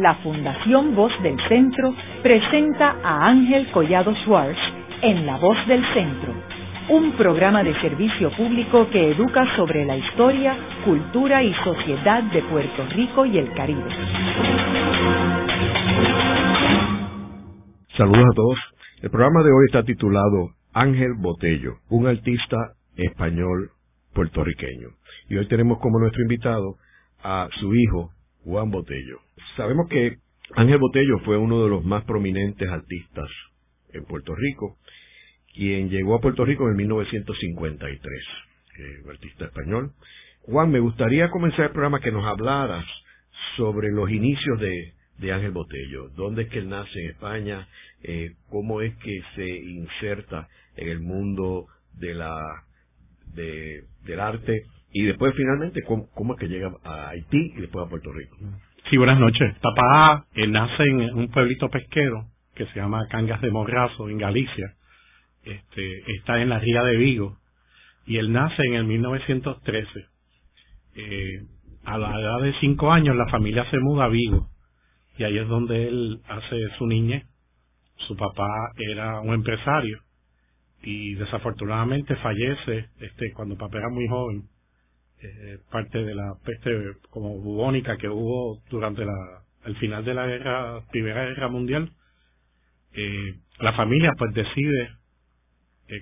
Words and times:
la 0.00 0.14
Fundación 0.16 0.94
Voz 0.94 1.12
del 1.22 1.36
Centro 1.48 1.94
presenta 2.22 2.96
a 3.02 3.28
Ángel 3.28 3.70
Collado 3.70 4.14
Schwartz 4.24 4.58
en 5.02 5.26
La 5.26 5.36
Voz 5.36 5.58
del 5.66 5.84
Centro, 5.92 6.32
un 6.88 7.12
programa 7.12 7.62
de 7.62 7.78
servicio 7.80 8.30
público 8.34 8.88
que 8.90 9.12
educa 9.12 9.44
sobre 9.56 9.84
la 9.84 9.96
historia, 9.96 10.56
cultura 10.86 11.42
y 11.42 11.52
sociedad 11.62 12.22
de 12.22 12.42
Puerto 12.44 12.86
Rico 12.94 13.26
y 13.26 13.38
el 13.38 13.52
Caribe. 13.52 13.90
Saludos 17.96 18.24
a 18.24 18.34
todos. 18.34 18.58
El 19.02 19.10
programa 19.10 19.42
de 19.42 19.50
hoy 19.50 19.64
está 19.66 19.82
titulado 19.82 20.50
Ángel 20.72 21.12
Botello, 21.18 21.74
un 21.90 22.06
artista 22.06 22.56
español 22.96 23.70
puertorriqueño. 24.14 24.88
Y 25.28 25.36
hoy 25.36 25.46
tenemos 25.48 25.78
como 25.78 25.98
nuestro 25.98 26.22
invitado 26.22 26.76
a 27.22 27.48
su 27.60 27.74
hijo, 27.74 28.10
Juan 28.44 28.70
Botello. 28.70 29.20
Sabemos 29.56 29.88
que 29.88 30.18
Ángel 30.54 30.78
Botello 30.78 31.18
fue 31.20 31.36
uno 31.36 31.62
de 31.62 31.70
los 31.70 31.84
más 31.84 32.04
prominentes 32.04 32.68
artistas 32.68 33.28
en 33.92 34.04
Puerto 34.04 34.34
Rico, 34.34 34.78
quien 35.54 35.88
llegó 35.88 36.14
a 36.14 36.20
Puerto 36.20 36.44
Rico 36.44 36.68
en 36.68 36.76
1953, 36.76 38.22
eh, 38.78 39.10
artista 39.10 39.46
español. 39.46 39.92
Juan, 40.42 40.70
me 40.70 40.80
gustaría 40.80 41.30
comenzar 41.30 41.66
el 41.66 41.72
programa 41.72 42.00
que 42.00 42.12
nos 42.12 42.24
hablaras 42.24 42.84
sobre 43.56 43.90
los 43.90 44.10
inicios 44.10 44.58
de, 44.60 44.94
de 45.18 45.32
Ángel 45.32 45.52
Botello, 45.52 46.08
dónde 46.16 46.42
es 46.42 46.48
que 46.48 46.58
él 46.58 46.68
nace 46.68 46.98
en 46.98 47.10
España, 47.10 47.68
eh, 48.02 48.32
cómo 48.48 48.80
es 48.80 48.94
que 48.96 49.22
se 49.34 49.48
inserta 49.48 50.48
en 50.76 50.88
el 50.88 51.00
mundo 51.00 51.66
de 51.94 52.14
la 52.14 52.40
de, 53.34 53.84
del 54.04 54.20
arte 54.20 54.64
y 54.92 55.04
después 55.04 55.34
finalmente 55.36 55.82
cómo, 55.82 56.08
cómo, 56.14 56.34
es 56.34 56.40
que 56.40 56.48
llega 56.48 56.72
a 56.84 57.10
Haití 57.10 57.52
y 57.56 57.60
después 57.60 57.86
a 57.86 57.88
Puerto 57.88 58.12
Rico. 58.12 58.36
Sí, 58.88 58.96
buenas 58.96 59.20
noches. 59.20 59.56
Papá 59.60 60.26
nace 60.34 60.82
en 60.82 61.14
un 61.14 61.28
pueblito 61.28 61.68
pesquero 61.68 62.26
que 62.54 62.66
se 62.66 62.74
llama 62.74 63.06
Cangas 63.08 63.40
de 63.40 63.50
Morrazo, 63.50 64.08
en 64.08 64.18
Galicia. 64.18 64.74
Este, 65.44 66.12
está 66.16 66.42
en 66.42 66.48
la 66.48 66.58
ría 66.58 66.82
de 66.82 66.96
Vigo 66.96 67.38
y 68.06 68.18
él 68.18 68.32
nace 68.32 68.62
en 68.64 68.74
el 68.74 68.84
1913. 68.84 69.88
Eh, 70.96 71.42
a 71.84 71.96
la 71.96 72.20
edad 72.20 72.42
de 72.42 72.52
cinco 72.60 72.92
años 72.92 73.16
la 73.16 73.28
familia 73.28 73.64
se 73.70 73.78
muda 73.78 74.04
a 74.04 74.08
Vigo 74.08 74.48
y 75.16 75.24
ahí 75.24 75.38
es 75.38 75.48
donde 75.48 75.86
él 75.86 76.20
hace 76.28 76.56
su 76.78 76.86
niñez. 76.86 77.24
Su 78.08 78.16
papá 78.16 78.72
era 78.76 79.20
un 79.20 79.34
empresario 79.34 80.00
y 80.82 81.14
desafortunadamente 81.14 82.16
fallece 82.16 82.88
este 82.98 83.32
cuando 83.32 83.56
papá 83.56 83.78
era 83.78 83.90
muy 83.90 84.08
joven 84.08 84.48
eh, 85.22 85.58
parte 85.70 86.02
de 86.02 86.14
la 86.14 86.34
peste 86.44 86.70
como 87.10 87.38
bubónica 87.38 87.96
que 87.96 88.08
hubo 88.08 88.60
durante 88.70 89.04
la 89.04 89.42
el 89.64 89.76
final 89.76 90.04
de 90.04 90.14
la 90.14 90.26
guerra 90.26 90.80
primera 90.90 91.26
guerra 91.26 91.48
mundial 91.48 91.92
eh, 92.92 93.34
la 93.58 93.72
familia 93.74 94.12
pues 94.16 94.32
decide 94.34 94.90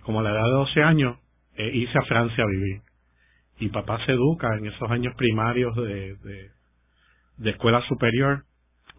como 0.02 0.20
a 0.20 0.22
la 0.22 0.30
edad 0.30 0.44
de 0.44 0.50
12 0.50 0.83
años 0.83 1.19
eh, 1.56 1.70
irse 1.72 1.98
a 1.98 2.02
Francia 2.02 2.44
a 2.44 2.46
vivir 2.46 2.83
y 3.58 3.69
papá 3.70 4.05
se 4.06 4.12
educa 4.12 4.56
en 4.56 4.66
esos 4.66 4.91
años 4.91 5.14
primarios 5.16 5.74
de, 5.77 6.14
de, 6.16 6.50
de 7.39 7.50
escuela 7.50 7.83
superior 7.89 8.44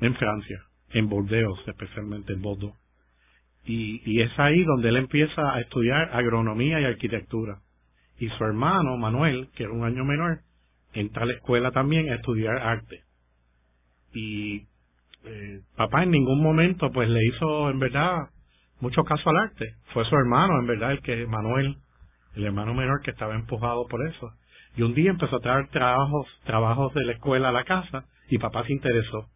en 0.01 0.15
Francia 0.15 0.61
en 0.89 1.07
Bordeaux 1.07 1.59
especialmente 1.67 2.33
en 2.33 2.41
Bordeaux 2.41 2.75
y, 3.65 4.01
y 4.05 4.21
es 4.21 4.31
ahí 4.39 4.63
donde 4.63 4.89
él 4.89 4.97
empieza 4.97 5.53
a 5.53 5.61
estudiar 5.61 6.09
agronomía 6.13 6.79
y 6.81 6.85
arquitectura. 6.85 7.59
Y 8.19 8.29
su 8.29 8.43
hermano, 8.43 8.97
Manuel, 8.97 9.49
que 9.55 9.63
era 9.63 9.71
un 9.71 9.83
año 9.83 10.03
menor, 10.03 10.41
entra 10.93 11.23
a 11.23 11.25
la 11.25 11.33
escuela 11.33 11.71
también 11.71 12.09
a 12.09 12.15
estudiar 12.15 12.57
arte. 12.57 13.03
Y 14.13 14.67
eh, 15.25 15.61
papá 15.75 16.03
en 16.03 16.11
ningún 16.11 16.41
momento 16.41 16.91
pues 16.91 17.09
le 17.09 17.25
hizo 17.25 17.69
en 17.69 17.79
verdad 17.79 18.29
mucho 18.79 19.03
caso 19.03 19.29
al 19.29 19.37
arte. 19.37 19.75
Fue 19.93 20.05
su 20.05 20.15
hermano, 20.15 20.59
en 20.59 20.67
verdad, 20.67 20.91
el 20.91 21.01
que, 21.01 21.25
Manuel, 21.27 21.77
el 22.35 22.45
hermano 22.45 22.73
menor 22.73 23.01
que 23.01 23.11
estaba 23.11 23.35
empujado 23.35 23.87
por 23.87 24.05
eso. 24.07 24.31
Y 24.75 24.81
un 24.83 24.93
día 24.93 25.11
empezó 25.11 25.37
a 25.37 25.41
traer 25.41 25.67
trabajos, 25.69 26.27
trabajos 26.45 26.93
de 26.93 27.05
la 27.05 27.13
escuela 27.13 27.49
a 27.49 27.53
la 27.53 27.63
casa 27.63 28.05
y 28.29 28.37
papá 28.37 28.63
se 28.65 28.73
interesó. 28.73 29.27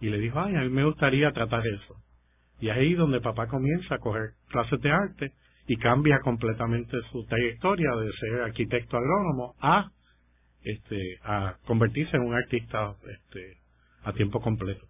Y 0.00 0.10
le 0.10 0.18
dijo, 0.18 0.40
ay, 0.40 0.56
a 0.56 0.60
mí 0.60 0.68
me 0.68 0.84
gustaría 0.84 1.32
tratar 1.32 1.66
eso. 1.66 1.96
Y 2.60 2.70
ahí 2.70 2.94
donde 2.94 3.20
papá 3.20 3.48
comienza 3.48 3.96
a 3.96 3.98
coger 3.98 4.30
clases 4.48 4.80
de 4.80 4.90
arte 4.90 5.32
y 5.66 5.76
cambia 5.76 6.20
completamente 6.20 6.96
su 7.10 7.24
trayectoria 7.26 7.90
de 7.96 8.12
ser 8.12 8.40
arquitecto 8.40 8.96
agrónomo 8.96 9.54
a 9.60 9.90
este 10.62 11.18
a 11.22 11.56
convertirse 11.66 12.16
en 12.16 12.22
un 12.22 12.34
artista 12.34 12.94
este 13.10 13.58
a 14.04 14.12
tiempo 14.12 14.40
completo. 14.40 14.84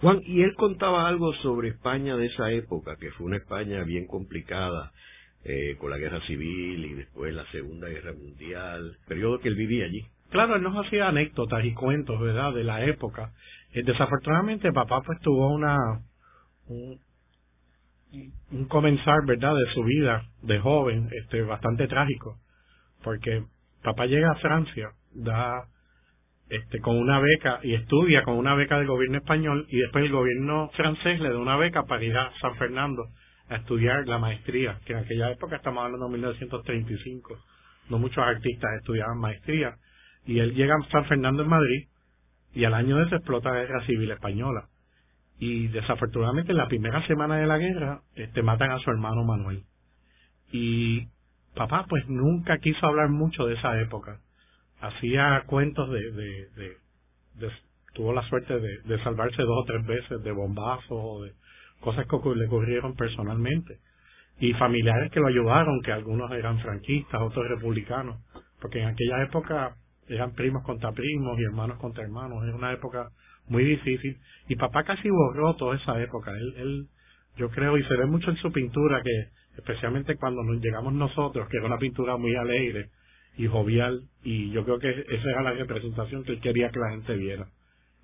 Juan, 0.00 0.20
y 0.26 0.42
él 0.42 0.54
contaba 0.54 1.08
algo 1.08 1.32
sobre 1.36 1.68
España 1.68 2.16
de 2.16 2.26
esa 2.26 2.50
época, 2.50 2.96
que 2.96 3.10
fue 3.12 3.26
una 3.26 3.38
España 3.38 3.82
bien 3.82 4.06
complicada, 4.06 4.92
eh, 5.48 5.76
con 5.78 5.90
la 5.90 5.96
guerra 5.96 6.20
civil 6.26 6.84
y 6.84 6.94
después 6.94 7.32
la 7.32 7.46
Segunda 7.52 7.88
Guerra 7.88 8.12
Mundial, 8.12 8.98
periodo 9.06 9.38
que 9.38 9.48
él 9.48 9.54
vivía 9.54 9.84
allí. 9.84 10.04
Claro, 10.30 10.56
él 10.56 10.62
nos 10.62 10.84
hacía 10.84 11.08
anécdotas 11.08 11.64
y 11.64 11.72
cuentos, 11.72 12.20
¿verdad?, 12.20 12.52
de 12.52 12.64
la 12.64 12.84
época. 12.84 13.32
Eh, 13.72 13.82
desafortunadamente, 13.84 14.72
papá 14.72 15.02
pues 15.02 15.20
tuvo 15.20 15.54
una 15.54 15.76
un, 16.68 16.98
un 18.50 18.66
comenzar, 18.66 19.24
¿verdad?, 19.26 19.54
de 19.54 19.72
su 19.74 19.82
vida 19.84 20.24
de 20.42 20.58
joven, 20.58 21.08
este, 21.12 21.42
bastante 21.42 21.88
trágico, 21.88 22.36
porque 23.02 23.44
papá 23.82 24.06
llega 24.06 24.30
a 24.30 24.36
Francia, 24.36 24.90
da, 25.14 25.64
este, 26.48 26.80
con 26.80 26.96
una 26.96 27.18
beca 27.18 27.60
y 27.62 27.74
estudia 27.74 28.22
con 28.22 28.36
una 28.36 28.54
beca 28.54 28.78
del 28.78 28.86
gobierno 28.86 29.18
español 29.18 29.66
y 29.68 29.78
después 29.78 30.04
el 30.04 30.12
gobierno 30.12 30.70
francés 30.76 31.20
le 31.20 31.30
da 31.30 31.38
una 31.38 31.56
beca 31.56 31.84
para 31.84 32.04
ir 32.04 32.16
a 32.16 32.32
San 32.40 32.56
Fernando 32.56 33.08
a 33.48 33.56
estudiar 33.56 34.06
la 34.06 34.18
maestría, 34.18 34.78
que 34.84 34.92
en 34.92 35.00
aquella 35.00 35.30
época 35.30 35.56
estamos 35.56 35.84
hablando 35.84 36.06
de 36.06 36.12
1935, 36.12 37.38
no 37.90 37.98
muchos 37.98 38.18
artistas 38.18 38.70
estudiaban 38.78 39.18
maestría, 39.18 39.76
y 40.24 40.40
él 40.40 40.54
llega 40.54 40.74
a 40.74 40.90
San 40.90 41.04
Fernando 41.06 41.42
en 41.42 41.48
Madrid 41.48 41.88
y 42.54 42.64
al 42.64 42.74
año 42.74 42.96
de 42.96 43.04
eso 43.04 43.16
explota 43.16 43.50
la 43.50 43.60
guerra 43.60 43.84
civil 43.86 44.10
española 44.10 44.68
y 45.38 45.68
desafortunadamente 45.68 46.52
en 46.52 46.58
la 46.58 46.68
primera 46.68 47.06
semana 47.06 47.36
de 47.36 47.46
la 47.46 47.58
guerra 47.58 48.00
este 48.14 48.42
matan 48.42 48.70
a 48.70 48.78
su 48.78 48.90
hermano 48.90 49.24
Manuel. 49.24 49.64
Y 50.52 51.08
papá 51.54 51.86
pues 51.88 52.08
nunca 52.08 52.58
quiso 52.58 52.86
hablar 52.86 53.08
mucho 53.10 53.46
de 53.46 53.54
esa 53.54 53.80
época. 53.80 54.20
Hacía 54.80 55.42
cuentos 55.46 55.90
de, 55.90 56.10
de, 56.12 57.50
tuvo 57.94 58.12
la 58.12 58.22
suerte 58.28 58.58
de, 58.58 58.78
de, 58.84 59.02
salvarse 59.02 59.42
dos 59.42 59.62
o 59.62 59.64
tres 59.64 59.86
veces 59.86 60.22
de 60.22 60.32
bombazos 60.32 60.86
o 60.90 61.22
de 61.22 61.32
cosas 61.80 62.06
que 62.06 62.16
le 62.34 62.46
ocurrieron 62.46 62.94
personalmente. 62.94 63.78
Y 64.38 64.52
familiares 64.54 65.10
que 65.12 65.20
lo 65.20 65.28
ayudaron 65.28 65.80
que 65.82 65.92
algunos 65.92 66.30
eran 66.32 66.58
franquistas 66.60 67.22
otros 67.22 67.48
republicanos 67.48 68.20
porque 68.60 68.80
en 68.80 68.88
aquella 68.88 69.22
época 69.22 69.76
eran 70.08 70.32
primos 70.32 70.62
contra 70.64 70.92
primos 70.92 71.38
y 71.38 71.44
hermanos 71.44 71.78
contra 71.78 72.04
hermanos. 72.04 72.44
Era 72.44 72.54
una 72.54 72.72
época 72.72 73.10
muy 73.48 73.64
difícil. 73.64 74.18
Y 74.48 74.56
papá 74.56 74.84
casi 74.84 75.08
borró 75.10 75.54
toda 75.56 75.76
esa 75.76 76.00
época. 76.02 76.32
Él, 76.32 76.54
él, 76.56 76.86
yo 77.36 77.50
creo, 77.50 77.76
y 77.76 77.84
se 77.84 77.96
ve 77.96 78.06
mucho 78.06 78.30
en 78.30 78.36
su 78.36 78.52
pintura, 78.52 79.02
que 79.02 79.28
especialmente 79.56 80.16
cuando 80.16 80.42
nos 80.42 80.62
llegamos 80.62 80.92
nosotros, 80.92 81.48
que 81.48 81.56
era 81.56 81.66
una 81.66 81.78
pintura 81.78 82.16
muy 82.16 82.34
alegre 82.36 82.90
y 83.36 83.46
jovial, 83.46 84.02
y 84.22 84.50
yo 84.50 84.64
creo 84.64 84.78
que 84.78 84.90
esa 84.90 85.30
era 85.30 85.42
la 85.42 85.52
representación 85.52 86.24
que 86.24 86.32
él 86.32 86.40
quería 86.40 86.70
que 86.70 86.78
la 86.78 86.90
gente 86.90 87.16
viera. 87.16 87.46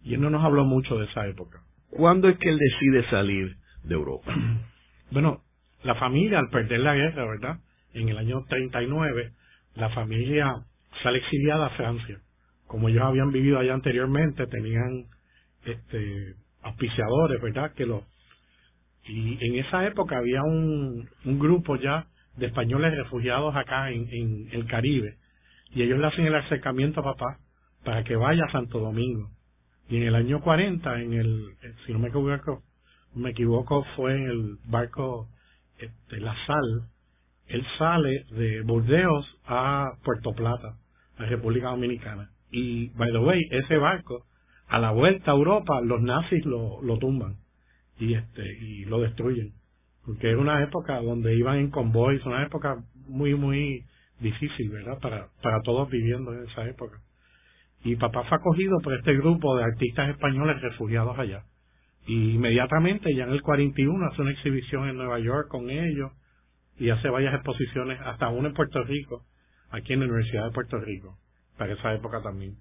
Y 0.03 0.15
él 0.15 0.21
no 0.21 0.31
nos 0.31 0.45
habló 0.45 0.65
mucho 0.65 0.99
de 0.99 1.07
esa 1.07 1.27
época. 1.27 1.61
¿Cuándo 1.91 2.29
es 2.29 2.39
que 2.39 2.49
él 2.49 2.59
decide 2.59 3.09
salir 3.11 3.57
de 3.85 3.95
Europa? 3.95 4.35
bueno, 5.11 5.43
la 5.85 5.95
familia, 5.97 6.39
al 6.39 6.49
perder 6.49 6.81
la 6.81 6.95
guerra, 6.95 7.25
¿verdad? 7.27 7.59
En 7.95 8.09
el 8.09 8.19
año 8.19 8.45
39, 8.49 9.33
la 9.75 9.91
familia 9.91 10.65
sale 11.03 11.19
exiliada 11.19 11.67
a 11.67 11.71
Francia. 11.71 12.19
Como 12.67 12.89
ellos 12.89 13.03
habían 13.03 13.33
vivido 13.33 13.59
allá 13.59 13.75
anteriormente, 13.75 14.47
tenían 14.47 15.07
este 15.65 16.35
auspiciadores, 16.63 17.41
¿verdad? 17.41 17.73
Que 17.75 17.87
los 17.87 18.03
y 19.05 19.45
en 19.45 19.57
esa 19.65 19.85
época 19.87 20.17
había 20.19 20.43
un, 20.43 21.09
un 21.25 21.39
grupo 21.39 21.77
ya 21.77 22.07
de 22.37 22.47
españoles 22.47 22.97
refugiados 22.97 23.55
acá 23.57 23.91
en, 23.91 24.09
en 24.13 24.49
el 24.53 24.67
Caribe 24.67 25.17
y 25.75 25.83
ellos 25.83 25.99
le 25.99 26.07
hacen 26.07 26.27
el 26.27 26.35
acercamiento 26.35 27.01
a 27.01 27.05
papá 27.05 27.39
para 27.85 28.05
que 28.05 28.17
vaya 28.17 28.45
a 28.45 28.53
Santo 28.53 28.79
Domingo. 28.79 29.31
Y 29.89 29.97
en 29.97 30.05
el 30.05 30.15
año 30.15 30.41
40, 30.41 31.01
en 31.01 31.13
el, 31.15 31.57
si 31.85 31.93
no 31.93 31.99
me 31.99 32.09
equivoco, 32.09 32.63
me 33.15 33.31
equivoco 33.31 33.85
fue 33.97 34.15
en 34.15 34.29
el 34.29 34.57
barco 34.67 35.29
este, 35.79 36.21
La 36.21 36.35
Sal, 36.47 36.89
él 37.47 37.65
sale 37.79 38.25
de 38.31 38.63
Burdeos 38.63 39.27
a 39.47 39.93
Puerto 40.05 40.33
Plata, 40.33 40.77
a 41.19 41.25
República 41.27 41.69
Dominicana. 41.69 42.31
Y, 42.51 42.89
by 42.91 43.11
the 43.11 43.19
way, 43.19 43.41
ese 43.51 43.77
barco 43.77 44.25
a 44.73 44.79
la 44.79 44.91
vuelta 44.91 45.31
a 45.31 45.35
Europa 45.35 45.81
los 45.83 46.01
nazis 46.03 46.45
lo, 46.47 46.83
lo 46.83 46.99
tumban 46.99 47.37
y 47.99 48.15
este 48.15 48.43
y 48.61 48.85
lo 48.87 49.01
destruyen 49.01 49.53
porque 50.05 50.31
era 50.31 50.39
una 50.39 50.63
época 50.63 51.01
donde 51.01 51.37
iban 51.37 51.59
en 51.59 51.71
convoys 51.71 52.25
una 52.25 52.43
época 52.43 52.83
muy 53.07 53.35
muy 53.35 53.85
difícil 54.21 54.71
verdad 54.71 54.99
para 55.01 55.29
para 55.43 55.61
todos 55.63 55.91
viviendo 55.91 56.33
en 56.33 56.49
esa 56.49 56.67
época 56.69 56.99
Y 57.85 57.97
papá 57.97 58.25
fue 58.25 58.39
acogido 58.39 58.79
por 58.83 58.95
este 58.95 59.15
grupo 59.17 59.57
de 59.57 59.65
artistas 59.65 60.11
españoles 60.11 60.61
refugiados 60.63 61.19
allá. 61.19 61.45
Y 62.07 62.35
inmediatamente, 62.37 63.15
ya 63.15 63.25
en 63.25 63.31
el 63.31 63.43
41, 63.43 64.07
hace 64.07 64.23
una 64.23 64.31
exhibición 64.31 64.89
en 64.89 64.97
Nueva 64.97 65.19
York 65.19 65.49
con 65.49 65.69
ellos 65.71 66.13
y 66.79 66.91
hace 66.91 67.09
varias 67.09 67.35
exposiciones, 67.35 68.01
hasta 68.01 68.29
una 68.29 68.49
en 68.49 68.55
Puerto 68.55 68.83
Rico, 68.85 69.25
aquí 69.71 69.93
en 69.93 70.01
la 70.01 70.07
Universidad 70.07 70.45
de 70.47 70.53
Puerto 70.53 70.79
Rico, 70.79 71.19
para 71.59 71.73
esa 71.75 71.95
época 71.95 72.23
también. 72.23 72.57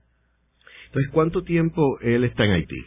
Entonces, 0.91 1.11
¿cuánto 1.13 1.43
tiempo 1.43 1.99
él 2.01 2.25
está 2.25 2.43
en 2.43 2.51
Haití? 2.51 2.85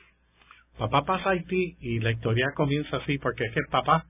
Papá 0.76 1.06
pasa 1.06 1.30
a 1.30 1.32
Haití 1.32 1.78
y 1.80 2.00
la 2.00 2.10
historia 2.10 2.52
comienza 2.54 2.98
así, 2.98 3.16
porque 3.16 3.44
es 3.44 3.54
que 3.54 3.60
papá 3.70 4.04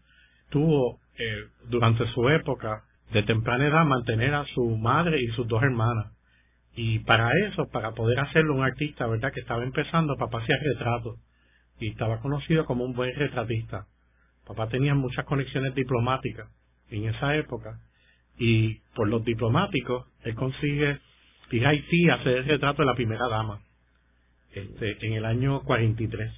tuvo, 0.50 0.98
eh, 1.16 1.44
durante 1.68 2.04
su 2.08 2.28
época, 2.28 2.82
de 3.12 3.22
temprana 3.22 3.68
edad, 3.68 3.84
mantener 3.84 4.34
a 4.34 4.46
su 4.46 4.76
madre 4.76 5.22
y 5.22 5.28
sus 5.28 5.46
dos 5.46 5.62
hermanas. 5.62 6.12
Y 6.74 6.98
para 7.00 7.30
eso, 7.46 7.68
para 7.70 7.92
poder 7.92 8.18
hacerlo 8.18 8.56
un 8.56 8.64
artista, 8.64 9.06
¿verdad? 9.06 9.32
Que 9.32 9.38
estaba 9.38 9.62
empezando, 9.62 10.16
papá 10.16 10.42
hacía 10.42 10.56
retratos 10.60 11.20
y 11.78 11.90
estaba 11.90 12.18
conocido 12.18 12.64
como 12.64 12.84
un 12.84 12.94
buen 12.94 13.14
retratista. 13.14 13.86
Papá 14.44 14.66
tenía 14.70 14.96
muchas 14.96 15.24
conexiones 15.24 15.72
diplomáticas 15.76 16.48
en 16.90 17.04
esa 17.04 17.36
época 17.36 17.78
y 18.38 18.80
por 18.96 19.08
los 19.08 19.24
diplomáticos 19.24 20.08
él 20.24 20.34
consigue 20.34 20.98
ir 21.52 21.64
a 21.64 21.68
Haití 21.68 22.10
a 22.10 22.14
hacer 22.14 22.38
el 22.38 22.44
retrato 22.46 22.82
de 22.82 22.86
la 22.86 22.96
primera 22.96 23.28
dama 23.28 23.60
este, 24.54 25.06
en 25.06 25.12
el 25.14 25.24
año 25.24 25.62
43. 25.62 26.32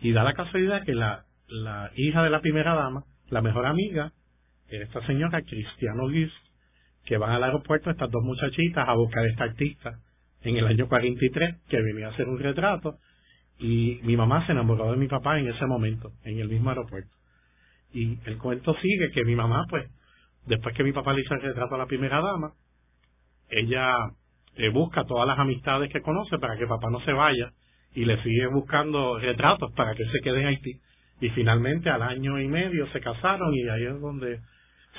Y 0.00 0.12
da 0.12 0.24
la 0.24 0.34
casualidad 0.34 0.84
que 0.84 0.94
la, 0.94 1.24
la 1.48 1.90
hija 1.94 2.22
de 2.22 2.30
la 2.30 2.40
primera 2.40 2.74
dama, 2.74 3.04
la 3.28 3.42
mejor 3.42 3.66
amiga, 3.66 4.12
esta 4.68 5.04
señora 5.06 5.42
Cristiano 5.42 6.08
Luis, 6.08 6.32
que 7.04 7.18
van 7.18 7.30
al 7.30 7.44
aeropuerto 7.44 7.90
estas 7.90 8.10
dos 8.10 8.22
muchachitas 8.22 8.88
a 8.88 8.94
buscar 8.94 9.24
a 9.24 9.28
esta 9.28 9.44
artista 9.44 10.00
en 10.42 10.56
el 10.56 10.66
año 10.66 10.88
43 10.88 11.56
que 11.68 11.80
venía 11.80 12.08
a 12.08 12.10
hacer 12.10 12.28
un 12.28 12.38
retrato 12.38 12.98
y 13.58 14.00
mi 14.02 14.16
mamá 14.16 14.44
se 14.46 14.52
enamoró 14.52 14.90
de 14.90 14.96
mi 14.96 15.08
papá 15.08 15.38
en 15.38 15.48
ese 15.48 15.66
momento, 15.66 16.12
en 16.24 16.38
el 16.38 16.48
mismo 16.48 16.70
aeropuerto. 16.70 17.14
Y 17.92 18.18
el 18.26 18.36
cuento 18.38 18.74
sigue 18.82 19.10
que 19.12 19.24
mi 19.24 19.34
mamá, 19.34 19.66
pues, 19.70 19.88
después 20.46 20.74
que 20.74 20.84
mi 20.84 20.92
papá 20.92 21.12
le 21.12 21.22
hizo 21.22 21.34
el 21.34 21.42
retrato 21.42 21.74
a 21.74 21.78
la 21.78 21.86
primera 21.86 22.20
dama, 22.20 22.52
ella 23.48 24.10
eh, 24.56 24.68
busca 24.70 25.04
todas 25.04 25.26
las 25.26 25.38
amistades 25.38 25.92
que 25.92 26.00
conoce 26.00 26.38
para 26.38 26.56
que 26.56 26.66
papá 26.66 26.90
no 26.90 27.00
se 27.00 27.12
vaya 27.12 27.52
y 27.94 28.04
le 28.04 28.22
sigue 28.22 28.46
buscando 28.48 29.18
retratos 29.18 29.72
para 29.74 29.94
que 29.94 30.04
se 30.06 30.20
quede 30.22 30.40
en 30.40 30.46
Haití. 30.48 30.80
Y 31.20 31.30
finalmente 31.30 31.88
al 31.90 32.02
año 32.02 32.38
y 32.40 32.48
medio 32.48 32.86
se 32.88 33.00
casaron 33.00 33.54
y 33.54 33.68
ahí 33.68 33.84
es 33.84 34.00
donde 34.00 34.40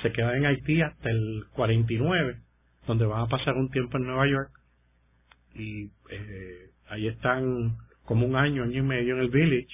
se 0.02 0.12
queda 0.12 0.36
en 0.36 0.46
Haití 0.46 0.82
hasta 0.82 1.10
el 1.10 1.44
49, 1.52 2.38
donde 2.86 3.06
van 3.06 3.22
a 3.22 3.26
pasar 3.26 3.54
un 3.54 3.70
tiempo 3.70 3.98
en 3.98 4.04
Nueva 4.04 4.26
York 4.26 4.50
y 5.54 5.86
eh, 6.10 6.70
ahí 6.88 7.08
están 7.08 7.76
como 8.04 8.26
un 8.26 8.36
año, 8.36 8.64
año 8.64 8.78
y 8.78 8.82
medio 8.82 9.14
en 9.14 9.20
el 9.20 9.30
village 9.30 9.68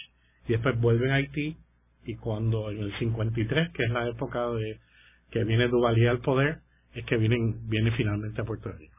y 0.49 0.53
después 0.53 0.79
vuelven 0.81 1.11
a 1.11 1.17
Haití 1.17 1.57
y 2.05 2.17
cuando 2.17 2.71
en 2.71 2.81
el 2.81 2.99
53, 2.99 3.71
que 3.73 3.85
es 3.85 3.91
la 3.91 4.09
época 4.09 4.49
de 4.51 4.79
que 5.31 5.45
viene 5.45 5.69
Duvalier 5.69 6.09
al 6.09 6.21
poder, 6.21 6.59
es 6.95 7.05
que 7.07 7.17
vienen, 7.17 7.69
viene 7.69 7.91
finalmente 7.93 8.41
a 8.41 8.45
Puerto 8.45 8.71
Rico. 8.71 8.94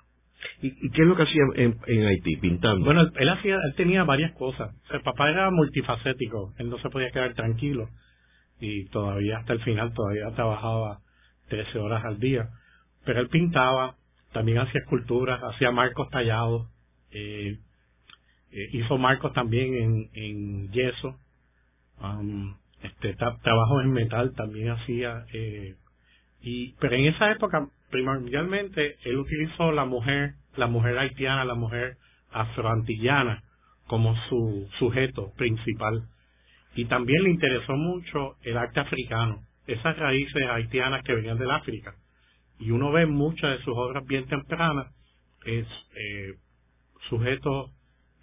¿Y, 0.61 0.89
qué 0.91 1.01
es 1.01 1.07
lo 1.07 1.15
que 1.15 1.23
hacía 1.23 1.41
en, 1.55 1.77
en, 1.87 2.05
Haití, 2.05 2.37
pintando? 2.37 2.85
Bueno, 2.85 3.01
él, 3.15 3.29
hacía, 3.29 3.55
él 3.55 3.75
tenía 3.75 4.03
varias 4.03 4.33
cosas. 4.33 4.75
el 4.91 5.01
papá 5.01 5.29
era 5.29 5.49
multifacético, 5.51 6.53
él 6.57 6.69
no 6.69 6.77
se 6.79 6.89
podía 6.89 7.11
quedar 7.11 7.33
tranquilo 7.33 7.89
y 8.59 8.85
todavía 8.85 9.39
hasta 9.39 9.53
el 9.53 9.61
final 9.61 9.93
todavía 9.93 10.31
trabajaba 10.35 10.99
13 11.49 11.79
horas 11.79 12.03
al 12.05 12.19
día. 12.19 12.49
Pero 13.05 13.19
él 13.21 13.29
pintaba, 13.29 13.95
también 14.33 14.59
hacía 14.59 14.81
esculturas, 14.81 15.41
hacía 15.43 15.71
marcos 15.71 16.09
tallados, 16.09 16.67
eh, 17.11 17.59
eh, 18.51 18.69
hizo 18.73 18.97
marcos 18.97 19.33
también 19.33 20.09
en, 20.13 20.71
yeso, 20.71 21.19
um, 22.01 22.55
este 22.81 23.15
trabajo 23.15 23.81
en 23.81 23.91
metal 23.91 24.33
también 24.35 24.69
hacía, 24.69 25.25
eh, 25.33 25.75
y 26.41 26.73
pero 26.73 26.95
en 26.95 27.05
esa 27.05 27.31
época 27.31 27.67
primordialmente 27.95 28.97
él 29.05 29.17
utilizó 29.17 29.71
la 29.71 29.85
mujer, 29.85 30.33
la 30.57 30.67
mujer 30.67 30.97
haitiana, 30.97 31.45
la 31.45 31.55
mujer 31.55 31.95
afroantillana 32.29 33.41
como 33.87 34.13
su 34.27 34.67
sujeto 34.79 35.31
principal 35.37 36.03
y 36.75 36.85
también 36.85 37.23
le 37.23 37.29
interesó 37.29 37.73
mucho 37.77 38.35
el 38.43 38.57
arte 38.57 38.81
africano 38.81 39.43
esas 39.65 39.97
raíces 39.97 40.43
haitianas 40.47 41.03
que 41.03 41.15
venían 41.15 41.37
del 41.37 41.49
África. 41.49 41.95
Y 42.59 42.71
uno 42.71 42.91
ve 42.91 43.05
muchas 43.05 43.57
de 43.57 43.63
sus 43.63 43.73
obras 43.75 44.05
bien 44.05 44.27
tempranas, 44.27 44.93
es 45.45 45.65
eh, 45.95 46.33
sujetos 47.09 47.71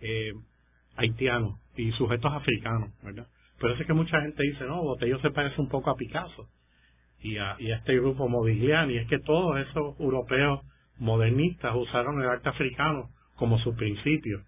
eh, 0.00 0.32
haitianos 0.96 1.58
y 1.76 1.90
sujetos 1.92 2.32
africanos, 2.32 2.90
¿verdad? 3.02 3.26
Por 3.58 3.70
eso 3.70 3.80
es 3.80 3.86
que 3.86 3.94
mucha 3.94 4.20
gente 4.20 4.42
dice, 4.42 4.64
no, 4.64 4.82
Botello 4.82 5.18
se 5.20 5.30
parece 5.30 5.60
un 5.60 5.68
poco 5.68 5.90
a 5.90 5.96
Picasso 5.96 6.46
y 7.22 7.38
a, 7.38 7.56
y 7.58 7.70
a 7.70 7.76
este 7.76 7.96
grupo 7.96 8.28
Modigliani. 8.28 8.98
Es 8.98 9.08
que 9.08 9.18
todos 9.18 9.58
esos 9.58 9.98
europeos 10.00 10.60
modernistas 10.98 11.74
usaron 11.74 12.20
el 12.20 12.28
arte 12.28 12.48
africano 12.48 13.10
como 13.36 13.58
su 13.58 13.74
principio. 13.74 14.42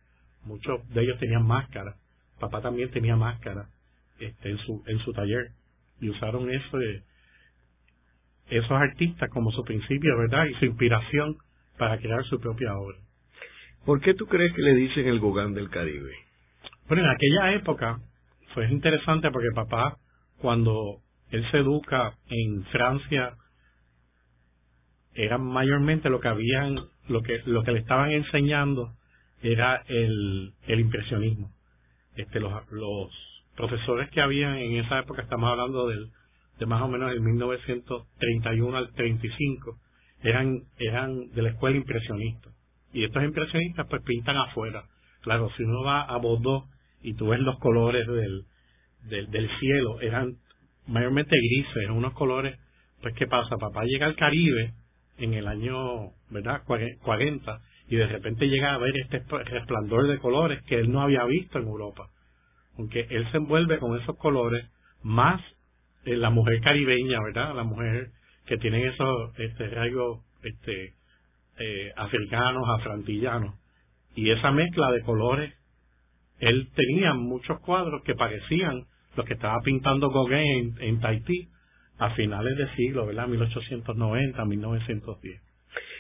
Muchos 0.45 0.87
de 0.91 1.03
ellos 1.03 1.19
tenían 1.19 1.47
máscara. 1.47 1.97
Papá 2.39 2.61
también 2.61 2.91
tenía 2.91 3.17
máscara 3.17 3.67
este, 4.19 4.51
en, 4.51 4.59
su, 4.59 4.83
en 4.87 4.99
su 4.99 5.13
taller 5.13 5.49
y 6.01 6.11
usaron 6.11 6.51
eso 6.51 6.79
de, 6.79 7.03
esos 8.49 8.73
artistas 8.73 9.31
como 9.31 9.51
su 9.53 9.63
principio, 9.65 10.17
¿verdad? 10.19 10.47
Y 10.47 10.55
su 10.55 10.67
inspiración 10.67 11.37
para 11.79 11.99
crear 11.99 12.25
su 12.25 12.39
propia 12.41 12.77
obra. 12.77 12.99
¿Por 13.85 14.01
qué 14.01 14.15
tú 14.15 14.27
crees 14.27 14.53
que 14.55 14.63
le 14.63 14.75
dicen 14.75 15.07
el 15.07 15.21
Gauguin 15.21 15.55
del 15.55 15.71
Caribe? 15.71 16.13
Bueno, 16.89 17.05
en 17.05 17.11
aquella 17.11 17.53
época 17.55 17.99
fue 18.53 18.71
interesante 18.71 19.31
porque 19.31 19.49
papá, 19.55 19.97
cuando 20.39 21.01
él 21.35 21.45
se 21.51 21.59
educa 21.59 22.15
en 22.29 22.65
Francia, 22.67 23.35
era 25.15 25.37
mayormente 25.37 26.09
lo 26.09 26.21
que 26.21 26.29
habían, 26.29 26.77
lo 27.09 27.23
que, 27.23 27.43
lo 27.47 27.65
que 27.65 27.73
le 27.73 27.81
estaban 27.81 28.13
enseñando 28.13 28.93
era 29.43 29.83
el, 29.89 30.53
el 30.69 30.81
impresionismo. 30.81 31.51
Este, 32.15 32.39
los, 32.39 32.53
los 32.71 33.11
profesores 33.57 34.11
que 34.11 34.21
habían 34.21 34.55
en 34.59 34.77
esa 34.77 35.01
época, 35.01 35.23
estamos 35.23 35.51
hablando 35.51 35.89
del, 35.89 36.11
de 36.61 36.67
más 36.67 36.83
o 36.83 36.89
menos 36.89 37.11
el 37.11 37.21
1931 37.21 38.77
al 38.77 38.93
35, 38.93 39.77
eran, 40.23 40.61
eran 40.79 41.33
de 41.33 41.43
la 41.43 41.51
escuela 41.51 41.77
impresionista. 41.77 42.51
Y 42.93 43.03
estos 43.03 43.25
impresionistas 43.25 43.89
pues 43.91 44.03
pintan 44.03 44.37
afuera. 44.37 44.85
Claro, 45.23 45.51
si 45.57 45.65
uno 45.65 45.83
va 45.83 46.03
a 46.03 46.17
Bordeaux 46.17 46.69
y 47.03 47.15
tú 47.15 47.29
ves 47.29 47.41
los 47.41 47.59
colores 47.59 48.07
del, 48.07 48.45
del, 49.09 49.31
del 49.33 49.51
cielo, 49.59 50.01
eran 50.01 50.37
mayormente 50.87 51.37
grises, 51.37 51.91
unos 51.91 52.13
colores, 52.15 52.59
pues 53.03 53.15
¿qué 53.15 53.27
pasa? 53.27 53.57
Papá 53.57 53.85
llega 53.85 54.07
al 54.07 54.17
Caribe 54.17 54.75
en 55.19 55.35
el 55.35 55.47
año, 55.47 56.11
¿verdad? 56.31 56.63
40 56.65 57.61
y 57.89 57.97
de 57.97 58.07
repente 58.07 58.47
llega 58.47 58.75
a 58.75 58.79
ver 58.79 58.97
este 58.97 59.23
resplandor 59.45 60.09
de 60.09 60.19
colores 60.19 60.63
que 60.63 60.77
él 60.77 60.91
no 60.91 61.03
había 61.03 61.25
visto 61.25 61.59
en 61.59 61.67
Europa 61.67 62.09
aunque 62.77 63.07
él 63.11 63.31
se 63.31 63.39
envuelve 63.39 63.79
con 63.79 63.99
esos 64.01 64.17
colores, 64.19 64.67
más 65.03 65.41
eh, 66.05 66.17
la 66.17 66.31
mujer 66.31 66.61
caribeña, 66.61 67.23
¿verdad? 67.23 67.55
La 67.55 67.65
mujer 67.65 68.11
que 68.47 68.57
tiene 68.59 68.87
esos 68.87 69.39
este, 69.39 69.69
rasgos 69.69 70.21
este, 70.43 70.95
eh, 71.59 71.93
africanos, 71.97 72.65
afrantillanos. 72.79 73.55
Y 74.15 74.31
esa 74.31 74.51
mezcla 74.51 74.91
de 74.93 75.03
colores, 75.03 75.55
él 76.39 76.69
tenía 76.75 77.15
muchos 77.15 77.61
cuadros 77.61 78.03
que 78.03 78.15
parecían 78.15 78.85
los 79.17 79.27
que 79.27 79.35
estaba 79.35 79.61
pintando 79.65 80.11
Gauguin 80.11 80.75
en, 80.81 81.01
Tahití 81.01 81.49
a 81.99 82.11
finales 82.11 82.57
de 82.57 82.69
siglo, 82.75 83.07
¿verdad? 83.07 83.29
1890, 83.29 84.45
1910. 84.45 85.41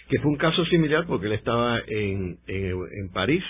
Que 0.09 0.19
fue 0.21 0.31
un 0.31 0.37
caso 0.37 0.65
similar 0.67 1.07
porque 1.07 1.27
él 1.27 1.33
estaba 1.33 1.79
en, 1.87 2.39
en, 2.47 2.73
en 3.01 3.13
París 3.13 3.45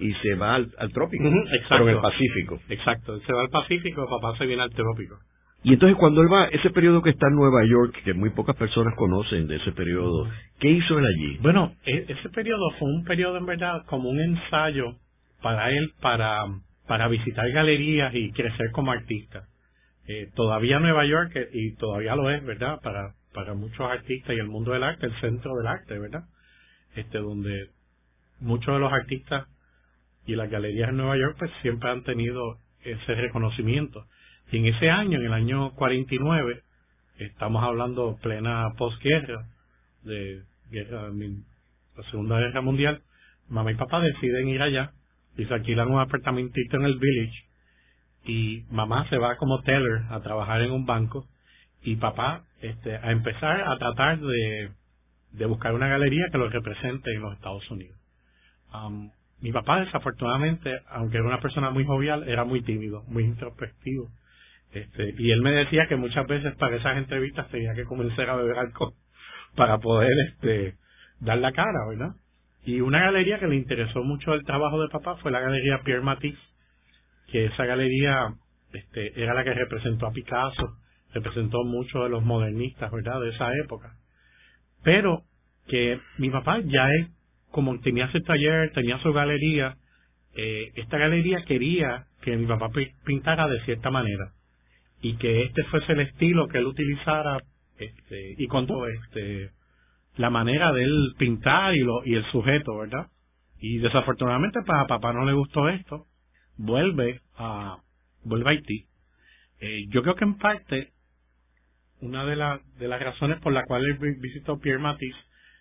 y 0.00 0.12
se 0.14 0.34
va 0.34 0.54
al, 0.54 0.92
trópico, 0.92 1.24
exacto. 1.52 1.88
en 1.88 1.88
el 1.88 2.00
Pacífico. 2.00 2.60
Exacto, 2.68 3.20
se 3.20 3.32
va 3.32 3.42
al 3.42 3.50
Pacífico, 3.50 4.06
papá 4.08 4.36
se 4.38 4.46
viene 4.46 4.62
al 4.62 4.70
trópico. 4.70 5.16
Y 5.62 5.74
entonces 5.74 5.98
cuando 5.98 6.22
él 6.22 6.32
va, 6.32 6.46
ese 6.46 6.70
periodo 6.70 7.02
que 7.02 7.10
está 7.10 7.28
en 7.28 7.34
Nueva 7.34 7.62
York, 7.66 7.94
que 8.02 8.14
muy 8.14 8.30
pocas 8.30 8.56
personas 8.56 8.94
conocen 8.96 9.46
de 9.46 9.56
ese 9.56 9.72
periodo, 9.72 10.26
¿qué 10.58 10.70
hizo 10.70 10.98
él 10.98 11.04
allí? 11.04 11.36
Bueno, 11.42 11.74
e, 11.84 12.06
ese 12.08 12.30
periodo 12.30 12.70
fue 12.78 12.88
un 12.88 13.04
periodo 13.04 13.36
en 13.36 13.44
verdad 13.44 13.84
como 13.86 14.08
un 14.08 14.20
ensayo 14.20 14.96
para 15.42 15.70
él 15.70 15.92
para, 16.00 16.44
para 16.90 17.06
visitar 17.06 17.48
galerías 17.52 18.12
y 18.16 18.32
crecer 18.32 18.72
como 18.72 18.90
artista. 18.90 19.46
Eh, 20.08 20.28
todavía 20.34 20.80
Nueva 20.80 21.06
York, 21.06 21.30
eh, 21.36 21.48
y 21.52 21.76
todavía 21.76 22.16
lo 22.16 22.28
es, 22.32 22.44
¿verdad? 22.44 22.80
Para, 22.82 23.14
para 23.32 23.54
muchos 23.54 23.88
artistas 23.88 24.34
y 24.34 24.40
el 24.40 24.48
mundo 24.48 24.72
del 24.72 24.82
arte, 24.82 25.06
el 25.06 25.14
centro 25.20 25.54
del 25.54 25.68
arte, 25.68 25.96
¿verdad? 26.00 26.24
Este, 26.96 27.18
donde 27.18 27.68
muchos 28.40 28.74
de 28.74 28.80
los 28.80 28.92
artistas 28.92 29.46
y 30.26 30.34
las 30.34 30.50
galerías 30.50 30.88
en 30.88 30.96
Nueva 30.96 31.16
York 31.16 31.36
pues 31.38 31.52
siempre 31.62 31.90
han 31.90 32.02
tenido 32.02 32.58
ese 32.82 33.14
reconocimiento. 33.14 34.06
Y 34.50 34.56
en 34.56 34.74
ese 34.74 34.90
año, 34.90 35.20
en 35.20 35.26
el 35.26 35.32
año 35.32 35.70
49, 35.76 36.60
estamos 37.18 37.62
hablando 37.62 38.18
plena 38.20 38.66
posguerra, 38.76 39.46
de 40.02 40.42
guerra, 40.72 41.02
la 41.02 42.10
Segunda 42.10 42.40
Guerra 42.40 42.62
Mundial, 42.62 43.02
mamá 43.48 43.70
y 43.70 43.76
papá 43.76 44.00
deciden 44.00 44.48
ir 44.48 44.60
allá 44.60 44.92
y 45.36 45.44
se 45.44 45.54
alquilan 45.54 45.90
un 45.90 46.00
apartamentito 46.00 46.76
en 46.76 46.84
el 46.84 46.98
village 46.98 47.44
y 48.24 48.64
mamá 48.70 49.08
se 49.08 49.18
va 49.18 49.36
como 49.36 49.62
teller 49.62 50.02
a 50.10 50.20
trabajar 50.20 50.60
en 50.62 50.72
un 50.72 50.84
banco 50.84 51.26
y 51.82 51.96
papá 51.96 52.44
este, 52.60 52.96
a 52.96 53.10
empezar 53.10 53.62
a 53.62 53.78
tratar 53.78 54.20
de, 54.20 54.70
de 55.32 55.46
buscar 55.46 55.74
una 55.74 55.88
galería 55.88 56.26
que 56.30 56.38
lo 56.38 56.48
represente 56.48 57.12
en 57.12 57.22
los 57.22 57.34
Estados 57.34 57.68
Unidos. 57.70 57.98
Um, 58.72 59.10
mi 59.40 59.52
papá 59.52 59.80
desafortunadamente, 59.80 60.80
aunque 60.90 61.16
era 61.16 61.26
una 61.26 61.40
persona 61.40 61.70
muy 61.70 61.84
jovial, 61.84 62.28
era 62.28 62.44
muy 62.44 62.62
tímido, 62.62 63.04
muy 63.08 63.24
introspectivo. 63.24 64.10
Este, 64.72 65.14
y 65.18 65.30
él 65.30 65.40
me 65.40 65.52
decía 65.52 65.86
que 65.88 65.96
muchas 65.96 66.26
veces 66.26 66.54
para 66.56 66.76
esas 66.76 66.96
entrevistas 66.98 67.48
tenía 67.48 67.74
que 67.74 67.84
comenzar 67.84 68.28
a 68.28 68.36
beber 68.36 68.58
alcohol 68.58 68.92
para 69.56 69.78
poder 69.78 70.12
este, 70.28 70.76
dar 71.20 71.38
la 71.38 71.52
cara, 71.52 71.86
¿verdad? 71.88 72.14
Y 72.64 72.80
una 72.80 73.00
galería 73.00 73.38
que 73.38 73.46
le 73.46 73.56
interesó 73.56 74.02
mucho 74.02 74.34
el 74.34 74.44
trabajo 74.44 74.80
de 74.80 74.88
papá 74.88 75.16
fue 75.16 75.30
la 75.30 75.40
galería 75.40 75.82
Pierre 75.82 76.02
Matisse, 76.02 76.38
que 77.30 77.46
esa 77.46 77.64
galería 77.64 78.34
este, 78.72 79.20
era 79.20 79.34
la 79.34 79.44
que 79.44 79.54
representó 79.54 80.06
a 80.06 80.12
Picasso, 80.12 80.76
representó 81.14 81.64
mucho 81.64 82.02
de 82.04 82.10
los 82.10 82.22
modernistas, 82.22 82.90
¿verdad?, 82.90 83.20
de 83.20 83.30
esa 83.30 83.50
época. 83.64 83.94
Pero 84.82 85.22
que 85.68 86.00
mi 86.18 86.30
papá 86.30 86.60
ya 86.64 86.88
es, 86.92 87.08
como 87.50 87.78
tenía 87.80 88.10
su 88.12 88.20
taller, 88.22 88.72
tenía 88.72 88.98
su 88.98 89.12
galería, 89.12 89.76
eh, 90.34 90.70
esta 90.76 90.98
galería 90.98 91.44
quería 91.44 92.06
que 92.22 92.36
mi 92.36 92.46
papá 92.46 92.70
pintara 93.04 93.48
de 93.48 93.60
cierta 93.64 93.90
manera 93.90 94.32
y 95.02 95.16
que 95.16 95.42
este 95.42 95.64
fuese 95.64 95.92
el 95.92 96.00
estilo 96.00 96.46
que 96.48 96.58
él 96.58 96.66
utilizara 96.66 97.42
este, 97.78 98.34
y 98.36 98.46
con 98.46 98.66
todo 98.66 98.86
este 98.86 99.50
la 100.16 100.30
manera 100.30 100.72
de 100.72 100.84
él 100.84 101.14
pintar 101.18 101.74
y, 101.74 101.80
lo, 101.80 102.04
y 102.04 102.14
el 102.14 102.24
sujeto, 102.30 102.78
¿verdad? 102.78 103.08
Y 103.60 103.78
desafortunadamente 103.78 104.60
para 104.66 104.86
papá 104.86 105.12
no 105.12 105.24
le 105.24 105.32
gustó 105.32 105.68
esto, 105.68 106.06
vuelve 106.56 107.20
a 107.36 107.76
vuelve 108.24 108.48
a 108.48 108.52
Haití. 108.52 108.86
Eh, 109.60 109.86
yo 109.88 110.02
creo 110.02 110.14
que 110.14 110.24
en 110.24 110.38
parte 110.38 110.92
una 112.00 112.24
de, 112.24 112.36
de 112.78 112.88
las 112.88 113.00
razones 113.00 113.38
por 113.40 113.52
la 113.52 113.64
cual 113.64 113.84
él 113.84 113.98
visitó 114.18 114.58
Pierre 114.58 114.78
Matisse 114.78 115.16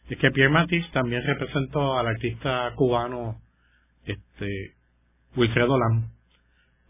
es 0.09 0.17
que 0.17 0.31
Pierre 0.31 0.51
Matisse 0.51 0.89
también 0.91 1.23
representó 1.23 1.97
al 1.97 2.07
artista 2.07 2.73
cubano 2.75 3.41
este 4.05 4.73
Wilfredo 5.35 5.77
Lam. 5.77 6.09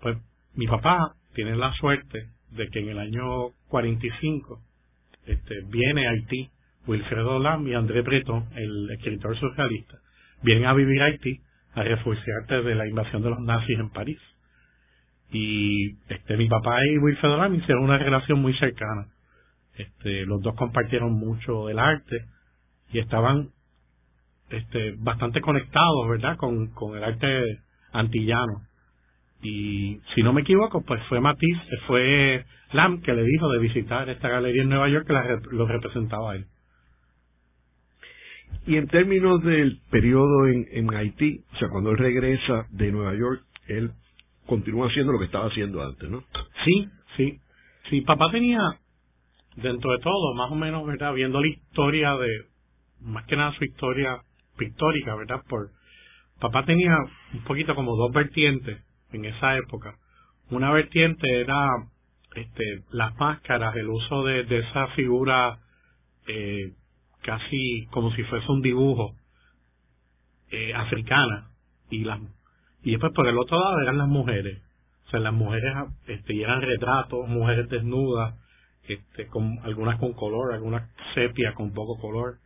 Pues 0.01 0.17
mi 0.53 0.67
papá 0.67 1.15
tiene 1.33 1.55
la 1.55 1.73
suerte 1.73 2.29
de 2.51 2.69
que 2.69 2.79
en 2.79 2.89
el 2.89 2.99
año 2.99 3.49
45 3.67 4.61
este, 5.25 5.55
viene 5.67 6.07
a 6.07 6.11
Haití 6.11 6.49
Wilfredo 6.89 7.37
Lam 7.37 7.67
y 7.67 7.75
André 7.75 8.01
Breton, 8.01 8.49
el 8.55 8.89
escritor 8.89 9.39
socialista, 9.39 9.99
vienen 10.41 10.65
a 10.65 10.73
vivir 10.73 11.01
a 11.03 11.05
Haití 11.05 11.39
a 11.75 11.83
refugiarse 11.83 12.61
de 12.63 12.73
la 12.73 12.87
invasión 12.87 13.21
de 13.21 13.29
los 13.29 13.39
nazis 13.41 13.77
en 13.77 13.89
París. 13.91 14.19
Y 15.31 15.91
este 16.09 16.35
mi 16.35 16.47
papá 16.47 16.79
y 16.83 16.97
Wilfredo 16.97 17.37
Lam 17.37 17.53
hicieron 17.53 17.83
una 17.83 17.99
relación 17.99 18.41
muy 18.41 18.55
cercana. 18.55 19.05
Este, 19.77 20.25
los 20.25 20.41
dos 20.41 20.55
compartieron 20.55 21.13
mucho 21.13 21.67
del 21.67 21.77
arte 21.77 22.25
y 22.91 22.97
estaban 22.97 23.49
este, 24.49 24.95
bastante 24.97 25.41
conectados, 25.41 26.09
¿verdad?, 26.09 26.37
con, 26.37 26.73
con 26.73 26.97
el 26.97 27.03
arte 27.03 27.59
antillano. 27.91 28.63
Y 29.43 30.01
si 30.15 30.23
no 30.23 30.33
me 30.33 30.41
equivoco, 30.41 30.81
pues 30.81 31.01
fue 31.07 31.19
Matisse, 31.21 31.61
fue 31.85 32.45
Lam 32.73 33.01
que 33.01 33.13
le 33.13 33.23
dijo 33.23 33.47
de 33.49 33.59
visitar 33.59 34.09
esta 34.09 34.27
galería 34.27 34.63
en 34.63 34.69
Nueva 34.69 34.89
York 34.89 35.05
que 35.05 35.55
lo 35.55 35.67
representaba 35.67 36.35
él. 36.35 36.47
Y 38.65 38.77
en 38.77 38.87
términos 38.87 39.41
del 39.43 39.79
periodo 39.89 40.47
en, 40.47 40.67
en 40.71 40.93
Haití, 40.93 41.43
o 41.53 41.57
sea, 41.57 41.69
cuando 41.69 41.91
él 41.91 41.97
regresa 41.97 42.67
de 42.71 42.91
Nueva 42.91 43.15
York, 43.15 43.41
él 43.67 43.91
continúa 44.45 44.87
haciendo 44.87 45.11
lo 45.11 45.19
que 45.19 45.25
estaba 45.25 45.47
haciendo 45.47 45.81
antes, 45.83 46.09
¿no? 46.09 46.23
Sí, 46.65 46.87
sí. 47.17 47.39
Sí, 47.89 48.01
papá 48.01 48.29
tenía, 48.31 48.59
dentro 49.55 49.91
de 49.91 49.99
todo, 49.99 50.33
más 50.35 50.51
o 50.51 50.55
menos, 50.55 50.85
¿verdad? 50.85 51.13
Viendo 51.13 51.41
la 51.41 51.47
historia 51.47 52.15
de, 52.15 52.27
más 53.01 53.25
que 53.25 53.35
nada 53.35 53.53
su 53.57 53.63
historia 53.63 54.21
pictórica, 54.57 55.15
¿verdad? 55.15 55.41
Por, 55.47 55.69
papá 56.39 56.65
tenía 56.65 56.95
un 57.33 57.43
poquito 57.43 57.75
como 57.75 57.95
dos 57.95 58.11
vertientes 58.11 58.83
en 59.11 59.25
esa 59.25 59.57
época. 59.57 59.95
Una 60.51 60.71
vertiente 60.71 61.41
era 61.41 61.67
este, 62.35 62.83
las 62.91 63.15
máscaras, 63.17 63.75
el 63.75 63.87
uso 63.87 64.23
de, 64.23 64.43
de 64.43 64.59
esa 64.59 64.87
figura 64.89 65.59
eh, 66.27 66.73
casi 67.23 67.87
como 67.91 68.11
si 68.13 68.23
fuese 68.23 68.51
un 68.51 68.61
dibujo 68.61 69.15
eh, 70.51 70.73
africana 70.73 71.49
y 71.89 72.03
las 72.03 72.19
y 72.83 72.91
después 72.91 73.11
por 73.13 73.27
el 73.27 73.37
otro 73.37 73.59
lado 73.59 73.81
eran 73.81 73.97
las 73.97 74.07
mujeres 74.07 74.61
o 75.07 75.09
sea 75.11 75.19
las 75.19 75.33
mujeres 75.33 75.73
este 76.07 76.41
eran 76.41 76.61
retratos 76.61 77.27
mujeres 77.27 77.69
desnudas 77.69 78.35
este 78.87 79.27
con 79.27 79.59
algunas 79.63 79.99
con 79.99 80.13
color 80.13 80.53
algunas 80.53 80.89
sepia 81.13 81.53
con 81.53 81.73
poco 81.73 81.99
color 81.99 82.37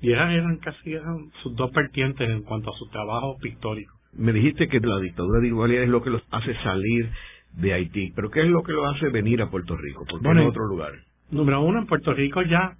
y 0.00 0.12
eran 0.12 0.30
eran 0.32 0.56
casi 0.58 0.94
eran 0.94 1.30
sus 1.42 1.54
dos 1.56 1.72
vertientes 1.72 2.28
en 2.28 2.42
cuanto 2.42 2.72
a 2.72 2.78
su 2.78 2.88
trabajo 2.88 3.38
pictórico 3.38 3.98
me 4.12 4.32
dijiste 4.32 4.68
que 4.68 4.80
la 4.80 4.98
dictadura 4.98 5.40
de 5.40 5.48
Igualdad 5.48 5.82
es 5.82 5.88
lo 5.88 6.02
que 6.02 6.10
los 6.10 6.22
hace 6.30 6.54
salir 6.62 7.10
de 7.52 7.72
Haití, 7.72 8.12
pero 8.14 8.30
¿qué 8.30 8.40
es 8.40 8.48
lo 8.48 8.62
que 8.62 8.72
lo 8.72 8.86
hace 8.86 9.08
venir 9.10 9.42
a 9.42 9.50
Puerto 9.50 9.76
Rico? 9.76 10.04
¿Por 10.06 10.20
qué 10.20 10.28
en 10.28 10.38
otro 10.38 10.66
lugar? 10.66 10.92
Número 11.30 11.60
uno, 11.62 11.80
en 11.80 11.86
Puerto 11.86 12.12
Rico 12.14 12.42
ya 12.42 12.76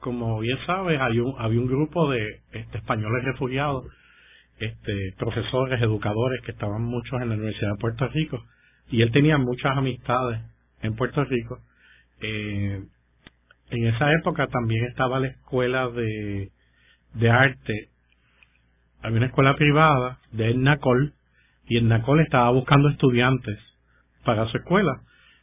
como 0.00 0.40
bien 0.40 0.58
sabes, 0.66 1.00
hay 1.00 1.18
un, 1.20 1.34
había 1.38 1.60
un 1.60 1.66
grupo 1.66 2.10
de 2.10 2.40
este, 2.52 2.78
españoles 2.78 3.24
refugiados, 3.24 3.84
este, 4.58 5.14
profesores, 5.18 5.80
educadores 5.80 6.42
que 6.42 6.52
estaban 6.52 6.82
muchos 6.82 7.20
en 7.20 7.28
la 7.28 7.34
Universidad 7.36 7.72
de 7.72 7.80
Puerto 7.80 8.08
Rico 8.08 8.42
y 8.90 9.02
él 9.02 9.12
tenía 9.12 9.38
muchas 9.38 9.76
amistades 9.76 10.40
en 10.82 10.96
Puerto 10.96 11.24
Rico. 11.24 11.58
Eh, 12.20 12.82
en 13.70 13.86
esa 13.86 14.12
época 14.12 14.48
también 14.48 14.84
estaba 14.86 15.20
la 15.20 15.28
escuela 15.28 15.88
de, 15.88 16.50
arte. 17.30 17.88
Había 19.02 19.18
una 19.18 19.26
escuela 19.26 19.54
privada 19.54 20.18
de 20.32 20.54
NACOL 20.54 21.14
y 21.68 21.76
el 21.76 21.88
NACOL 21.88 22.20
estaba 22.20 22.50
buscando 22.50 22.88
estudiantes 22.88 23.58
para 24.24 24.46
su 24.48 24.56
escuela 24.58 25.02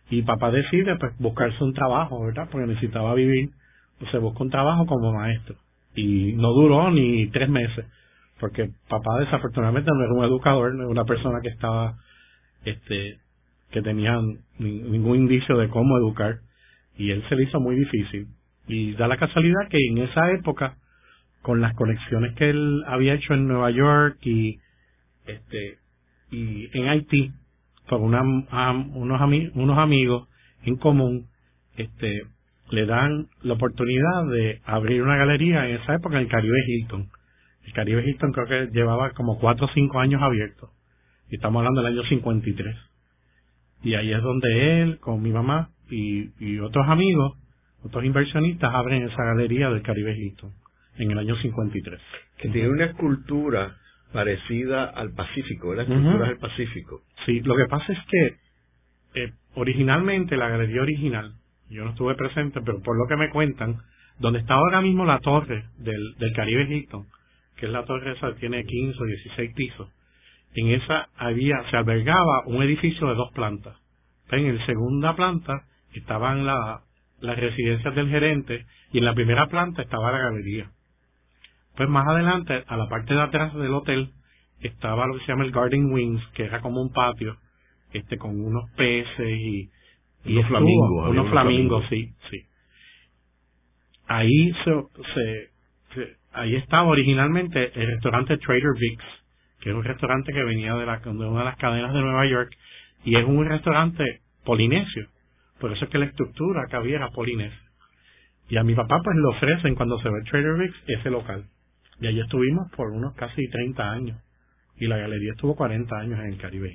y 0.10 0.22
papá 0.22 0.52
decide 0.52 0.96
pues 0.98 1.18
buscarse 1.18 1.64
un 1.64 1.74
trabajo, 1.74 2.26
¿verdad? 2.26 2.50
Porque 2.52 2.68
necesitaba 2.68 3.14
vivir 3.14 3.50
se 4.12 4.18
buscó 4.18 4.44
un 4.44 4.50
trabajo 4.50 4.86
como 4.86 5.14
maestro 5.14 5.56
y 5.96 6.34
no 6.34 6.52
duró 6.54 6.92
ni 6.92 7.28
tres 7.28 7.50
meses 7.50 7.86
porque 8.40 8.70
papá 8.88 9.20
desafortunadamente 9.20 9.90
no 9.94 10.04
era 10.04 10.14
un 10.14 10.26
educador, 10.26 10.74
no 10.74 10.84
era 10.84 10.92
una 10.92 11.06
persona 11.06 11.40
que 11.42 11.50
estaba, 11.50 11.98
este, 12.66 13.20
que 13.72 13.82
tenía 13.82 14.20
ningún 14.60 15.18
indicio 15.18 15.58
de 15.58 15.70
cómo 15.70 15.98
educar 15.98 16.40
y 16.98 17.12
él 17.12 17.24
se 17.30 17.36
le 17.36 17.44
hizo 17.44 17.60
muy 17.60 17.76
difícil. 17.76 18.28
Y 18.68 18.94
da 18.94 19.08
la 19.08 19.18
casualidad 19.18 19.70
que 19.70 19.78
en 19.90 20.00
esa 20.00 20.32
época, 20.32 20.78
con 21.42 21.62
las 21.62 21.74
conexiones 21.76 22.36
que 22.36 22.50
él 22.50 22.84
había 22.88 23.14
hecho 23.14 23.34
en 23.34 23.48
Nueva 23.48 23.72
York 23.72 24.18
y, 24.22 24.60
este, 25.26 25.78
y 26.32 26.70
en 26.78 26.90
Haití, 26.90 27.32
con 27.88 28.04
una, 28.04 28.22
unos, 28.22 29.22
unos 29.56 29.78
amigos 29.78 30.28
en 30.64 30.76
común, 30.76 31.28
este, 31.78 32.24
le 32.70 32.86
dan 32.86 33.28
la 33.44 33.54
oportunidad 33.54 34.26
de 34.32 34.62
abrir 34.66 35.02
una 35.02 35.16
galería 35.16 35.68
en 35.68 35.78
esa 35.78 35.96
época 35.96 36.18
en 36.18 36.24
el 36.24 36.28
Caribe 36.28 36.58
Hilton. 36.68 37.10
El 37.66 37.74
Caribe 37.74 38.04
Hilton 38.06 38.32
creo 38.32 38.48
que 38.48 38.72
llevaba 38.74 39.12
como 39.12 39.40
cuatro 39.40 39.66
o 39.66 39.70
cinco 39.74 40.00
años 40.00 40.22
abierto. 40.22 40.72
Y 41.30 41.36
estamos 41.36 41.60
hablando 41.60 41.82
del 41.82 41.94
año 41.94 42.04
53. 42.08 42.76
Y 43.84 43.96
ahí 43.96 44.12
es 44.12 44.22
donde 44.22 44.82
él, 44.82 45.00
con 45.00 45.22
mi 45.22 45.32
mamá 45.32 45.70
y, 45.90 46.30
y 46.40 46.60
otros 46.60 46.88
amigos, 46.88 47.38
otros 47.84 48.04
inversionistas, 48.04 48.74
abren 48.74 49.04
esa 49.04 49.24
galería 49.24 49.70
del 49.70 49.82
Caribe 49.82 50.18
Hilton 50.18 50.52
en 50.98 51.12
el 51.12 51.18
año 51.18 51.36
53. 51.38 52.00
Que 52.38 52.50
tiene 52.50 52.70
una 52.70 52.86
escultura 52.86 53.78
parecida 54.12 54.86
al 54.86 55.12
Pacífico, 55.12 55.74
la 55.74 55.84
escultura 55.84 56.28
del 56.28 56.38
Pacífico. 56.38 57.02
Sí, 57.26 57.42
lo 57.42 57.56
que 57.56 57.66
pasa 57.66 57.94
es 57.94 58.00
que 58.10 58.36
eh, 59.22 59.34
originalmente 59.56 60.38
la 60.38 60.50
galería 60.50 60.82
original 60.82 61.34
yo 61.70 61.84
no 61.84 61.92
estuve 61.92 62.16
presente, 62.16 62.62
pero 62.62 62.82
por 62.82 62.98
lo 62.98 63.08
que 63.08 63.18
me 63.18 63.30
cuentan, 63.30 63.78
donde 64.20 64.40
está 64.40 64.56
ahora 64.56 64.82
mismo 64.82 65.06
la 65.06 65.20
torre 65.20 65.66
del, 65.78 66.16
del 66.18 66.34
Caribe 66.34 66.64
Hilton, 66.64 67.06
que 67.58 67.66
es 67.66 67.72
la 67.72 67.86
torre 67.86 68.14
esa 68.14 68.34
que 68.34 68.40
tiene 68.40 68.64
15 68.64 68.98
o 69.02 69.06
16 69.06 69.54
pisos, 69.56 69.90
en 70.56 70.70
esa 70.70 71.10
había, 71.18 71.70
se 71.70 71.78
albergaba 71.78 72.44
un 72.46 72.64
edificio 72.64 73.08
de 73.08 73.16
dos 73.16 73.32
plantas. 73.34 73.76
En 74.30 74.58
la 74.58 74.66
segunda 74.66 75.16
planta 75.16 75.64
estaban 75.94 76.46
la, 76.46 76.82
las 77.20 77.38
residencias 77.38 77.96
del 77.96 78.10
gerente 78.10 78.66
y 78.92 79.00
en 79.00 79.06
la 79.06 79.14
primera 79.14 79.48
planta 79.48 79.82
estaba 79.82 80.12
la 80.12 80.20
galería. 80.20 80.72
Pues 81.76 81.90
más 81.90 82.08
adelante, 82.08 82.64
a 82.68 82.78
la 82.78 82.90
parte 82.90 83.14
de 83.14 83.22
atrás 83.22 83.54
del 83.54 83.74
hotel, 83.74 84.12
estaba 84.62 85.06
lo 85.06 85.14
que 85.14 85.22
se 85.22 85.28
llama 85.28 85.46
el 85.46 85.52
Garden 85.52 85.92
Wings, 85.92 86.26
que 86.34 86.46
era 86.46 86.62
como 86.62 86.82
un 86.82 86.92
patio, 86.92 87.38
este, 87.94 88.18
con 88.18 88.44
unos 88.44 88.70
peces 88.72 89.30
y 89.30 89.70
y 90.26 90.38
unos 90.38 90.48
flamingos. 90.48 91.10
Unos 91.10 91.30
flamingos, 91.30 91.86
sí, 91.90 92.14
sí. 92.30 92.42
Ahí 94.08 94.54
se, 94.64 94.84
se, 95.14 96.18
ahí 96.34 96.56
estaba 96.56 96.88
originalmente 96.90 97.72
el 97.80 97.88
restaurante 97.88 98.38
Trader 98.38 98.74
Vic's, 98.80 99.04
que 99.60 99.70
es 99.70 99.76
un 99.76 99.84
restaurante 99.84 100.32
que 100.34 100.44
venía 100.44 100.76
de, 100.76 100.86
la, 100.86 101.00
de 101.00 101.10
una 101.10 101.40
de 101.40 101.46
las 101.46 101.58
cadenas 101.58 101.94
de 101.94 102.02
Nueva 102.02 102.26
York 102.26 102.52
y 103.04 103.18
es 103.18 103.26
un 103.26 103.46
restaurante 103.46 104.22
polinesio. 104.44 105.08
Por 105.60 105.72
eso 105.72 105.86
es 105.86 105.92
que 105.92 105.98
la 105.98 106.06
estructura 106.06 106.68
que 106.70 106.76
había 106.76 106.98
era 106.98 107.10
polinesia. 107.10 107.60
Y 108.50 108.58
a 108.58 108.64
mi 108.64 108.76
papá 108.76 109.02
pues 109.04 109.16
le 109.18 109.28
ofrecen 109.28 109.76
cuando 109.76 110.00
se 110.00 110.10
ve 110.10 110.22
Trader 110.30 110.58
Vic's 110.58 110.84
ese 110.88 111.10
local. 111.10 111.46
Y 112.00 112.08
allí 112.08 112.22
estuvimos 112.22 112.72
por 112.72 112.92
unos 112.92 113.14
casi 113.16 113.48
30 113.50 113.92
años. 113.92 114.22
Y 114.78 114.88
la 114.88 114.98
galería 114.98 115.32
estuvo 115.32 115.56
40 115.56 115.98
años 115.98 116.20
en 116.20 116.28
el 116.28 116.38
Caribe 116.38 116.72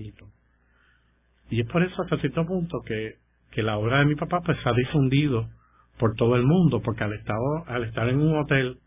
Y 1.50 1.60
es 1.60 1.66
por 1.68 1.82
eso 1.82 2.02
hasta 2.02 2.18
cierto 2.18 2.44
punto 2.44 2.80
que, 2.84 3.14
que 3.52 3.62
la 3.62 3.76
obra 3.76 4.00
de 4.00 4.06
mi 4.06 4.14
papá 4.14 4.40
pues 4.44 4.58
se 4.62 4.68
ha 4.68 4.72
difundido 4.72 5.48
por 5.98 6.14
todo 6.14 6.36
el 6.36 6.42
mundo, 6.42 6.80
porque 6.82 7.04
al, 7.04 7.12
estado, 7.12 7.64
al 7.66 7.84
estar 7.84 8.08
en 8.08 8.20
un 8.20 8.36
hotel, 8.36 8.78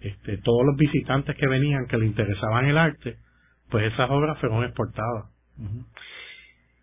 este, 0.00 0.38
todos 0.38 0.66
los 0.66 0.76
visitantes 0.76 1.36
que 1.36 1.46
venían 1.46 1.86
que 1.86 1.96
le 1.96 2.06
interesaban 2.06 2.66
el 2.66 2.76
arte, 2.76 3.16
pues 3.70 3.92
esas 3.92 4.10
obras 4.10 4.38
fueron 4.40 4.64
exportadas. 4.64 5.30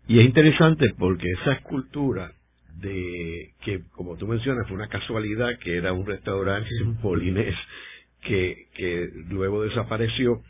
Y 0.06 0.20
es 0.20 0.26
interesante 0.26 0.94
porque 0.98 1.30
esa 1.40 1.52
escultura 1.52 2.32
de 2.76 3.52
que, 3.62 3.82
como 3.92 4.16
tú 4.16 4.26
mencionas, 4.26 4.66
fue 4.66 4.76
una 4.76 4.88
casualidad 4.88 5.58
que 5.62 5.76
era 5.76 5.92
un 5.92 6.06
restaurante 6.06 6.70
en 6.82 6.96
Polinés 6.96 7.56
que, 8.22 8.66
que 8.74 9.10
luego 9.28 9.62
desapareció, 9.62 10.40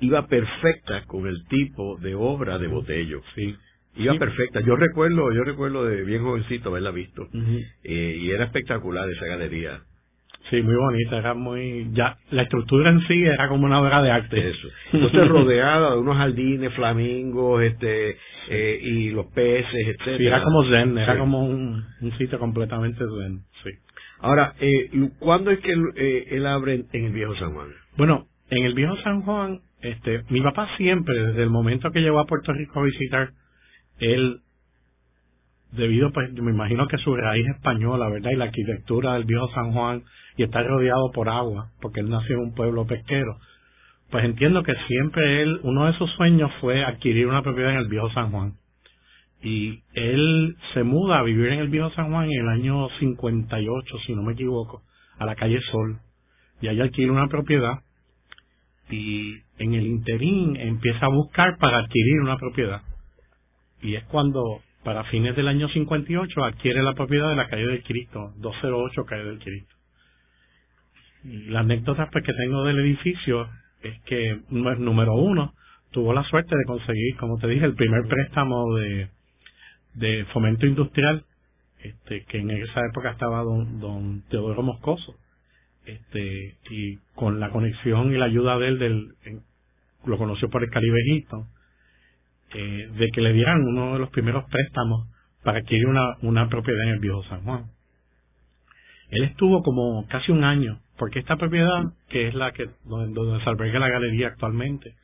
iba 0.00 0.26
perfecta 0.26 1.04
con 1.06 1.26
el 1.26 1.46
tipo 1.46 1.96
de 1.98 2.14
obra 2.14 2.58
de 2.58 2.66
Botello. 2.66 3.22
Sí. 3.34 3.56
Iba 3.96 4.14
perfecta. 4.18 4.60
Yo 4.60 4.76
recuerdo, 4.76 5.32
yo 5.32 5.44
recuerdo 5.44 5.84
de 5.84 6.02
bien 6.04 6.22
jovencito 6.22 6.70
haberla 6.70 6.90
visto. 6.90 7.28
Eh, 7.84 8.18
y 8.20 8.30
era 8.30 8.44
espectacular 8.44 9.08
esa 9.10 9.26
galería. 9.26 9.82
Sí, 10.50 10.60
muy 10.60 10.74
bonita, 10.74 11.18
era 11.18 11.34
muy, 11.34 11.88
ya, 11.92 12.18
la 12.30 12.42
estructura 12.42 12.90
en 12.90 13.00
sí 13.06 13.22
era 13.22 13.48
como 13.48 13.64
una 13.64 13.80
obra 13.80 14.02
de 14.02 14.10
arte. 14.10 14.50
Eso. 14.50 14.68
Entonces 14.92 15.28
rodeada 15.28 15.92
de 15.92 15.98
unos 15.98 16.16
jardines, 16.16 16.74
flamingos, 16.74 17.62
este, 17.62 18.16
eh, 18.50 18.80
y 18.82 19.10
los 19.10 19.26
peces, 19.26 19.86
etcétera. 19.86 20.18
Sí, 20.18 20.26
era 20.26 20.42
como 20.42 20.64
zen, 20.64 20.98
era 20.98 21.18
como 21.18 21.46
un, 21.46 21.84
sitio 22.18 22.38
completamente 22.38 22.98
zen, 22.98 23.40
sí. 23.62 23.70
Ahora, 24.20 24.54
eh, 24.60 24.90
¿cuándo 25.18 25.50
es 25.50 25.60
que 25.60 25.72
él, 25.72 25.84
eh, 25.96 26.26
él 26.32 26.46
abre 26.46 26.84
en 26.92 27.04
el 27.04 27.12
Viejo 27.12 27.34
San 27.36 27.54
Juan? 27.54 27.68
Bueno, 27.96 28.26
en 28.50 28.64
el 28.64 28.74
Viejo 28.74 28.96
San 28.98 29.22
Juan, 29.22 29.60
este, 29.80 30.22
mi 30.28 30.40
papá 30.42 30.68
siempre, 30.76 31.14
desde 31.28 31.42
el 31.42 31.50
momento 31.50 31.90
que 31.92 32.00
llegó 32.00 32.20
a 32.20 32.26
Puerto 32.26 32.52
Rico 32.52 32.80
a 32.80 32.84
visitar, 32.84 33.30
él 34.02 34.40
debido 35.72 36.12
pues 36.12 36.32
me 36.34 36.50
imagino 36.50 36.86
que 36.86 36.98
su 36.98 37.16
raíz 37.16 37.46
española, 37.48 38.08
¿verdad? 38.08 38.30
Y 38.30 38.36
la 38.36 38.44
arquitectura 38.44 39.14
del 39.14 39.24
viejo 39.24 39.48
San 39.54 39.72
Juan 39.72 40.02
y 40.36 40.42
está 40.42 40.62
rodeado 40.62 41.10
por 41.12 41.28
agua, 41.28 41.70
porque 41.80 42.00
él 42.00 42.10
nació 42.10 42.36
en 42.36 42.42
un 42.42 42.54
pueblo 42.54 42.86
pesquero. 42.86 43.38
Pues 44.10 44.24
entiendo 44.24 44.62
que 44.62 44.74
siempre 44.86 45.42
él, 45.42 45.60
uno 45.62 45.86
de 45.86 45.94
sus 45.94 46.10
sueños 46.12 46.50
fue 46.60 46.84
adquirir 46.84 47.26
una 47.26 47.42
propiedad 47.42 47.72
en 47.72 47.78
el 47.78 47.88
viejo 47.88 48.10
San 48.10 48.30
Juan. 48.30 48.54
Y 49.42 49.82
él 49.94 50.56
se 50.74 50.84
muda 50.84 51.18
a 51.18 51.22
vivir 51.22 51.46
en 51.46 51.60
el 51.60 51.68
viejo 51.68 51.90
San 51.90 52.10
Juan 52.10 52.30
en 52.30 52.40
el 52.42 52.48
año 52.48 52.88
58, 53.00 53.98
si 54.06 54.14
no 54.14 54.22
me 54.22 54.34
equivoco, 54.34 54.82
a 55.18 55.24
la 55.24 55.34
calle 55.34 55.60
Sol. 55.70 55.98
Y 56.60 56.68
ahí 56.68 56.80
adquiere 56.80 57.10
una 57.10 57.28
propiedad 57.28 57.80
y 58.90 59.36
en 59.58 59.74
el 59.74 59.86
interín 59.86 60.56
empieza 60.56 61.06
a 61.06 61.08
buscar 61.08 61.56
para 61.58 61.78
adquirir 61.78 62.20
una 62.20 62.36
propiedad. 62.36 62.82
Y 63.82 63.96
es 63.96 64.04
cuando 64.04 64.62
para 64.84 65.04
fines 65.04 65.36
del 65.36 65.48
año 65.48 65.68
58 65.68 66.44
adquiere 66.44 66.82
la 66.82 66.94
propiedad 66.94 67.28
de 67.28 67.36
la 67.36 67.48
calle 67.48 67.66
del 67.66 67.82
Cristo, 67.82 68.32
208 68.36 69.04
calle 69.04 69.24
del 69.24 69.38
Cristo. 69.38 69.74
La 71.24 71.60
anécdota 71.60 72.08
pues, 72.10 72.24
que 72.24 72.32
tengo 72.32 72.64
del 72.64 72.80
edificio 72.80 73.48
es 73.82 74.00
que, 74.02 74.40
número 74.50 75.14
uno, 75.14 75.54
tuvo 75.90 76.12
la 76.12 76.24
suerte 76.24 76.56
de 76.56 76.64
conseguir, 76.64 77.16
como 77.16 77.38
te 77.38 77.46
dije, 77.46 77.64
el 77.64 77.74
primer 77.74 78.06
préstamo 78.08 78.74
de, 78.74 80.24
fomento 80.32 80.66
industrial, 80.66 81.24
este, 81.80 82.24
que 82.24 82.38
en 82.38 82.50
esa 82.50 82.80
época 82.90 83.10
estaba 83.10 83.42
don, 83.42 83.80
don 83.80 84.22
Teodoro 84.30 84.62
Moscoso, 84.62 85.14
este, 85.84 86.56
y 86.70 86.96
con 87.14 87.40
la 87.40 87.50
conexión 87.50 88.12
y 88.12 88.18
la 88.18 88.26
ayuda 88.26 88.58
de 88.58 88.68
él, 88.68 88.78
del, 88.78 89.14
lo 90.04 90.18
conoció 90.18 90.48
por 90.48 90.64
el 90.64 90.70
Caribe 90.70 90.98
Hilton, 91.06 91.46
eh, 92.54 92.88
de 92.98 93.10
que 93.10 93.20
le 93.20 93.32
dieran 93.32 93.62
uno 93.62 93.94
de 93.94 93.98
los 93.98 94.10
primeros 94.10 94.44
préstamos 94.50 95.08
para 95.42 95.58
adquirir 95.58 95.86
una, 95.86 96.16
una 96.22 96.48
propiedad 96.48 96.82
en 96.84 96.90
el 96.90 96.98
viejo 97.00 97.22
San 97.24 97.42
Juan. 97.42 97.66
Él 99.10 99.24
estuvo 99.24 99.62
como 99.62 100.06
casi 100.08 100.32
un 100.32 100.44
año, 100.44 100.80
porque 100.96 101.18
esta 101.18 101.36
propiedad, 101.36 101.92
que 102.08 102.28
es 102.28 102.34
la 102.34 102.52
que 102.52 102.70
donde, 102.84 103.44
se 103.44 103.48
alberga 103.48 103.78
la 103.78 103.88
galería 103.88 104.28
actualmente, 104.28 104.94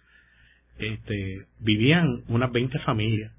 este, 0.78 1.46
vivían 1.60 2.22
unas 2.28 2.50
20 2.52 2.78
familias. 2.80 3.32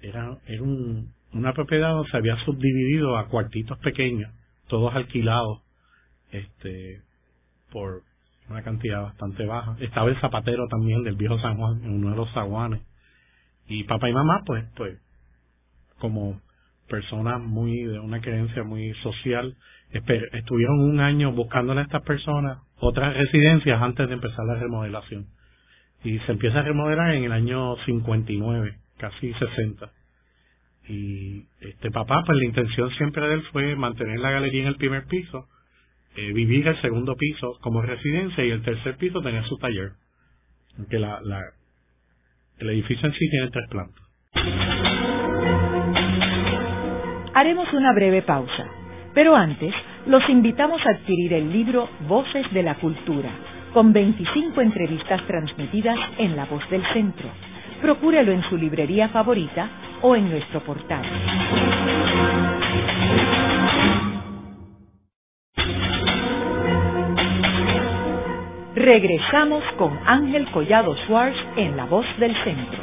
Era, 0.00 0.38
era 0.46 0.62
un, 0.62 1.12
una 1.32 1.52
propiedad 1.52 1.90
donde 1.90 2.10
se 2.10 2.16
había 2.16 2.36
subdividido 2.44 3.18
a 3.18 3.28
cuartitos 3.28 3.78
pequeños, 3.78 4.32
todos 4.68 4.94
alquilados, 4.94 5.60
este, 6.30 7.02
por 7.70 8.02
una 8.48 8.62
cantidad 8.62 9.02
bastante 9.02 9.44
baja. 9.44 9.76
Estaba 9.80 10.08
el 10.08 10.20
zapatero 10.20 10.66
también 10.68 11.02
del 11.02 11.16
viejo 11.16 11.38
San 11.40 11.56
Juan, 11.56 11.82
en 11.84 11.90
uno 11.90 12.10
de 12.10 12.16
los 12.16 12.32
zaguanes. 12.32 12.80
Y 13.70 13.84
papá 13.84 14.10
y 14.10 14.12
mamá, 14.12 14.42
pues, 14.44 14.64
pues, 14.76 14.98
como 16.00 16.40
personas 16.88 17.40
muy, 17.40 17.84
de 17.84 18.00
una 18.00 18.20
creencia 18.20 18.64
muy 18.64 18.92
social, 18.94 19.56
estuvieron 19.92 20.80
un 20.80 20.98
año 20.98 21.30
buscándole 21.30 21.80
a 21.80 21.84
estas 21.84 22.02
personas 22.02 22.58
otras 22.80 23.16
residencias 23.16 23.80
antes 23.80 24.08
de 24.08 24.14
empezar 24.14 24.44
la 24.44 24.56
remodelación. 24.56 25.26
Y 26.02 26.18
se 26.18 26.32
empieza 26.32 26.58
a 26.58 26.62
remodelar 26.62 27.14
en 27.14 27.22
el 27.22 27.30
año 27.30 27.76
59, 27.86 28.76
casi 28.98 29.32
60. 29.34 29.92
Y 30.88 31.46
este 31.60 31.92
papá, 31.92 32.24
pues 32.26 32.38
la 32.38 32.46
intención 32.46 32.90
siempre 32.96 33.28
de 33.28 33.34
él 33.34 33.42
fue 33.52 33.76
mantener 33.76 34.18
la 34.18 34.32
galería 34.32 34.62
en 34.62 34.68
el 34.68 34.76
primer 34.76 35.04
piso, 35.06 35.46
eh, 36.16 36.32
vivir 36.32 36.66
el 36.66 36.80
segundo 36.80 37.14
piso 37.14 37.56
como 37.60 37.82
residencia 37.82 38.44
y 38.44 38.50
el 38.50 38.62
tercer 38.62 38.96
piso 38.96 39.22
tener 39.22 39.44
su 39.44 39.58
taller. 39.58 39.92
Aunque 40.76 40.98
la, 40.98 41.20
la, 41.20 41.40
el 42.60 42.70
edificio 42.70 43.08
en 43.08 43.14
sí 43.14 43.28
tiene 43.30 43.50
tres. 43.50 43.66
Haremos 47.34 47.72
una 47.72 47.92
breve 47.92 48.22
pausa, 48.22 48.66
pero 49.14 49.34
antes 49.36 49.72
los 50.06 50.28
invitamos 50.28 50.80
a 50.84 50.90
adquirir 50.90 51.32
el 51.34 51.52
libro 51.52 51.88
Voces 52.08 52.50
de 52.52 52.62
la 52.62 52.74
Cultura, 52.76 53.30
con 53.72 53.92
25 53.92 54.60
entrevistas 54.60 55.24
transmitidas 55.26 55.98
en 56.18 56.36
La 56.36 56.46
Voz 56.46 56.68
del 56.70 56.82
Centro. 56.92 57.28
Procúrelo 57.80 58.32
en 58.32 58.42
su 58.42 58.56
librería 58.56 59.08
favorita 59.08 59.68
o 60.02 60.16
en 60.16 60.28
nuestro 60.28 60.60
portal. 60.64 61.04
Regresamos 68.82 69.62
con 69.76 69.92
Ángel 70.06 70.50
Collado 70.52 70.96
Schwartz 71.04 71.36
en 71.58 71.76
La 71.76 71.84
Voz 71.84 72.06
del 72.18 72.32
Centro. 72.44 72.80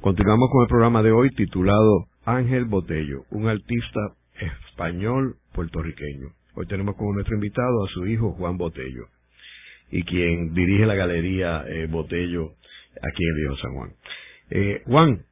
Continuamos 0.00 0.50
con 0.50 0.62
el 0.62 0.68
programa 0.68 1.00
de 1.04 1.12
hoy 1.12 1.30
titulado 1.36 2.06
Ángel 2.24 2.64
Botello, 2.64 3.20
un 3.30 3.46
artista 3.46 4.00
español 4.40 5.36
puertorriqueño. 5.54 6.30
Hoy 6.56 6.66
tenemos 6.66 6.96
como 6.96 7.12
nuestro 7.12 7.36
invitado 7.36 7.84
a 7.84 7.88
su 7.90 8.04
hijo 8.08 8.32
Juan 8.32 8.58
Botello, 8.58 9.04
y 9.92 10.02
quien 10.02 10.52
dirige 10.52 10.84
la 10.84 10.96
galería 10.96 11.62
eh, 11.68 11.86
Botello 11.88 12.54
aquí 13.00 13.24
en 13.24 13.36
Río 13.36 13.56
San 13.58 13.74
Juan. 13.74 13.90
Eh, 14.50 14.82
Juan, 14.84 15.22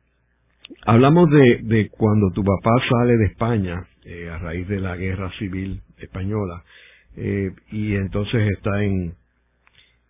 hablamos 0.86 1.28
de, 1.28 1.58
de 1.62 1.88
cuando 1.88 2.30
tu 2.30 2.44
papá 2.44 2.70
sale 2.88 3.16
de 3.16 3.26
España 3.26 3.88
eh, 4.06 4.30
a 4.30 4.38
raíz 4.38 4.68
de 4.68 4.80
la 4.80 4.96
guerra 4.96 5.30
civil 5.38 5.82
española 5.98 6.62
eh, 7.16 7.50
y 7.72 7.96
entonces 7.96 8.50
está 8.52 8.82
en, 8.84 9.14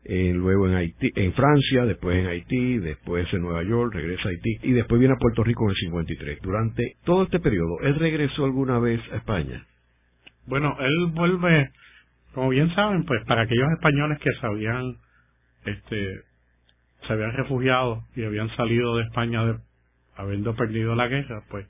luego 0.05 0.69
en 0.69 0.75
Haití, 0.75 1.11
en 1.15 1.33
Francia, 1.33 1.85
después 1.87 2.19
en 2.19 2.27
Haití, 2.27 2.79
después 2.79 3.27
en 3.33 3.41
Nueva 3.41 3.63
York, 3.63 3.95
regresa 3.95 4.29
a 4.29 4.31
Haití 4.33 4.59
y 4.63 4.73
después 4.73 5.01
viene 5.01 5.15
a 5.15 5.19
Puerto 5.19 5.43
Rico 5.43 5.65
en 5.65 5.71
el 5.71 5.77
53. 5.77 6.43
Durante 6.43 6.97
todo 7.05 7.23
este 7.23 7.41
periodo, 7.41 7.81
¿él 7.81 7.99
regresó 7.99 8.45
alguna 8.45 8.79
vez 8.79 9.01
a 9.13 9.17
España? 9.17 9.65
Bueno, 10.47 10.77
él 10.79 11.07
vuelve, 11.13 11.71
como 12.35 12.51
bien 12.51 12.73
saben, 12.75 13.05
pues 13.05 13.25
para 13.25 13.43
aquellos 13.43 13.71
españoles 13.73 14.19
que 14.21 14.31
se 14.41 14.47
habían, 14.47 14.97
este, 15.65 16.21
se 17.07 17.13
habían 17.13 17.33
refugiado 17.33 18.05
y 18.15 18.25
habían 18.25 18.49
salido 18.57 18.97
de 18.97 19.05
España 19.05 19.61
habiendo 20.17 20.55
perdido 20.55 20.95
la 20.95 21.09
guerra, 21.09 21.43
pues 21.51 21.67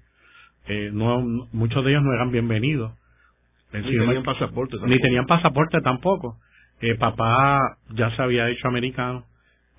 eh, 0.69 0.91
no, 0.93 1.21
muchos 1.53 1.85
de 1.85 1.91
ellos 1.91 2.03
no 2.03 2.13
eran 2.13 2.31
bienvenidos. 2.31 2.93
Ni 3.73 3.83
tenían 3.83 4.23
pasaporte 4.23 4.73
tampoco. 4.73 4.87
Ni 4.87 5.01
tenían 5.01 5.27
pasaporte 5.27 5.81
tampoco. 5.81 6.37
Eh, 6.81 6.95
papá 6.97 7.79
ya 7.91 8.15
se 8.17 8.23
había 8.23 8.49
hecho 8.49 8.69
americano 8.69 9.25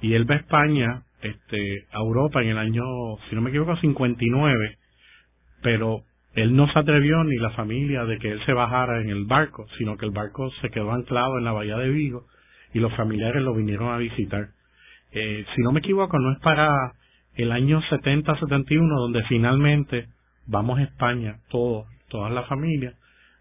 y 0.02 0.14
él 0.14 0.30
va 0.30 0.36
a 0.36 0.40
España, 0.40 1.04
este, 1.22 1.86
a 1.92 2.00
Europa 2.00 2.42
en 2.42 2.50
el 2.50 2.58
año, 2.58 2.84
si 3.30 3.36
no 3.36 3.42
me 3.42 3.50
equivoco, 3.50 3.76
59, 3.78 4.78
pero 5.62 6.02
él 6.34 6.56
no 6.56 6.72
se 6.72 6.80
atrevió 6.80 7.24
ni 7.24 7.38
la 7.38 7.52
familia 7.52 8.06
de 8.06 8.20
que 8.20 8.32
él 8.32 8.40
se 8.46 8.54
bajara 8.54 9.02
en 9.02 9.10
el 9.10 9.26
barco, 9.26 9.66
sino 9.78 9.98
que 9.98 10.06
el 10.06 10.12
barco 10.12 10.52
se 10.62 10.70
quedó 10.70 10.92
anclado 10.92 11.38
en 11.38 11.44
la 11.44 11.52
bahía 11.52 11.78
de 11.78 11.90
Vigo 11.90 12.26
y 12.74 12.80
los 12.80 12.94
familiares 12.96 13.42
lo 13.42 13.54
vinieron 13.56 13.94
a 13.94 13.98
visitar. 13.98 14.50
Eh, 15.12 15.46
si 15.56 15.62
no 15.62 15.72
me 15.72 15.80
equivoco, 15.80 16.20
no 16.20 16.32
es 16.32 16.40
para 16.40 16.94
el 17.36 17.52
año 17.52 17.82
70-71 17.90 18.88
donde 19.00 19.24
finalmente 19.24 20.08
vamos 20.48 20.80
a 20.80 20.84
España, 20.84 21.40
todos, 21.50 21.86
todas 22.10 22.32
las 22.32 22.48
familias. 22.48 22.96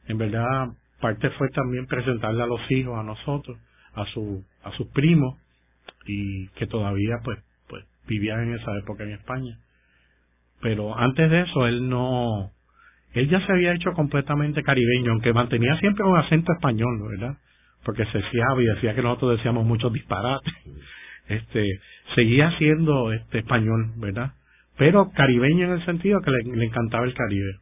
En 0.08 0.18
verdad, 0.18 0.68
parte 1.00 1.30
fue 1.30 1.48
también 1.50 1.86
presentarle 1.86 2.42
a 2.42 2.46
los 2.46 2.60
hijos, 2.70 2.98
a 2.98 3.02
nosotros, 3.02 3.58
a 3.94 4.04
su, 4.06 4.44
a 4.62 4.72
sus 4.72 4.88
primos, 4.88 5.38
y 6.06 6.48
que 6.48 6.66
todavía 6.66 7.16
pues, 7.24 7.38
pues 7.68 7.84
vivían 8.06 8.48
en 8.48 8.54
esa 8.54 8.76
época 8.76 9.04
en 9.04 9.12
España. 9.12 9.58
Pero 10.60 10.98
antes 10.98 11.30
de 11.30 11.42
eso, 11.42 11.66
él 11.66 11.88
no, 11.88 12.50
él 13.12 13.28
ya 13.28 13.44
se 13.46 13.52
había 13.52 13.74
hecho 13.74 13.92
completamente 13.92 14.62
caribeño, 14.62 15.12
aunque 15.12 15.32
mantenía 15.32 15.78
siempre 15.78 16.04
un 16.04 16.16
acento 16.16 16.52
español, 16.52 17.00
¿verdad? 17.10 17.36
Porque 17.84 18.04
se 18.06 18.22
fiaba 18.22 18.62
y 18.62 18.66
decía 18.66 18.94
que 18.94 19.02
nosotros 19.02 19.36
decíamos 19.36 19.64
muchos 19.64 19.92
disparates. 19.92 20.52
Este, 21.28 21.80
seguía 22.14 22.56
siendo 22.58 23.12
este 23.12 23.38
español, 23.38 23.92
¿verdad? 23.96 24.34
Pero 24.76 25.10
caribeño 25.10 25.66
en 25.66 25.72
el 25.72 25.84
sentido 25.84 26.20
que 26.20 26.30
le, 26.30 26.64
encantaba 26.64 27.06
el 27.06 27.14
Caribe. 27.14 27.56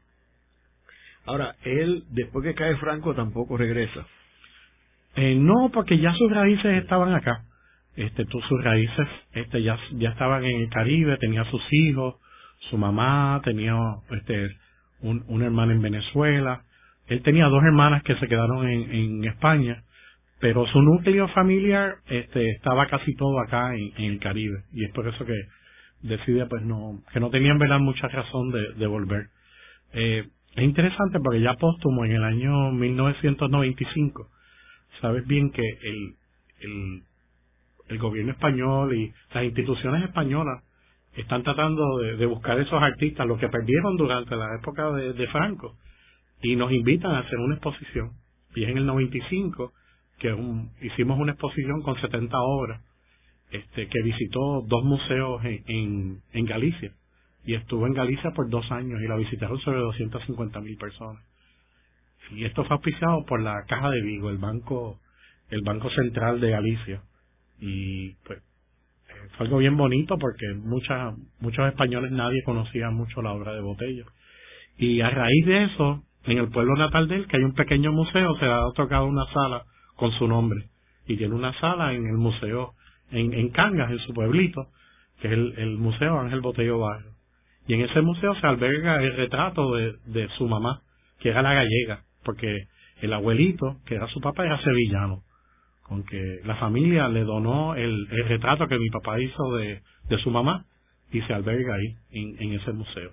Ahora, 1.26 1.54
él, 1.64 2.04
después 2.10 2.44
que 2.44 2.54
cae 2.54 2.76
Franco, 2.76 3.14
tampoco 3.14 3.56
regresa. 3.56 4.06
Eh, 5.16 5.36
no, 5.36 5.70
porque 5.72 5.98
ya 5.98 6.12
sus 6.14 6.30
raíces 6.30 6.82
estaban 6.82 7.14
acá. 7.14 7.44
Este, 7.96 8.24
sus 8.26 8.64
raíces, 8.64 9.06
este, 9.32 9.62
ya, 9.62 9.78
ya 9.92 10.10
estaban 10.10 10.44
en 10.44 10.62
el 10.62 10.68
Caribe, 10.68 11.16
tenía 11.18 11.44
sus 11.44 11.62
hijos, 11.70 12.16
su 12.68 12.76
mamá, 12.76 13.40
tenía, 13.44 13.76
este, 14.10 14.56
un, 15.00 15.24
una 15.28 15.46
hermana 15.46 15.72
en 15.72 15.82
Venezuela. 15.82 16.62
Él 17.06 17.22
tenía 17.22 17.46
dos 17.46 17.62
hermanas 17.62 18.02
que 18.02 18.16
se 18.16 18.26
quedaron 18.26 18.68
en, 18.68 18.92
en 18.92 19.24
España, 19.24 19.84
pero 20.40 20.66
su 20.66 20.82
núcleo 20.82 21.28
familiar 21.28 21.96
este, 22.06 22.50
estaba 22.50 22.86
casi 22.88 23.14
todo 23.14 23.40
acá 23.40 23.74
en, 23.74 23.92
el 23.96 24.18
Caribe 24.18 24.64
y 24.72 24.84
es 24.84 24.92
por 24.92 25.08
eso 25.08 25.24
que 25.24 25.40
decide 26.02 26.46
pues 26.46 26.62
no 26.62 27.02
que 27.12 27.20
no 27.20 27.30
tenían 27.30 27.58
verdad 27.58 27.80
mucha 27.80 28.08
razón 28.08 28.50
de, 28.50 28.74
de 28.74 28.86
volver. 28.86 29.28
Eh, 29.92 30.28
es 30.56 30.62
interesante 30.62 31.18
porque 31.20 31.40
ya 31.40 31.54
póstumo 31.54 32.04
en 32.04 32.12
el 32.12 32.24
año 32.24 32.70
1995 32.72 34.28
sabes 35.00 35.26
bien 35.26 35.50
que 35.50 35.62
el, 35.62 36.14
el, 37.88 37.98
gobierno 37.98 38.32
español 38.32 38.94
y 38.96 39.12
las 39.32 39.44
instituciones 39.44 40.04
españolas 40.04 40.62
están 41.14 41.42
tratando 41.42 41.98
de, 41.98 42.26
buscar 42.26 42.58
esos 42.58 42.82
artistas, 42.82 43.26
los 43.26 43.38
que 43.38 43.48
perdieron 43.48 43.96
durante 43.96 44.34
la 44.34 44.56
época 44.56 44.90
de, 44.90 45.26
Franco, 45.28 45.76
y 46.42 46.56
nos 46.56 46.72
invitan 46.72 47.12
a 47.12 47.20
hacer 47.20 47.38
una 47.38 47.54
exposición. 47.54 48.12
Y 48.56 48.64
es 48.64 48.70
en 48.70 48.78
el 48.78 48.86
95 48.86 49.72
que 50.18 50.34
hicimos 50.80 51.18
una 51.18 51.32
exposición 51.32 51.82
con 51.82 52.00
70 52.00 52.36
obras, 52.40 52.80
este, 53.54 53.86
que 53.86 54.02
visitó 54.02 54.62
dos 54.66 54.82
museos 54.82 55.40
en, 55.44 56.20
en, 56.32 56.44
Galicia. 56.44 56.92
Y 57.44 57.54
estuvo 57.54 57.86
en 57.86 57.92
Galicia 57.92 58.32
por 58.32 58.48
dos 58.50 58.68
años 58.72 59.00
y 59.00 59.06
la 59.06 59.14
visitaron 59.14 59.60
sobre 59.60 59.78
250 59.78 60.60
mil 60.60 60.76
personas. 60.76 61.22
Y 62.32 62.44
esto 62.44 62.64
fue 62.64 62.74
auspiciado 62.74 63.24
por 63.26 63.40
la 63.40 63.64
Caja 63.68 63.90
de 63.90 64.02
Vigo, 64.02 64.28
el 64.30 64.38
banco, 64.38 64.98
el 65.50 65.62
Banco 65.62 65.88
Central 65.90 66.40
de 66.40 66.50
Galicia. 66.50 67.02
Y 67.60 68.14
pues 68.26 68.42
fue 69.36 69.46
algo 69.46 69.58
bien 69.58 69.76
bonito 69.76 70.18
porque 70.18 70.52
muchas, 70.56 71.14
muchos 71.38 71.68
españoles 71.68 72.10
nadie 72.10 72.42
conocía 72.42 72.90
mucho 72.90 73.22
la 73.22 73.34
obra 73.34 73.54
de 73.54 73.60
Botello. 73.60 74.06
Y 74.78 75.00
a 75.00 75.10
raíz 75.10 75.46
de 75.46 75.64
eso, 75.64 76.02
en 76.24 76.38
el 76.38 76.48
pueblo 76.48 76.74
natal 76.74 77.06
de 77.06 77.16
él, 77.16 77.28
que 77.28 77.36
hay 77.36 77.44
un 77.44 77.54
pequeño 77.54 77.92
museo, 77.92 78.36
se 78.38 78.46
ha 78.46 78.62
tocado 78.74 79.06
una 79.06 79.26
sala 79.32 79.62
con 79.94 80.10
su 80.12 80.26
nombre. 80.26 80.70
Y 81.06 81.16
tiene 81.16 81.36
una 81.36 81.56
sala 81.60 81.92
en 81.92 82.04
el 82.04 82.16
museo, 82.16 82.74
en, 83.10 83.32
en 83.32 83.48
Cangas, 83.50 83.90
en 83.90 83.98
su 84.00 84.12
pueblito, 84.12 84.68
que 85.20 85.28
es 85.28 85.34
el, 85.34 85.54
el 85.56 85.76
Museo 85.78 86.18
Ángel 86.18 86.40
Botello 86.40 86.78
Barrio. 86.78 87.12
Y 87.66 87.74
en 87.74 87.80
ese 87.82 88.02
museo 88.02 88.34
se 88.34 88.46
alberga 88.46 89.02
el 89.02 89.16
retrato 89.16 89.74
de, 89.74 89.94
de 90.06 90.28
su 90.36 90.46
mamá, 90.46 90.82
que 91.18 91.30
era 91.30 91.42
la 91.42 91.54
gallega, 91.54 92.02
porque 92.24 92.66
el 93.00 93.12
abuelito, 93.12 93.78
que 93.86 93.94
era 93.94 94.06
su 94.08 94.20
papá, 94.20 94.44
era 94.44 94.62
sevillano 94.62 95.22
con 95.84 96.02
que 96.04 96.40
la 96.44 96.56
familia 96.56 97.08
le 97.08 97.24
donó 97.24 97.74
el, 97.74 98.08
retrato 98.08 98.66
que 98.66 98.78
mi 98.78 98.88
papá 98.88 99.20
hizo 99.20 99.52
de, 99.56 99.82
de 100.08 100.18
su 100.18 100.30
mamá 100.30 100.64
y 101.12 101.20
se 101.22 101.32
alberga 101.32 101.74
ahí, 101.74 101.96
en, 102.10 102.42
en 102.42 102.52
ese 102.54 102.72
museo. 102.72 103.12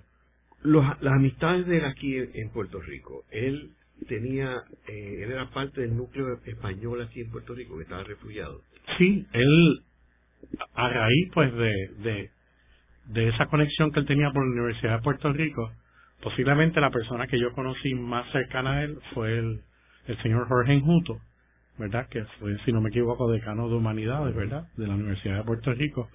Los, 0.62 0.84
las 1.02 1.14
amistades 1.14 1.66
de 1.66 1.78
él 1.78 1.84
aquí 1.84 2.16
en 2.16 2.50
Puerto 2.50 2.80
Rico, 2.80 3.24
él 3.30 3.72
tenía, 4.08 4.62
eh, 4.88 5.22
él 5.22 5.32
era 5.32 5.50
parte 5.50 5.80
del 5.82 5.96
núcleo 5.96 6.38
español 6.44 7.02
aquí 7.02 7.20
en 7.20 7.30
Puerto 7.30 7.54
Rico, 7.54 7.76
que 7.76 7.84
estaba 7.84 8.04
refugiado. 8.04 8.60
Sí, 8.98 9.26
él, 9.32 9.82
a 10.74 10.88
raíz 10.88 11.30
pues 11.32 11.52
de, 11.54 11.88
de, 12.02 12.30
de 13.06 13.28
esa 13.28 13.46
conexión 13.46 13.92
que 13.92 14.00
él 14.00 14.06
tenía 14.06 14.30
por 14.32 14.44
la 14.44 14.52
Universidad 14.52 14.96
de 14.96 15.02
Puerto 15.02 15.32
Rico, 15.32 15.70
posiblemente 16.22 16.80
la 16.80 16.90
persona 16.90 17.26
que 17.26 17.38
yo 17.38 17.52
conocí 17.52 17.94
más 17.94 18.30
cercana 18.32 18.72
a 18.72 18.84
él 18.84 18.98
fue 19.14 19.38
el, 19.38 19.60
el 20.06 20.22
señor 20.22 20.48
Jorge 20.48 20.72
Enjuto, 20.72 21.18
¿verdad? 21.78 22.08
Que 22.08 22.24
fue, 22.38 22.56
si 22.64 22.72
no 22.72 22.80
me 22.80 22.90
equivoco, 22.90 23.30
decano 23.30 23.68
de 23.68 23.76
humanidades, 23.76 24.34
¿verdad? 24.34 24.66
De 24.76 24.86
la 24.86 24.94
Universidad 24.94 25.38
de 25.38 25.44
Puerto 25.44 25.72
Rico. 25.72 26.08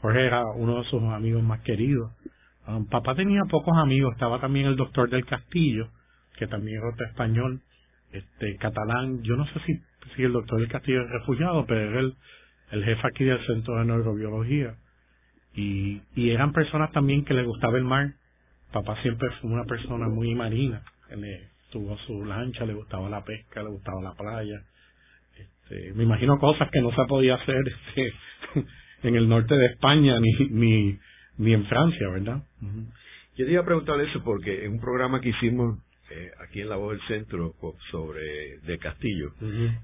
Jorge 0.00 0.26
era 0.26 0.44
uno 0.56 0.82
de 0.82 0.88
sus 0.90 1.02
amigos 1.02 1.42
más 1.42 1.60
queridos. 1.60 2.10
Um, 2.66 2.86
papá 2.86 3.14
tenía 3.14 3.42
pocos 3.50 3.76
amigos, 3.76 4.12
estaba 4.12 4.40
también 4.40 4.66
el 4.66 4.76
doctor 4.76 5.10
del 5.10 5.24
Castillo, 5.26 5.88
que 6.42 6.48
también 6.48 6.78
era 6.78 6.88
otro 6.88 7.06
español, 7.06 7.60
este, 8.10 8.56
catalán. 8.56 9.22
Yo 9.22 9.36
no 9.36 9.46
sé 9.46 9.60
si, 9.64 9.78
si 10.16 10.24
el 10.24 10.32
doctor 10.32 10.58
del 10.58 10.68
Castillo 10.68 11.02
es 11.02 11.10
refugiado, 11.10 11.64
pero 11.66 11.80
era 11.80 12.00
el, 12.00 12.84
jefe 12.84 13.06
aquí 13.06 13.22
del 13.22 13.46
Centro 13.46 13.78
de 13.78 13.84
Neurobiología. 13.84 14.74
Y, 15.54 16.02
y 16.16 16.30
eran 16.30 16.52
personas 16.52 16.90
también 16.90 17.24
que 17.24 17.34
le 17.34 17.44
gustaba 17.44 17.78
el 17.78 17.84
mar. 17.84 18.14
Papá 18.72 19.00
siempre 19.02 19.28
fue 19.40 19.50
una 19.50 19.64
persona 19.64 20.08
muy 20.08 20.34
marina. 20.34 20.82
Le, 21.14 21.48
tuvo 21.70 21.96
su 21.98 22.24
lancha, 22.24 22.66
le 22.66 22.74
gustaba 22.74 23.08
la 23.08 23.22
pesca, 23.22 23.62
le 23.62 23.70
gustaba 23.70 24.02
la 24.02 24.14
playa. 24.14 24.62
Este, 25.36 25.92
me 25.94 26.02
imagino 26.02 26.40
cosas 26.40 26.68
que 26.72 26.80
no 26.80 26.90
se 26.90 27.04
podía 27.06 27.36
hacer 27.36 27.62
este, 27.68 28.12
en 29.04 29.14
el 29.14 29.28
norte 29.28 29.54
de 29.54 29.66
España 29.66 30.18
ni, 30.18 30.32
ni, 30.50 30.98
ni 31.38 31.54
en 31.54 31.66
Francia, 31.66 32.08
¿verdad? 32.08 32.42
Yo 33.36 33.46
te 33.46 33.52
iba 33.52 33.62
a 33.62 33.64
preguntar 33.64 34.00
eso 34.00 34.24
porque 34.24 34.64
en 34.64 34.72
un 34.72 34.80
programa 34.80 35.20
que 35.20 35.28
hicimos 35.28 35.78
eh, 36.14 36.30
aquí 36.44 36.60
en 36.60 36.68
La 36.68 36.76
Voz 36.76 36.92
del 36.92 37.06
Centro 37.08 37.54
sobre 37.90 38.58
De 38.66 38.78
Castillo, 38.78 39.32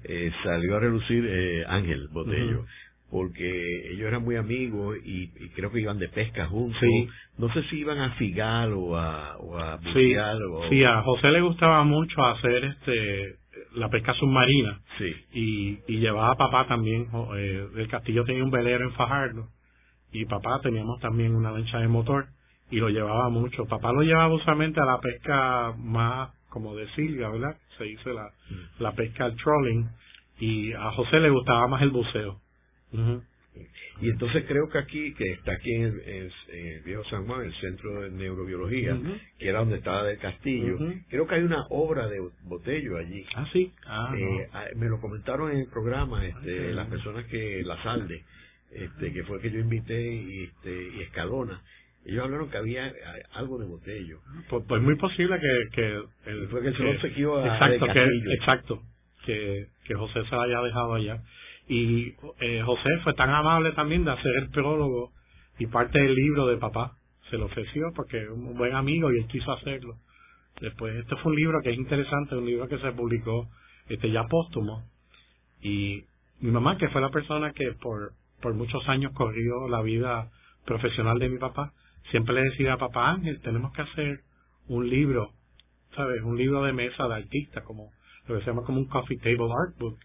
eh, 0.03 0.31
salió 0.43 0.77
a 0.77 0.79
relucir 0.79 1.25
eh, 1.27 1.65
Ángel 1.67 2.07
Botello. 2.09 2.65
Porque 3.11 3.91
ellos 3.91 4.07
eran 4.07 4.23
muy 4.23 4.35
amigos 4.35 4.95
y, 5.03 5.29
creo 5.55 5.71
que 5.71 5.81
iban 5.81 5.97
de 5.97 6.09
pesca 6.09 6.45
juntos. 6.45 6.79
No 7.39 7.51
sé 7.53 7.63
si 7.63 7.79
iban 7.79 7.97
a 7.97 8.11
Figal 8.17 8.73
o 8.73 8.97
a, 8.97 9.35
o 9.37 9.57
a 9.57 9.79
sí, 9.95 10.15
o... 10.15 10.69
sí, 10.69 10.83
a 10.83 11.01
José 11.01 11.31
le 11.31 11.41
gustaba 11.41 11.83
mucho 11.83 12.23
hacer 12.23 12.65
este 12.65 13.39
la 13.75 13.89
pesca 13.89 14.13
submarina. 14.13 14.79
Sí. 14.97 15.15
Y, 15.33 15.79
y 15.87 15.99
llevaba 15.99 16.31
a 16.31 16.35
papá 16.35 16.67
también. 16.67 17.07
Eh, 17.35 17.67
el 17.77 17.87
castillo 17.87 18.23
tenía 18.25 18.43
un 18.43 18.51
velero 18.51 18.85
en 18.85 18.93
Fajardo. 18.93 19.47
Y 20.11 20.25
papá 20.25 20.59
teníamos 20.61 20.99
también 20.99 21.35
una 21.35 21.51
lancha 21.51 21.79
de 21.79 21.87
motor. 21.87 22.27
Y 22.71 22.77
lo 22.77 22.89
llevaba 22.89 23.29
mucho. 23.29 23.65
Papá 23.65 23.91
lo 23.91 24.01
llevaba 24.01 24.33
usualmente 24.33 24.79
a 24.79 24.85
la 24.85 24.99
pesca 24.99 25.73
más 25.77 26.29
como 26.49 26.75
de 26.75 26.87
silga, 26.93 27.29
¿verdad? 27.29 27.57
Se 27.77 27.83
dice 27.83 28.13
la, 28.13 28.31
mm. 28.49 28.83
la 28.83 28.91
pesca 28.93 29.25
al 29.25 29.35
trolling. 29.35 29.89
Y 30.39 30.73
a 30.73 30.91
José 30.91 31.19
le 31.19 31.29
gustaba 31.29 31.67
más 31.67 31.81
el 31.81 31.89
buceo. 31.89 32.39
Y 34.01 34.09
entonces 34.09 34.45
creo 34.47 34.69
que 34.69 34.77
aquí, 34.77 35.13
que 35.13 35.33
está 35.33 35.51
aquí 35.51 35.73
en 35.73 36.01
el, 36.05 36.31
Viejo 36.85 37.03
San 37.05 37.25
Juan, 37.25 37.45
el 37.45 37.53
Centro 37.55 38.01
de 38.01 38.11
Neurobiología, 38.11 38.97
que 39.37 39.49
era 39.49 39.59
donde 39.59 39.77
estaba 39.77 40.03
del 40.03 40.17
castillo, 40.17 40.77
creo 41.09 41.27
que 41.27 41.35
hay 41.35 41.43
una 41.43 41.65
obra 41.69 42.07
de 42.07 42.19
Botello 42.43 42.97
allí. 42.97 43.25
Ah, 43.35 43.47
sí. 43.51 43.73
Ah, 43.85 44.13
eh, 44.17 44.49
ah, 44.53 44.65
me 44.75 44.87
lo 44.87 45.01
comentaron 45.01 45.51
en 45.51 45.57
el 45.59 45.67
programa 45.67 46.25
este, 46.25 46.73
las 46.73 46.87
personas 46.87 47.25
que, 47.25 47.61
la 47.65 47.81
salde, 47.83 48.23
este, 48.71 49.11
que 49.11 49.23
fue 49.23 49.41
que 49.41 49.51
yo 49.51 49.59
invité 49.59 50.01
y, 50.01 50.43
este, 50.45 50.89
y 50.95 51.01
Escalona. 51.01 51.61
Ellos 52.09 52.25
hablaron 52.25 52.49
que 52.49 52.57
había 52.57 52.91
algo 53.33 53.59
de 53.59 53.67
Botello. 53.67 54.19
Pues, 54.49 54.63
pues 54.67 54.81
muy 54.81 54.95
posible 54.95 55.39
que... 55.39 55.75
que 55.75 56.03
el, 56.25 56.47
fue 56.49 56.61
que 56.63 56.71
se 56.73 56.89
exacto, 56.89 57.87
que, 57.93 58.05
exacto, 58.33 58.81
que, 59.25 59.67
que 59.85 59.93
José 59.93 60.23
se 60.27 60.35
haya 60.35 60.59
dejado 60.61 60.95
allá. 60.95 61.21
Y 61.67 62.15
eh, 62.39 62.63
José 62.65 62.89
fue 63.03 63.13
tan 63.13 63.29
amable 63.29 63.73
también 63.73 64.03
de 64.03 64.11
hacer 64.11 64.31
el 64.37 64.49
prólogo 64.49 65.11
y 65.59 65.67
parte 65.67 66.01
del 66.01 66.15
libro 66.15 66.47
de 66.47 66.57
papá. 66.57 66.93
Se 67.29 67.37
lo 67.37 67.45
ofreció 67.45 67.93
porque 67.95 68.23
es 68.23 68.29
un 68.29 68.57
buen 68.57 68.73
amigo 68.73 69.13
y 69.13 69.19
él 69.19 69.27
quiso 69.27 69.51
hacerlo. 69.51 69.93
Después, 70.61 70.95
este 70.95 71.15
fue 71.17 71.31
un 71.31 71.37
libro 71.37 71.61
que 71.61 71.69
es 71.69 71.77
interesante, 71.77 72.35
un 72.35 72.47
libro 72.47 72.67
que 72.67 72.79
se 72.79 72.91
publicó 72.93 73.47
este 73.87 74.09
ya 74.09 74.23
póstumo. 74.23 74.83
Y 75.61 76.05
mi 76.39 76.49
mamá, 76.49 76.77
que 76.77 76.89
fue 76.89 77.01
la 77.01 77.11
persona 77.11 77.53
que 77.53 77.73
por, 77.73 78.13
por 78.41 78.55
muchos 78.55 78.87
años 78.89 79.11
corrió 79.13 79.67
la 79.67 79.83
vida 79.83 80.31
profesional 80.65 81.19
de 81.19 81.29
mi 81.29 81.37
papá, 81.37 81.71
siempre 82.11 82.35
le 82.35 82.41
decía 82.49 82.73
a 82.73 82.77
papá 82.77 83.11
Ángel, 83.11 83.41
tenemos 83.41 83.71
que 83.73 83.81
hacer 83.81 84.19
un 84.67 84.89
libro 84.89 85.31
¿sabes? 85.95 86.21
Un 86.23 86.37
libro 86.37 86.63
de 86.63 86.73
mesa 86.73 87.07
de 87.07 87.15
artista, 87.15 87.61
como 87.63 87.91
lo 88.27 88.35
que 88.35 88.41
se 88.41 88.47
llama 88.47 88.63
como 88.63 88.79
un 88.79 88.85
coffee 88.85 89.17
table 89.17 89.51
art 89.51 89.77
book. 89.79 89.97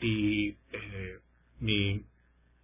Y 0.00 0.50
eh, 0.72 1.16
mi, 1.60 2.00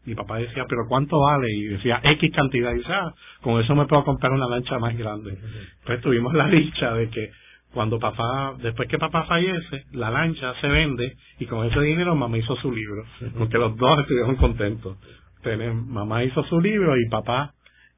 mi 0.05 0.15
papá 0.15 0.39
decía, 0.39 0.65
¿pero 0.69 0.87
cuánto 0.89 1.21
vale? 1.21 1.51
Y 1.53 1.65
decía, 1.65 2.01
X 2.03 2.33
cantidad. 2.35 2.73
Y 2.73 2.79
decía, 2.79 3.07
ah, 3.07 3.15
con 3.43 3.61
eso 3.61 3.75
me 3.75 3.87
puedo 3.87 4.05
comprar 4.05 4.33
una 4.33 4.49
lancha 4.49 4.79
más 4.79 4.97
grande. 4.97 5.37
Entonces 5.81 6.03
tuvimos 6.03 6.35
la 6.35 6.49
dicha 6.49 6.93
de 6.95 7.09
que 7.09 7.31
cuando 7.73 7.99
papá, 7.99 8.55
después 8.63 8.89
que 8.89 8.99
papá 8.99 9.25
fallece, 9.25 9.85
la 9.93 10.11
lancha 10.11 10.55
se 10.61 10.69
vende 10.69 11.17
y 11.41 11.47
con 11.47 11.67
ese 11.67 11.81
dinero 11.81 12.15
mamá 12.15 12.39
hizo 12.39 12.55
su 12.57 12.71
libro, 12.71 13.05
porque 13.37 13.59
los 13.59 13.77
dos 13.77 13.99
estuvieron 13.99 14.37
contentos. 14.37 14.97
Entonces, 15.39 15.75
mamá 15.75 16.23
hizo 16.23 16.45
su 16.45 16.61
libro 16.61 16.97
y 16.97 17.09
papá 17.09 17.53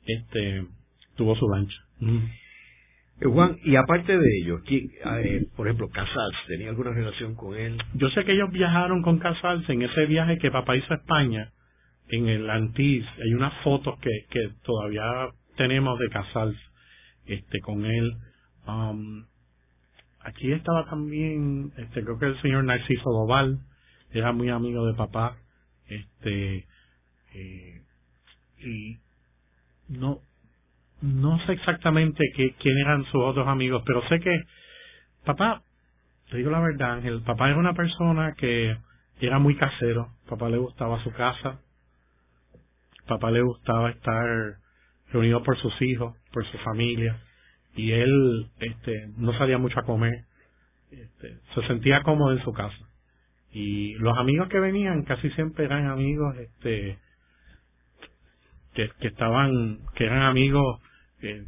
este 0.07 0.67
tuvo 1.17 1.35
su 1.37 1.49
lancha. 1.49 1.77
Eh, 3.21 3.25
Juan, 3.25 3.57
y 3.65 3.77
aparte 3.77 4.17
de 4.17 4.39
ello, 4.43 4.61
eh, 4.69 5.47
por 5.57 5.67
ejemplo, 5.67 5.89
Casals, 5.89 6.37
¿tenía 6.47 6.69
alguna 6.69 6.91
relación 6.91 7.35
con 7.35 7.57
él? 7.57 7.79
Yo 7.95 8.11
sé 8.11 8.25
que 8.25 8.33
ellos 8.33 8.51
viajaron 8.51 9.03
con 9.03 9.19
Casals 9.19 9.69
en 9.71 9.83
ese 9.83 10.07
viaje 10.07 10.39
que 10.39 10.51
papá 10.51 10.77
hizo 10.77 10.93
a 10.93 10.97
España, 10.97 11.51
en 12.09 12.29
el 12.29 12.49
Antís. 12.51 13.05
Hay 13.23 13.33
unas 13.33 13.55
fotos 13.63 13.99
que, 14.01 14.11
que 14.31 14.51
todavía 14.63 15.29
tenemos 15.57 15.99
de 15.99 16.09
Casals 16.09 16.59
este, 17.25 17.61
con 17.61 17.85
él. 17.87 18.13
Um, 18.67 19.25
aquí 20.21 20.53
estaba 20.53 20.85
también, 20.87 21.73
este, 21.79 22.03
creo 22.03 22.19
que 22.19 22.27
el 22.27 22.43
señor 22.43 22.65
Narciso 22.65 23.11
Doval, 23.11 23.61
era 24.11 24.33
muy 24.33 24.51
amigo 24.51 24.87
de 24.87 24.95
papá, 24.95 25.37
este, 25.89 26.67
eh, 27.35 27.83
y 28.59 28.97
no, 29.89 30.21
no 31.01 31.39
sé 31.47 31.53
exactamente 31.53 32.25
qué, 32.35 32.55
quién 32.61 32.79
eran 32.79 33.05
sus 33.05 33.23
otros 33.23 33.47
amigos, 33.47 33.83
pero 33.87 34.07
sé 34.09 34.21
que 34.21 34.43
papá, 35.25 35.63
te 36.31 36.39
digo 36.39 36.51
la 36.51 36.61
verdad, 36.61 36.93
Ángel, 36.95 37.23
papá 37.23 37.49
era 37.49 37.59
una 37.59 37.75
persona 37.75 38.35
que 38.35 38.77
era 39.21 39.39
muy 39.39 39.57
casero, 39.57 40.11
papá 40.29 40.49
le 40.49 40.59
gustaba 40.59 41.03
su 41.03 41.13
casa, 41.13 41.61
papá 43.07 43.31
le 43.31 43.43
gustaba 43.43 43.91
estar 43.91 44.57
reunido 45.13 45.43
por 45.43 45.57
sus 45.59 45.81
hijos, 45.83 46.17
por 46.33 46.45
su 46.47 46.59
familia, 46.59 47.21
y 47.75 47.93
él 47.93 48.49
este 48.59 49.11
no 49.17 49.37
salía 49.39 49.59
mucho 49.59 49.79
a 49.79 49.85
comer. 49.85 50.25
Este, 50.91 51.37
se 51.55 51.67
sentía 51.67 52.03
cómodo 52.03 52.33
en 52.33 52.43
su 52.43 52.53
casa. 52.53 52.77
Y 53.53 53.95
los 53.95 54.17
amigos 54.17 54.49
que 54.49 54.61
venían 54.61 55.03
casi 55.03 55.31
siempre 55.31 55.65
eran 55.65 55.87
amigos 55.87 56.37
este 56.37 56.99
que, 58.77 58.91
que 59.01 59.09
estaban 59.09 59.81
que 59.97 60.05
eran 60.05 60.23
amigos 60.23 60.81
eh, 61.23 61.45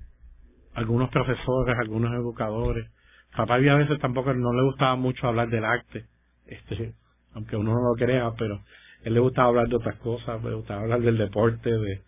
algunos 0.75 1.11
profesores 1.11 1.77
algunos 1.79 2.13
educadores 2.15 2.91
papá 3.37 3.55
había 3.55 3.75
a 3.75 3.79
veces 3.79 4.01
tampoco 4.01 4.35
no 4.35 4.53
le 4.53 4.63
gustaba 4.63 4.97
mucho 4.97 5.29
hablar 5.29 5.49
del 5.49 5.65
arte 5.65 6.07
este 6.47 6.95
aunque 7.35 7.57
uno 7.57 7.75
no 7.75 7.91
lo 7.91 7.95
crea 7.95 8.33
pero 8.37 8.61
él 9.05 9.15
le 9.15 9.21
gustaba 9.21 9.49
hablar 9.49 9.69
de 9.69 9.77
otras 9.77 9.97
cosas 10.01 10.43
le 10.43 10.55
gustaba 10.55 10.83
hablar 10.83 11.01
del 11.01 11.19
deporte 11.19 11.71
de 11.71 12.03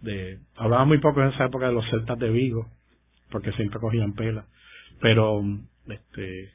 de 0.00 0.38
hablaba 0.56 0.86
muy 0.86 0.98
poco 0.98 1.20
en 1.20 1.28
esa 1.28 1.44
época 1.44 1.66
de 1.66 1.74
los 1.74 1.84
celtas 1.90 2.18
de 2.18 2.30
Vigo 2.30 2.66
porque 3.30 3.52
siempre 3.52 3.80
cogían 3.80 4.12
pela. 4.14 4.44
Pero 5.00 5.42
este 5.88 6.50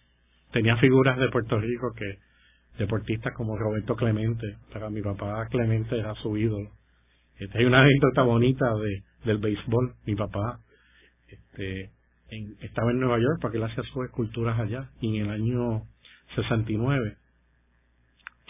tenía 0.51 0.77
figuras 0.77 1.17
de 1.17 1.29
Puerto 1.29 1.59
Rico 1.59 1.93
que 1.93 2.19
deportistas 2.77 3.33
como 3.33 3.57
Roberto 3.57 3.95
Clemente, 3.95 4.57
para 4.71 4.89
mi 4.89 5.01
papá 5.01 5.47
Clemente 5.49 5.97
era 5.97 6.13
su 6.15 6.37
ídolo. 6.37 6.69
Este, 7.37 7.57
hay 7.57 7.65
una 7.65 7.81
anécdota 7.81 8.23
bonita 8.23 8.73
de 8.75 9.03
del 9.25 9.39
béisbol, 9.39 9.95
mi 10.05 10.15
papá 10.15 10.59
este 11.27 11.91
estaba 12.61 12.91
en 12.91 12.99
Nueva 12.99 13.17
York 13.19 13.39
porque 13.41 13.57
él 13.57 13.63
hacía 13.63 13.83
sus 13.83 14.05
esculturas 14.05 14.59
allá. 14.59 14.89
Y 14.99 15.17
en 15.17 15.25
el 15.25 15.31
año 15.31 15.83
69 16.35 17.17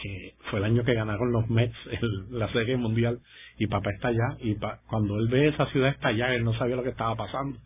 que 0.02 0.34
fue 0.50 0.60
el 0.60 0.66
año 0.66 0.84
que 0.84 0.94
ganaron 0.94 1.32
los 1.32 1.50
Mets 1.50 1.76
en 1.90 2.38
la 2.38 2.52
serie 2.52 2.78
mundial 2.78 3.20
y 3.58 3.68
papá 3.68 3.92
está 3.92 4.10
allá 4.10 4.38
y 4.40 4.58
cuando 4.88 5.18
él 5.18 5.30
ve 5.30 5.48
esa 5.48 5.66
ciudad 5.68 5.90
estallar 5.90 6.32
él 6.32 6.44
no 6.44 6.54
sabía 6.58 6.76
lo 6.76 6.84
que 6.84 6.90
estaba 6.90 7.16
pasando. 7.16 7.60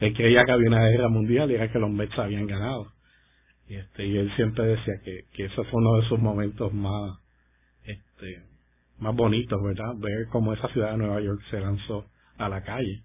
Él 0.00 0.12
creía 0.14 0.44
que 0.44 0.52
había 0.52 0.68
una 0.68 0.88
guerra 0.88 1.08
mundial 1.08 1.50
y 1.50 1.54
era 1.54 1.70
que 1.70 1.78
los 1.78 1.90
Mets 1.90 2.18
habían 2.18 2.46
ganado. 2.46 2.92
Y, 3.68 3.76
este, 3.76 4.06
y 4.06 4.16
él 4.18 4.32
siempre 4.36 4.64
decía 4.64 4.94
que, 5.04 5.24
que 5.32 5.44
ese 5.46 5.54
fue 5.54 5.80
uno 5.80 5.96
de 5.96 6.08
sus 6.08 6.18
momentos 6.18 6.72
más, 6.72 7.18
este, 7.84 8.42
más 8.98 9.14
bonitos, 9.14 9.62
¿verdad? 9.62 9.94
Ver 9.96 10.28
cómo 10.30 10.52
esa 10.52 10.68
ciudad 10.68 10.92
de 10.92 10.98
Nueva 10.98 11.20
York 11.20 11.40
se 11.50 11.60
lanzó 11.60 12.06
a 12.38 12.48
la 12.48 12.62
calle. 12.62 13.02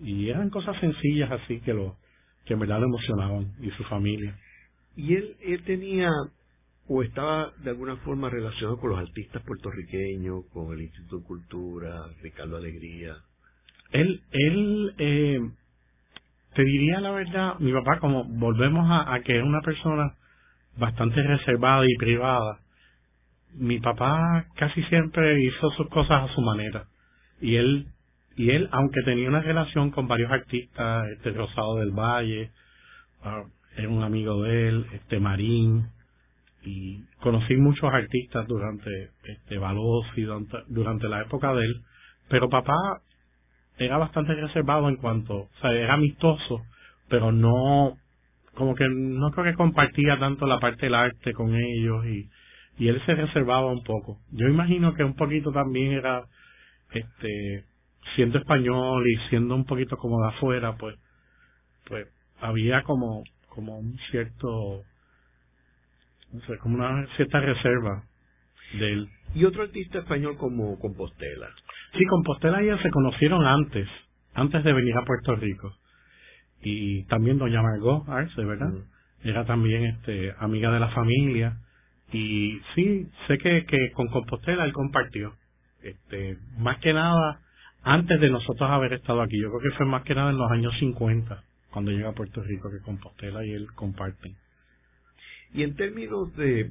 Y 0.00 0.28
eran 0.28 0.50
cosas 0.50 0.78
sencillas 0.80 1.30
así 1.30 1.60
que 1.60 1.72
lo, 1.72 1.96
que 2.44 2.54
en 2.54 2.60
verdad 2.60 2.80
lo 2.80 2.86
emocionaban 2.86 3.52
y 3.60 3.70
su 3.70 3.84
familia. 3.84 4.36
Y 4.96 5.14
él, 5.14 5.36
él 5.40 5.62
tenía 5.64 6.10
o 6.86 7.02
estaba 7.02 7.52
de 7.62 7.70
alguna 7.70 7.96
forma 7.98 8.28
relacionado 8.28 8.78
con 8.78 8.90
los 8.90 8.98
artistas 8.98 9.42
puertorriqueños, 9.42 10.44
con 10.52 10.72
el 10.72 10.82
Instituto 10.82 11.18
de 11.18 11.24
Cultura, 11.24 12.02
Ricardo 12.22 12.56
Alegría. 12.56 13.16
Él, 13.90 14.22
él 14.32 14.94
eh, 14.98 15.40
te 16.54 16.64
diría 16.64 17.00
la 17.00 17.12
verdad, 17.12 17.58
mi 17.58 17.72
papá, 17.72 17.98
como 18.00 18.24
volvemos 18.24 18.86
a, 18.90 19.18
que 19.20 19.38
es 19.38 19.42
una 19.42 19.60
persona 19.62 20.14
bastante 20.76 21.22
reservada 21.22 21.84
y 21.86 21.96
privada, 21.96 22.58
mi 23.54 23.78
papá 23.78 24.46
casi 24.56 24.82
siempre 24.84 25.42
hizo 25.42 25.70
sus 25.72 25.88
cosas 25.88 26.30
a 26.30 26.34
su 26.34 26.40
manera. 26.40 26.84
Y 27.40 27.56
él, 27.56 27.86
y 28.36 28.50
él, 28.50 28.68
aunque 28.72 29.02
tenía 29.02 29.28
una 29.28 29.40
relación 29.40 29.90
con 29.90 30.08
varios 30.08 30.30
artistas, 30.30 31.08
este 31.16 31.30
Rosado 31.30 31.76
del 31.76 31.92
Valle, 31.92 32.50
uh, 33.24 33.48
era 33.76 33.88
un 33.88 34.02
amigo 34.02 34.42
de 34.42 34.68
él, 34.68 34.86
este 34.92 35.20
Marín, 35.20 35.88
y 36.62 37.02
conocí 37.20 37.56
muchos 37.56 37.92
artistas 37.92 38.46
durante 38.46 39.10
este 39.24 39.56
y 40.16 40.22
durante, 40.22 40.58
durante 40.68 41.08
la 41.08 41.22
época 41.22 41.52
de 41.54 41.64
él, 41.64 41.82
pero 42.28 42.48
papá 42.48 42.76
era 43.76 43.98
bastante 43.98 44.34
reservado 44.34 44.88
en 44.88 44.96
cuanto, 44.96 45.34
o 45.34 45.50
sea, 45.60 45.72
era 45.72 45.94
amistoso, 45.94 46.62
pero 47.08 47.32
no, 47.32 47.96
como 48.54 48.74
que 48.74 48.88
no 48.88 49.30
creo 49.32 49.44
que 49.44 49.54
compartía 49.54 50.18
tanto 50.18 50.46
la 50.46 50.58
parte 50.58 50.86
del 50.86 50.94
arte 50.94 51.32
con 51.32 51.54
ellos 51.54 52.06
y, 52.06 52.28
y 52.78 52.88
él 52.88 53.00
se 53.06 53.14
reservaba 53.14 53.70
un 53.70 53.82
poco. 53.82 54.18
Yo 54.30 54.48
imagino 54.48 54.94
que 54.94 55.04
un 55.04 55.14
poquito 55.14 55.52
también 55.52 55.92
era, 55.92 56.24
este, 56.92 57.64
siendo 58.16 58.38
español 58.38 59.04
y 59.06 59.28
siendo 59.28 59.54
un 59.54 59.64
poquito 59.64 59.96
como 59.96 60.20
de 60.22 60.28
afuera, 60.28 60.76
pues, 60.76 60.96
pues 61.86 62.08
había 62.40 62.82
como, 62.82 63.22
como 63.48 63.78
un 63.78 63.96
cierto, 64.10 64.82
no 66.32 66.40
sé, 66.46 66.58
como 66.58 66.76
una 66.76 67.06
cierta 67.16 67.40
reserva 67.40 68.04
de 68.78 68.92
él. 68.92 69.08
Y 69.34 69.44
otro 69.44 69.62
artista 69.62 69.98
español 69.98 70.36
como 70.36 70.78
Compostela. 70.78 71.48
Sí, 71.96 72.04
Compostela 72.06 72.62
y 72.62 72.78
se 72.78 72.90
conocieron 72.90 73.44
antes, 73.46 73.88
antes 74.34 74.64
de 74.64 74.72
venir 74.72 74.96
a 74.96 75.04
Puerto 75.04 75.36
Rico. 75.36 75.72
Y 76.62 77.04
también 77.04 77.38
doña 77.38 77.62
Margot 77.62 78.08
Arce, 78.08 78.42
¿verdad? 78.44 78.68
Mm. 78.70 79.28
Era 79.28 79.44
también 79.44 79.84
este 79.84 80.34
amiga 80.38 80.72
de 80.72 80.80
la 80.80 80.88
familia. 80.88 81.58
Y 82.14 82.60
sí, 82.76 83.08
sé 83.26 83.38
que, 83.38 83.66
que 83.66 83.90
con 83.90 84.06
Compostela 84.06 84.64
él 84.64 84.72
compartió. 84.72 85.34
Este, 85.82 86.38
más 86.58 86.78
que 86.78 86.92
nada, 86.92 87.40
antes 87.82 88.20
de 88.20 88.30
nosotros 88.30 88.70
haber 88.70 88.92
estado 88.92 89.20
aquí. 89.20 89.36
Yo 89.40 89.48
creo 89.50 89.72
que 89.72 89.76
fue 89.76 89.84
más 89.84 90.04
que 90.04 90.14
nada 90.14 90.30
en 90.30 90.38
los 90.38 90.48
años 90.48 90.72
50, 90.78 91.42
cuando 91.72 91.90
llega 91.90 92.10
a 92.10 92.14
Puerto 92.14 92.40
Rico, 92.40 92.70
que 92.70 92.78
Compostela 92.84 93.44
y 93.44 93.50
él 93.50 93.66
comparten. 93.74 94.36
Y 95.54 95.64
en 95.64 95.74
términos 95.74 96.34
de, 96.36 96.70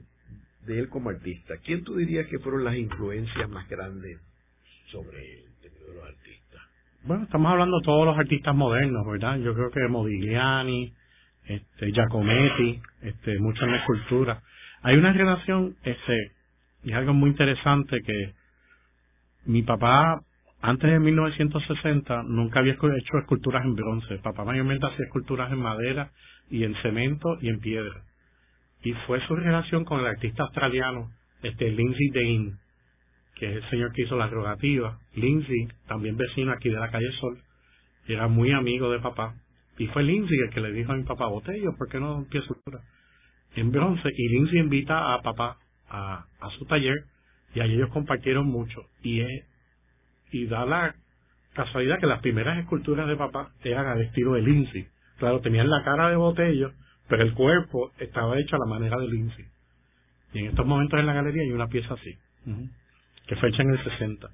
de 0.66 0.80
él 0.80 0.88
como 0.88 1.10
artista, 1.10 1.56
¿quién 1.62 1.84
tú 1.84 1.98
dirías 1.98 2.26
que 2.28 2.40
fueron 2.40 2.64
las 2.64 2.76
influencias 2.76 3.50
más 3.50 3.68
grandes 3.68 4.22
sobre 4.92 5.40
el 5.40 5.62
de 5.62 5.94
los 5.94 6.06
artistas? 6.06 6.62
Bueno, 7.04 7.24
estamos 7.26 7.52
hablando 7.52 7.80
de 7.80 7.84
todos 7.84 8.06
los 8.06 8.18
artistas 8.18 8.56
modernos, 8.56 9.06
¿verdad? 9.06 9.40
Yo 9.40 9.54
creo 9.54 9.72
que 9.72 9.90
Modigliani, 9.90 10.94
este, 11.48 11.92
Giacometti, 11.92 12.82
este, 13.02 13.40
mucho 13.40 13.66
en 13.66 13.72
la 13.72 13.78
escultura. 13.80 14.42
Hay 14.84 14.98
una 14.98 15.14
relación, 15.14 15.78
este, 15.84 16.32
y 16.84 16.92
es 16.92 16.98
algo 16.98 17.14
muy 17.14 17.30
interesante 17.30 18.02
que 18.06 18.34
mi 19.46 19.64
papá, 19.64 20.22
antes 20.62 20.92
de 20.92 21.00
1960, 21.00 22.24
nunca 22.24 22.60
había 22.60 22.74
hecho 22.74 23.18
esculturas 23.18 23.64
en 23.64 23.76
bronce. 23.76 24.18
Papá 24.18 24.44
mayormente 24.44 24.86
hacía 24.86 25.06
esculturas 25.06 25.52
en 25.54 25.60
madera 25.60 26.12
y 26.50 26.66
en 26.66 26.76
cemento 26.82 27.38
y 27.42 27.48
en 27.48 27.62
piedra. 27.62 28.04
Y 28.84 28.92
fue 29.08 29.26
su 29.26 29.38
relación 29.38 29.86
con 29.86 30.02
el 30.02 30.08
artista 30.08 30.44
australiano, 30.44 31.10
este 31.42 31.70
Lindsay 31.70 32.10
Dane, 32.10 32.54
que 33.36 33.52
es 33.52 33.64
el 33.64 33.70
señor 33.70 33.94
que 33.94 34.02
hizo 34.02 34.18
la 34.18 34.28
rogativa, 34.28 35.00
Lindsay, 35.16 35.70
también 35.88 36.18
vecino 36.18 36.52
aquí 36.52 36.70
de 36.70 36.80
la 36.80 36.92
calle 36.92 37.10
Sol, 37.22 37.40
era 38.06 38.28
muy 38.28 38.52
amigo 38.52 38.92
de 38.92 39.00
papá. 39.00 39.36
Y 39.78 39.88
fue 39.88 40.04
Lindsay 40.04 40.38
el 40.46 40.54
que 40.54 40.60
le 40.60 40.74
dijo 40.74 40.92
a 40.92 40.98
mi 40.98 41.04
papá, 41.04 41.28
Botello, 41.28 41.74
¿por 41.78 41.88
qué 41.88 42.02
no 42.02 42.18
empieza 42.18 42.54
en 43.56 43.72
bronce? 43.72 44.10
Y 44.16 44.30
Lindsay 44.30 44.60
invita 44.60 45.14
a 45.14 45.22
papá 45.22 45.58
a, 45.90 46.26
a 46.40 46.50
su 46.58 46.66
taller 46.66 47.06
y 47.54 47.60
ahí 47.60 47.74
ellos 47.74 47.90
compartieron 47.90 48.48
mucho. 48.48 48.82
Y, 49.04 49.22
es, 49.22 49.46
y 50.32 50.46
da 50.48 50.66
la 50.66 50.96
casualidad 51.54 52.00
que 52.00 52.08
las 52.08 52.22
primeras 52.22 52.58
esculturas 52.60 53.08
de 53.08 53.16
papá 53.16 53.52
eran 53.64 53.86
al 53.88 54.02
estilo 54.02 54.34
de 54.34 54.42
Lindsay. 54.42 54.88
Claro, 55.18 55.40
tenían 55.42 55.70
la 55.70 55.84
cara 55.84 56.10
de 56.10 56.16
Botello, 56.16 56.72
pero 57.08 57.24
el 57.24 57.34
cuerpo 57.34 57.92
estaba 58.00 58.40
hecho 58.40 58.56
a 58.56 58.60
la 58.60 58.66
manera 58.66 58.98
de 58.98 59.08
Lindsay. 59.08 59.46
Y 60.34 60.40
en 60.40 60.46
estos 60.48 60.66
momentos 60.66 61.00
en 61.00 61.06
la 61.06 61.14
galería 61.14 61.44
hay 61.44 61.52
una 61.52 61.68
pieza 61.68 61.94
así, 61.94 62.18
que 63.28 63.36
fue 63.36 63.50
hecha 63.50 63.62
en 63.62 63.70
el 63.70 63.84
60. 63.84 64.28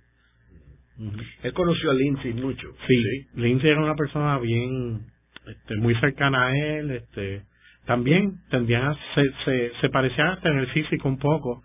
Él 1.44 1.54
conoció 1.54 1.92
a 1.92 1.94
Lindsay 1.94 2.34
mucho. 2.34 2.74
Sí, 2.88 3.28
Lindsay 3.36 3.70
era 3.70 3.82
una 3.82 3.96
persona 3.96 4.38
bien, 4.40 5.08
este, 5.46 5.76
muy 5.76 5.96
cercana 5.96 6.48
a 6.48 6.58
él, 6.58 6.92
este, 6.92 7.44
también 7.90 8.38
tendían 8.52 8.96
se, 9.16 9.24
se, 9.46 9.72
se 9.82 9.90
parecían 9.90 10.28
hasta 10.28 10.48
en 10.48 10.60
el 10.60 10.68
físico 10.68 11.10
un 11.10 11.18
poco, 11.18 11.64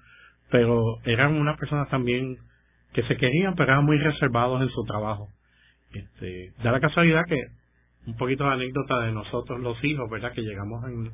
pero 0.50 0.98
eran 1.04 1.34
unas 1.34 1.58
personas 1.58 1.90
también 1.90 2.38
que 2.94 3.02
se 3.02 3.18
querían, 3.18 3.54
pero 3.54 3.72
eran 3.72 3.84
muy 3.84 3.98
reservados 3.98 4.62
en 4.62 4.70
su 4.70 4.84
trabajo. 4.84 5.28
Este, 5.92 6.54
da 6.62 6.72
la 6.72 6.80
casualidad 6.80 7.26
que 7.28 7.42
un 8.06 8.16
poquito 8.16 8.44
de 8.44 8.54
anécdota 8.54 9.00
de 9.00 9.12
nosotros 9.12 9.60
los 9.60 9.76
hijos, 9.84 10.08
¿verdad? 10.08 10.32
Que 10.32 10.40
llegamos 10.40 10.82
en, 10.86 11.12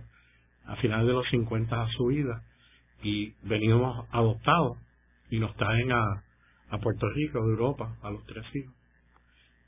a 0.66 0.76
finales 0.76 1.08
de 1.08 1.12
los 1.12 1.28
50 1.30 1.82
a 1.82 1.88
su 1.88 2.06
vida 2.06 2.42
y 3.02 3.32
venimos 3.42 4.06
adoptados 4.12 4.78
y 5.28 5.40
nos 5.40 5.56
traen 5.56 5.90
a, 5.90 6.04
a 6.68 6.78
Puerto 6.78 7.08
Rico 7.08 7.40
de 7.40 7.50
Europa, 7.50 7.96
a 8.02 8.12
los 8.12 8.24
tres 8.26 8.44
hijos. 8.54 8.72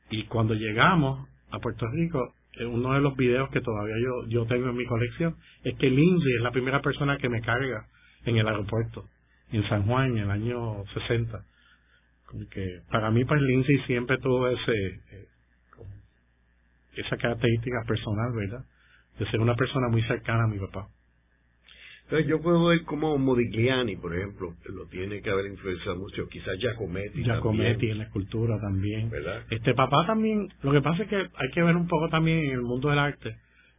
Y 0.09 0.23
cuando 0.27 0.55
llegamos 0.55 1.29
a 1.51 1.59
Puerto 1.59 1.89
Rico, 1.89 2.33
uno 2.61 2.95
de 2.95 3.01
los 3.01 3.17
videos 3.17 3.49
que 3.51 3.61
todavía 3.61 3.97
yo, 3.99 4.27
yo 4.29 4.47
tengo 4.47 4.69
en 4.69 4.77
mi 4.77 4.85
colección 4.85 5.37
es 5.65 5.77
que 5.79 5.89
Lindsay 5.89 6.35
es 6.35 6.43
la 6.43 6.51
primera 6.51 6.81
persona 6.83 7.17
que 7.17 7.29
me 7.29 7.41
carga 7.41 7.87
en 8.25 8.37
el 8.37 8.47
aeropuerto, 8.47 9.09
en 9.53 9.67
San 9.69 9.85
Juan, 9.85 10.13
en 10.13 10.19
el 10.19 10.31
año 10.31 10.85
60. 10.95 11.45
que 12.51 12.81
para 12.91 13.11
mí, 13.11 13.25
pues 13.25 13.41
Lindsay 13.41 13.79
siempre 13.87 14.19
tuvo 14.19 14.49
ese, 14.49 14.73
eh, 14.73 15.29
esa 16.97 17.17
característica 17.17 17.83
personal, 17.87 18.33
¿verdad? 18.35 18.65
De 19.19 19.27
ser 19.31 19.41
una 19.41 19.55
persona 19.55 19.89
muy 19.89 20.03
cercana 20.03 20.45
a 20.45 20.49
mi 20.49 20.59
papá. 20.59 20.89
Entonces 22.13 22.29
yo 22.29 22.43
puedo 22.43 22.67
ver 22.67 22.83
como 22.83 23.17
Modigliani, 23.17 23.97
por 23.97 24.15
ejemplo, 24.15 24.53
lo 24.69 24.85
tiene 24.89 25.23
que 25.23 25.31
haber 25.31 25.47
influenciado 25.47 25.97
mucho, 25.97 26.29
quizás 26.29 26.59
Giacometti. 26.59 27.23
Giacometti 27.25 27.89
en 27.89 27.97
la 27.97 28.05
escultura 28.05 28.61
también. 28.61 29.09
¿verdad? 29.09 29.45
Este 29.49 29.73
papá 29.73 30.05
también, 30.07 30.53
lo 30.61 30.73
que 30.73 30.83
pasa 30.83 31.05
es 31.05 31.09
que 31.09 31.17
hay 31.17 31.51
que 31.55 31.63
ver 31.63 31.75
un 31.75 31.89
poco 31.89 32.11
también 32.11 32.41
en 32.41 32.51
el 32.51 32.61
mundo 32.61 32.91
del 32.91 32.99
arte 32.99 33.35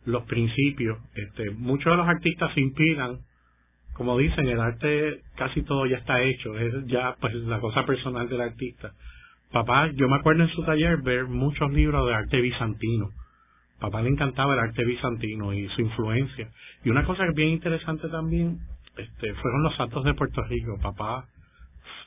los 0.05 0.23
principios. 0.23 0.97
Este, 1.13 1.51
muchos 1.51 1.93
de 1.93 1.95
los 1.95 2.07
artistas 2.07 2.51
se 2.55 2.61
inspiran, 2.61 3.19
como 3.93 4.17
dicen, 4.17 4.47
el 4.47 4.59
arte 4.59 5.21
casi 5.35 5.61
todo 5.61 5.85
ya 5.85 5.97
está 5.97 6.19
hecho, 6.23 6.57
es 6.57 6.73
ya 6.87 7.15
pues 7.21 7.35
la 7.35 7.59
cosa 7.59 7.85
personal 7.85 8.27
del 8.29 8.41
artista. 8.41 8.93
Papá, 9.51 9.91
yo 9.93 10.09
me 10.09 10.15
acuerdo 10.15 10.41
en 10.41 10.49
su 10.49 10.63
taller 10.63 11.03
ver 11.03 11.25
muchos 11.25 11.71
libros 11.71 12.07
de 12.07 12.15
arte 12.15 12.41
bizantino 12.41 13.11
papá 13.83 14.01
le 14.01 14.11
encantaba 14.11 14.53
el 14.53 14.59
arte 14.61 14.85
bizantino 14.85 15.53
y 15.53 15.67
su 15.75 15.81
influencia. 15.81 16.49
Y 16.85 16.89
una 16.89 17.03
cosa 17.03 17.25
bien 17.35 17.49
interesante 17.49 18.07
también 18.07 18.59
este, 18.95 19.33
fueron 19.33 19.63
los 19.63 19.75
santos 19.75 20.05
de 20.05 20.13
Puerto 20.13 20.41
Rico. 20.43 20.79
Papá 20.81 21.25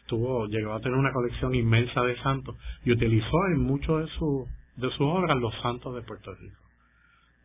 tuvo, 0.06 0.46
llegó 0.46 0.72
a 0.72 0.80
tener 0.80 0.96
una 0.96 1.12
colección 1.12 1.54
inmensa 1.54 2.00
de 2.00 2.16
santos 2.22 2.56
y 2.82 2.92
utilizó 2.92 3.46
en 3.48 3.60
mucho 3.60 3.98
de 3.98 4.06
su 4.18 4.48
de 4.76 4.88
sus 4.88 5.02
obras 5.02 5.36
los 5.36 5.54
santos 5.60 5.94
de 5.94 6.00
Puerto 6.00 6.34
Rico. 6.34 6.56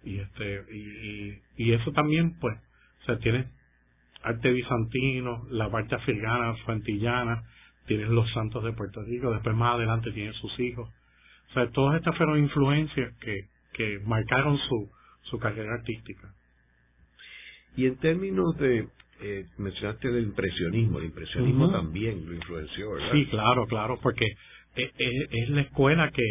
Y 0.05 0.19
este 0.19 0.63
y, 0.71 1.65
y, 1.65 1.73
eso 1.73 1.91
también 1.91 2.39
pues 2.39 2.57
se 3.05 3.17
tiene 3.17 3.49
arte 4.23 4.49
bizantino, 4.49 5.43
la 5.49 5.69
parte 5.69 5.95
africana, 5.95 6.55
fuentillana, 6.65 7.43
tienes 7.85 8.07
los 8.07 8.31
santos 8.31 8.63
de 8.63 8.71
Puerto 8.71 9.03
Rico, 9.03 9.33
después 9.33 9.57
más 9.57 9.75
adelante 9.75 10.13
tiene 10.13 10.31
sus 10.33 10.57
hijos. 10.61 10.89
O 11.49 11.53
sea, 11.53 11.69
todas 11.71 11.97
estas 11.97 12.15
fueron 12.15 12.39
influencias 12.39 13.13
que, 13.17 13.50
que 13.73 13.99
marcaron 14.05 14.57
su, 14.57 14.89
su 15.23 15.39
carrera 15.39 15.75
artística. 15.75 16.33
Y 17.75 17.85
en 17.85 17.97
términos 17.97 18.57
de, 18.57 18.87
eh, 19.21 19.45
mencionaste 19.57 20.09
el 20.09 20.23
impresionismo, 20.23 20.99
el 20.99 21.05
impresionismo 21.05 21.71
también 21.71 22.25
lo 22.25 22.33
influenció, 22.33 22.91
¿verdad? 22.91 23.11
Sí, 23.13 23.25
claro, 23.27 23.65
claro, 23.67 23.99
porque 24.01 24.25
es, 24.75 24.91
es, 24.97 25.49
la 25.49 25.61
escuela 25.61 26.11
que, 26.11 26.23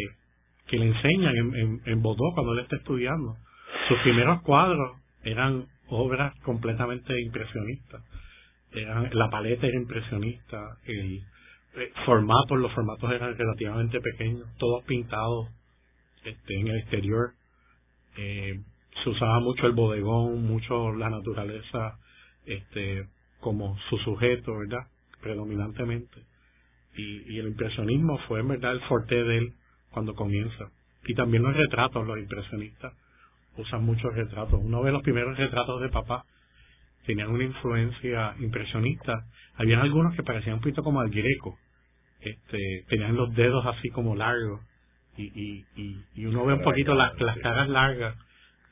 que 0.67 0.77
le 0.77 0.87
enseñan 0.87 1.35
en, 1.35 1.55
en, 1.55 1.81
en 1.85 2.01
cuando 2.01 2.53
él 2.53 2.59
está 2.59 2.75
estudiando. 2.75 3.35
Sus 3.87 3.97
primeros 3.99 4.41
cuadros 4.43 4.97
eran 5.23 5.65
obras 5.87 6.33
completamente 6.41 7.19
impresionistas. 7.21 8.03
Eran, 8.71 9.09
la 9.13 9.29
paleta 9.29 9.67
era 9.67 9.77
impresionista, 9.77 10.77
el 10.85 11.21
eh, 11.75 11.91
formatos, 12.05 12.57
los 12.59 12.71
formatos 12.73 13.11
eran 13.11 13.37
relativamente 13.37 13.99
pequeños, 14.01 14.47
todos 14.57 14.83
pintados 14.83 15.47
este, 16.23 16.59
en 16.59 16.67
el 16.67 16.77
exterior. 16.79 17.33
Eh, 18.17 18.59
se 19.03 19.09
usaba 19.09 19.39
mucho 19.39 19.65
el 19.65 19.73
bodegón, 19.73 20.45
mucho 20.45 20.93
la 20.93 21.09
naturaleza 21.09 21.97
este, 22.45 23.07
como 23.39 23.77
su 23.89 23.97
sujeto, 23.99 24.57
¿verdad? 24.57 24.87
Predominantemente. 25.21 26.23
Y, 26.95 27.39
el 27.39 27.47
impresionismo 27.47 28.17
fue 28.27 28.41
en 28.41 28.49
verdad 28.49 28.73
el 28.73 28.81
fuerte 28.81 29.23
de 29.23 29.37
él 29.37 29.53
cuando 29.91 30.13
comienza. 30.13 30.71
Y 31.05 31.15
también 31.15 31.43
los 31.43 31.55
retratos, 31.55 32.05
los 32.05 32.19
impresionistas 32.19 32.93
usan 33.57 33.83
muchos 33.83 34.13
retratos. 34.13 34.59
Uno 34.61 34.81
ve 34.81 34.91
los 34.91 35.01
primeros 35.01 35.37
retratos 35.37 35.81
de 35.81 35.89
papá, 35.89 36.25
tenían 37.05 37.29
una 37.29 37.43
influencia 37.43 38.35
impresionista. 38.39 39.25
Habían 39.55 39.79
algunos 39.79 40.15
que 40.15 40.23
parecían 40.23 40.55
un 40.55 40.61
poquito 40.61 40.83
como 40.83 40.99
al 40.99 41.09
greco. 41.09 41.57
Este, 42.19 42.85
tenían 42.87 43.15
los 43.15 43.33
dedos 43.33 43.65
así 43.65 43.89
como 43.89 44.15
largos 44.15 44.61
y, 45.17 45.23
y, 45.23 45.65
y, 45.75 46.05
y 46.15 46.25
uno 46.25 46.45
ve 46.45 46.53
un 46.53 46.63
poquito 46.63 46.93
las, 46.93 47.19
las 47.19 47.37
caras 47.39 47.69
largas 47.69 48.15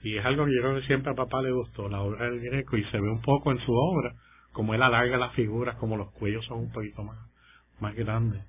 y 0.01 0.17
es 0.17 0.25
algo 0.25 0.45
que 0.45 0.55
yo 0.55 0.61
creo 0.61 0.75
que 0.75 0.87
siempre 0.87 1.11
a 1.11 1.15
papá 1.15 1.41
le 1.41 1.51
gustó, 1.51 1.89
la 1.89 2.01
obra 2.01 2.29
del 2.29 2.39
Greco, 2.39 2.77
y 2.77 2.83
se 2.85 2.99
ve 2.99 3.09
un 3.09 3.21
poco 3.21 3.51
en 3.51 3.59
su 3.59 3.73
obra, 3.73 4.13
como 4.53 4.73
él 4.73 4.81
alarga 4.81 5.17
las 5.17 5.33
figuras, 5.33 5.75
como 5.75 5.97
los 5.97 6.11
cuellos 6.11 6.45
son 6.45 6.59
un 6.59 6.71
poquito 6.71 7.03
más, 7.03 7.17
más 7.79 7.93
grandes. 7.95 8.41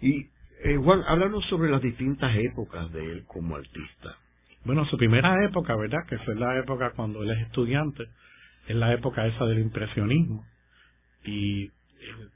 Y 0.00 0.26
eh, 0.64 0.76
Juan, 0.76 1.02
háblanos 1.06 1.44
sobre 1.46 1.70
las 1.70 1.80
distintas 1.80 2.34
épocas 2.36 2.92
de 2.92 3.12
él 3.12 3.24
como 3.26 3.56
artista. 3.56 4.16
Bueno, 4.64 4.84
su 4.86 4.96
primera 4.96 5.44
época, 5.44 5.76
¿verdad? 5.76 6.06
Que 6.08 6.18
fue 6.18 6.34
la 6.34 6.58
época 6.58 6.92
cuando 6.96 7.22
él 7.22 7.30
es 7.30 7.46
estudiante, 7.46 8.04
es 8.66 8.76
la 8.76 8.92
época 8.92 9.26
esa 9.26 9.44
del 9.44 9.60
impresionismo. 9.60 10.44
Y 11.24 11.66
eh, 11.66 11.70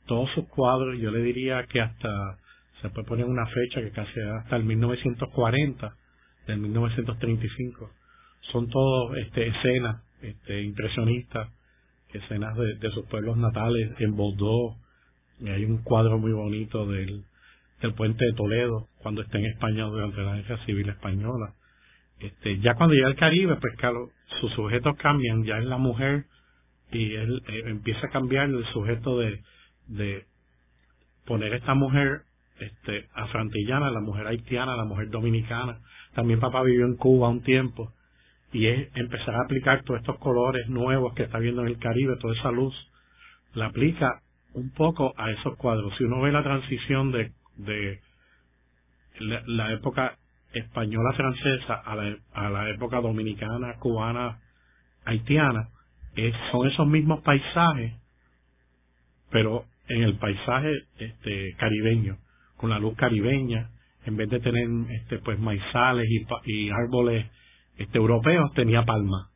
todos 0.06 0.30
sus 0.34 0.46
cuadros, 0.48 0.98
yo 0.98 1.10
le 1.10 1.22
diría 1.22 1.64
que 1.66 1.80
hasta 1.80 2.38
se 2.82 2.90
puede 2.90 3.06
poner 3.06 3.26
una 3.26 3.46
fecha 3.46 3.80
que 3.80 3.90
casi 3.90 4.20
hasta 4.20 4.56
el 4.56 4.64
1940, 4.64 5.94
del 6.46 6.58
1935. 6.58 7.90
Son 8.52 8.68
todos 8.68 9.16
este, 9.18 9.48
escenas 9.48 10.02
este, 10.22 10.62
impresionistas, 10.62 11.48
escenas 12.12 12.56
de, 12.56 12.90
sus 12.90 13.06
pueblos 13.06 13.36
natales 13.36 13.92
en 13.98 14.16
Bordeaux. 14.16 14.76
Y 15.40 15.48
hay 15.48 15.64
un 15.64 15.78
cuadro 15.82 16.18
muy 16.18 16.32
bonito 16.32 16.86
del, 16.86 17.24
puente 17.96 18.24
de 18.24 18.32
Toledo, 18.32 18.88
cuando 18.98 19.22
está 19.22 19.38
en 19.38 19.46
España 19.46 19.84
durante 19.84 20.20
la 20.22 20.36
guerra 20.36 20.64
civil 20.64 20.88
española. 20.88 21.54
Este, 22.18 22.58
ya 22.58 22.74
cuando 22.74 22.94
llega 22.94 23.06
al 23.06 23.16
Caribe, 23.16 23.56
pues 23.56 23.76
claro, 23.76 24.10
sus 24.40 24.52
sujetos 24.54 24.96
cambian, 24.96 25.44
ya 25.44 25.58
es 25.58 25.64
la 25.64 25.78
mujer 25.78 26.24
y 26.90 27.14
él 27.14 27.42
eh, 27.46 27.62
empieza 27.66 28.06
a 28.06 28.10
cambiar 28.10 28.48
el 28.48 28.64
sujeto 28.72 29.18
de, 29.18 29.40
de 29.86 30.24
poner 31.26 31.52
esta 31.54 31.74
mujer 31.74 32.22
este, 32.60 33.08
afrantillana, 33.14 33.90
la 33.90 34.00
mujer 34.00 34.26
haitiana, 34.26 34.76
la 34.76 34.84
mujer 34.84 35.10
dominicana. 35.10 35.80
También 36.14 36.40
papá 36.40 36.62
vivió 36.62 36.86
en 36.86 36.96
Cuba 36.96 37.28
un 37.28 37.42
tiempo 37.42 37.92
y 38.52 38.66
es 38.66 38.88
empezar 38.96 39.34
a 39.34 39.44
aplicar 39.44 39.82
todos 39.84 40.00
estos 40.00 40.18
colores 40.18 40.68
nuevos 40.68 41.14
que 41.14 41.24
está 41.24 41.38
viendo 41.38 41.62
en 41.62 41.68
el 41.68 41.78
Caribe, 41.78 42.16
toda 42.16 42.34
esa 42.34 42.50
luz, 42.50 42.74
la 43.54 43.66
aplica 43.66 44.22
un 44.54 44.70
poco 44.70 45.14
a 45.16 45.30
esos 45.30 45.56
cuadros. 45.56 45.94
Si 45.96 46.04
uno 46.04 46.20
ve 46.20 46.32
la 46.32 46.42
transición 46.42 47.12
de, 47.12 47.32
de 47.56 48.00
la, 49.20 49.72
época 49.72 50.16
española 50.52 51.12
francesa 51.12 51.74
a 51.74 51.94
la, 51.94 52.16
a 52.32 52.50
la 52.50 52.70
época 52.70 53.00
dominicana, 53.00 53.74
cubana, 53.78 54.38
haitiana, 55.04 55.68
es, 56.16 56.34
son 56.50 56.66
esos 56.68 56.86
mismos 56.86 57.20
paisajes, 57.20 57.92
pero 59.30 59.66
en 59.88 60.02
el 60.02 60.16
paisaje 60.16 60.72
este 60.98 61.54
caribeño 61.58 62.16
con 62.58 62.70
la 62.70 62.78
luz 62.78 62.94
caribeña, 62.96 63.70
en 64.04 64.16
vez 64.16 64.28
de 64.28 64.40
tener 64.40 64.68
este 65.00 65.18
pues 65.20 65.38
maizales 65.38 66.06
y, 66.44 66.70
árboles 66.70 67.26
este 67.78 67.98
europeos 67.98 68.52
tenía 68.54 68.84
palma. 68.84 69.30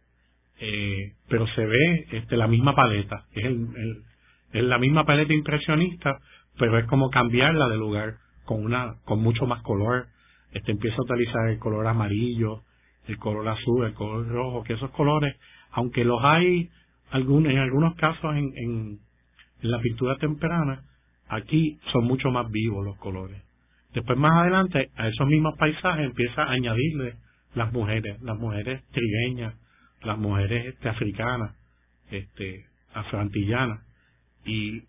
Eh, 0.58 1.14
pero 1.28 1.46
se 1.54 1.64
ve 1.64 2.06
este 2.12 2.36
la 2.36 2.46
misma 2.46 2.74
paleta 2.74 3.24
es 3.32 3.44
el, 3.46 4.68
la 4.68 4.78
misma 4.78 5.04
paleta 5.04 5.32
impresionista 5.32 6.18
pero 6.56 6.78
es 6.78 6.84
como 6.86 7.10
cambiarla 7.10 7.68
de 7.68 7.78
lugar 7.78 8.18
con 8.44 8.64
una 8.64 8.96
con 9.04 9.20
mucho 9.20 9.46
más 9.46 9.62
color. 9.62 10.06
Este 10.52 10.70
empieza 10.72 10.96
a 10.96 11.02
utilizar 11.02 11.48
el 11.48 11.58
color 11.58 11.86
amarillo 11.86 12.62
el 13.08 13.18
color 13.18 13.48
azul 13.48 13.86
el 13.86 13.94
color 13.94 14.28
rojo 14.28 14.62
que 14.62 14.74
esos 14.74 14.90
colores 14.90 15.36
aunque 15.70 16.04
los 16.04 16.22
hay 16.22 16.70
en 17.12 17.58
algunos 17.58 17.94
casos 17.96 18.34
en, 18.36 18.52
en 18.56 19.00
la 19.62 19.80
pintura 19.80 20.16
temprana 20.16 20.82
Aquí 21.32 21.78
son 21.92 22.04
mucho 22.04 22.30
más 22.30 22.50
vivos 22.50 22.84
los 22.84 22.98
colores. 22.98 23.42
Después 23.94 24.18
más 24.18 24.32
adelante 24.42 24.90
a 24.96 25.08
esos 25.08 25.26
mismos 25.26 25.56
paisajes 25.56 26.04
empieza 26.04 26.42
a 26.42 26.50
añadirle 26.50 27.14
las 27.54 27.72
mujeres, 27.72 28.20
las 28.20 28.38
mujeres 28.38 28.82
trigueñas, 28.90 29.54
las 30.02 30.18
mujeres 30.18 30.74
este, 30.74 30.90
africanas, 30.90 31.56
este, 32.10 32.66
afroantillanas. 32.92 33.80
Y 34.44 34.82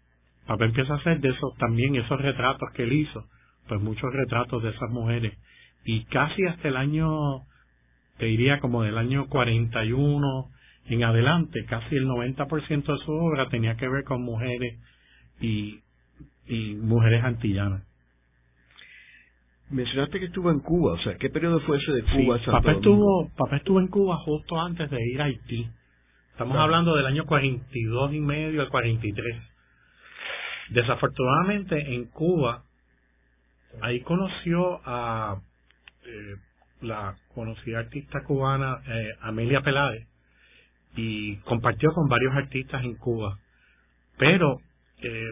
papá 0.46 0.66
empieza 0.66 0.94
a 0.94 0.98
hacer 0.98 1.22
de 1.22 1.30
esos 1.30 1.56
también 1.60 1.96
esos 1.96 2.20
retratos 2.20 2.70
que 2.74 2.84
él 2.84 2.92
hizo, 2.92 3.24
pues 3.70 3.80
muchos 3.80 4.12
retratos 4.12 4.62
de 4.64 4.72
esas 4.72 4.90
mujeres. 4.90 5.38
Y 5.86 6.04
casi 6.06 6.46
hasta 6.46 6.68
el 6.68 6.76
año, 6.76 7.46
te 8.18 8.26
diría 8.26 8.60
como 8.60 8.84
del 8.84 8.98
año 8.98 9.28
41 9.28 10.50
en 10.88 11.04
adelante, 11.06 11.64
casi 11.64 11.96
el 11.96 12.06
90% 12.06 12.84
de 12.84 13.06
su 13.06 13.12
obra 13.14 13.48
tenía 13.48 13.78
que 13.78 13.88
ver 13.88 14.04
con 14.04 14.24
mujeres 14.24 14.78
y, 15.40 15.83
y 16.48 16.76
mujeres 16.76 17.24
antillanas. 17.24 17.84
Mencionaste 19.70 20.20
que 20.20 20.26
estuvo 20.26 20.52
en 20.52 20.60
Cuba, 20.60 20.94
o 20.94 21.00
sea, 21.00 21.18
¿qué 21.18 21.30
periodo 21.30 21.60
fue 21.62 21.78
ese 21.78 21.92
de 21.94 22.04
Cuba? 22.04 22.38
Sí, 22.40 22.46
papá, 22.52 22.74
estuvo, 22.74 23.30
papá 23.36 23.58
estuvo 23.58 23.80
en 23.80 23.88
Cuba 23.88 24.18
justo 24.18 24.60
antes 24.60 24.90
de 24.90 24.98
ir 25.12 25.22
a 25.22 25.26
Haití. 25.26 25.68
Estamos 26.32 26.58
hablando 26.58 26.96
del 26.96 27.06
año 27.06 27.26
42 27.26 28.14
y 28.14 28.20
medio 28.20 28.62
al 28.62 28.70
43. 28.70 29.38
Desafortunadamente 30.70 31.96
en 31.96 32.06
Cuba, 32.06 32.64
ahí 33.82 34.02
conoció 34.02 34.82
a 34.86 35.38
eh, 36.06 36.36
la 36.82 37.16
conocida 37.34 37.80
artista 37.80 38.24
cubana 38.24 38.82
eh, 38.88 39.16
Amelia 39.22 39.62
Peláez 39.62 40.08
y 40.96 41.38
compartió 41.38 41.92
con 41.94 42.08
varios 42.08 42.36
artistas 42.36 42.84
en 42.84 42.96
Cuba. 42.96 43.40
Pero 44.18 44.60
eh, 45.02 45.32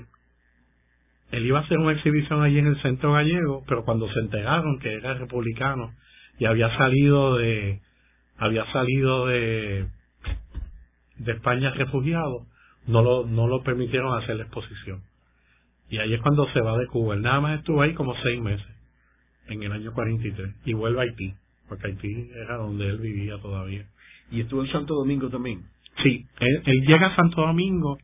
él 1.32 1.46
iba 1.46 1.60
a 1.60 1.64
hacer 1.64 1.78
una 1.78 1.94
exhibición 1.94 2.44
allí 2.44 2.60
en 2.60 2.68
el 2.68 2.82
centro 2.82 3.14
gallego, 3.14 3.64
pero 3.68 3.86
cuando 3.86 4.12
se 4.12 4.20
enteraron 4.20 4.80
que 4.80 4.94
era 4.94 5.14
republicano 5.14 5.94
y 6.38 6.46
había 6.46 6.76
salido 6.78 7.38
de 7.38 7.80
había 8.38 8.66
salido 8.72 9.28
de 9.28 9.88
de 11.18 11.32
España 11.32 11.72
refugiado, 11.72 12.46
no 12.88 13.02
lo 13.02 13.26
no 13.26 13.48
lo 13.48 13.64
permitieron 13.64 14.18
hacer 14.22 14.38
la 14.38 14.44
exposición. 14.44 15.02
Y 15.90 15.98
ahí 15.98 16.14
es 16.14 16.22
cuando 16.22 16.48
se 16.54 16.62
va 16.62 16.78
de 16.78 16.88
Cuba. 16.88 17.16
Él 17.16 17.22
nada 17.22 17.42
más 17.42 17.60
estuvo 17.60 17.82
ahí 17.82 17.94
como 17.94 18.16
seis 18.24 18.42
meses, 18.42 18.66
en 19.48 19.62
el 19.62 19.72
año 19.72 19.94
43, 19.94 20.56
y 20.66 20.74
vuelve 20.74 21.00
a 21.00 21.04
Haití, 21.04 21.34
porque 21.68 21.88
Haití 21.88 22.32
era 22.34 22.56
donde 22.58 22.88
él 22.88 22.98
vivía 22.98 23.38
todavía. 23.42 23.86
¿Y 24.32 24.42
estuvo 24.42 24.64
en 24.64 24.72
Santo 24.72 24.96
Domingo 24.96 25.30
también? 25.30 25.64
Sí, 26.02 26.26
él, 26.40 26.82
llega 26.88 27.08
a 27.08 27.16
Santo 27.16 27.42
Domingo 27.42 27.98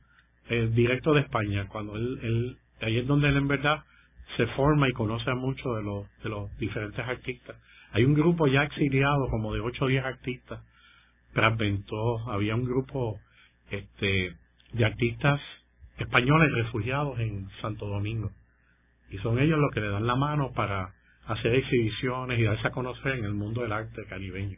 eh, 0.50 0.70
directo 0.74 1.14
de 1.14 1.22
España, 1.22 1.68
cuando 1.70 1.96
él, 1.96 2.20
él 2.22 2.58
ahí 2.82 2.98
es 2.98 3.08
donde 3.08 3.30
él 3.30 3.38
en 3.38 3.48
verdad 3.48 3.84
se 4.36 4.46
forma 4.48 4.88
y 4.90 4.94
conoce 4.94 5.30
a 5.30 5.36
muchos 5.36 5.76
de 5.78 5.84
los, 5.84 6.06
de 6.24 6.30
los 6.30 6.56
diferentes 6.58 7.06
artistas. 7.06 7.56
Hay 7.92 8.04
un 8.04 8.14
grupo 8.14 8.48
ya 8.48 8.64
exiliado, 8.64 9.30
como 9.30 9.54
de 9.54 9.62
8 9.62 9.86
o 9.86 9.88
10 9.88 10.04
artistas. 10.04 10.62
Transventó, 11.34 12.30
había 12.30 12.56
un 12.56 12.66
grupo 12.66 13.20
este, 13.72 14.36
de 14.74 14.86
artistas 14.86 15.40
españoles 15.98 16.52
refugiados 16.54 17.20
en 17.20 17.50
Santo 17.62 17.88
Domingo. 17.88 18.32
Y 19.10 19.18
son 19.20 19.40
ellos 19.40 19.58
los 19.58 19.72
que 19.72 19.82
le 19.82 19.90
dan 19.90 20.06
la 20.06 20.16
mano 20.16 20.52
para 20.54 20.94
hacer 21.26 21.56
exhibiciones 21.56 22.40
y 22.40 22.44
darse 22.44 22.68
a 22.68 22.72
conocer 22.72 23.14
en 23.14 23.26
el 23.26 23.34
mundo 23.34 23.62
del 23.62 23.72
arte 23.72 24.06
caribeño. 24.06 24.58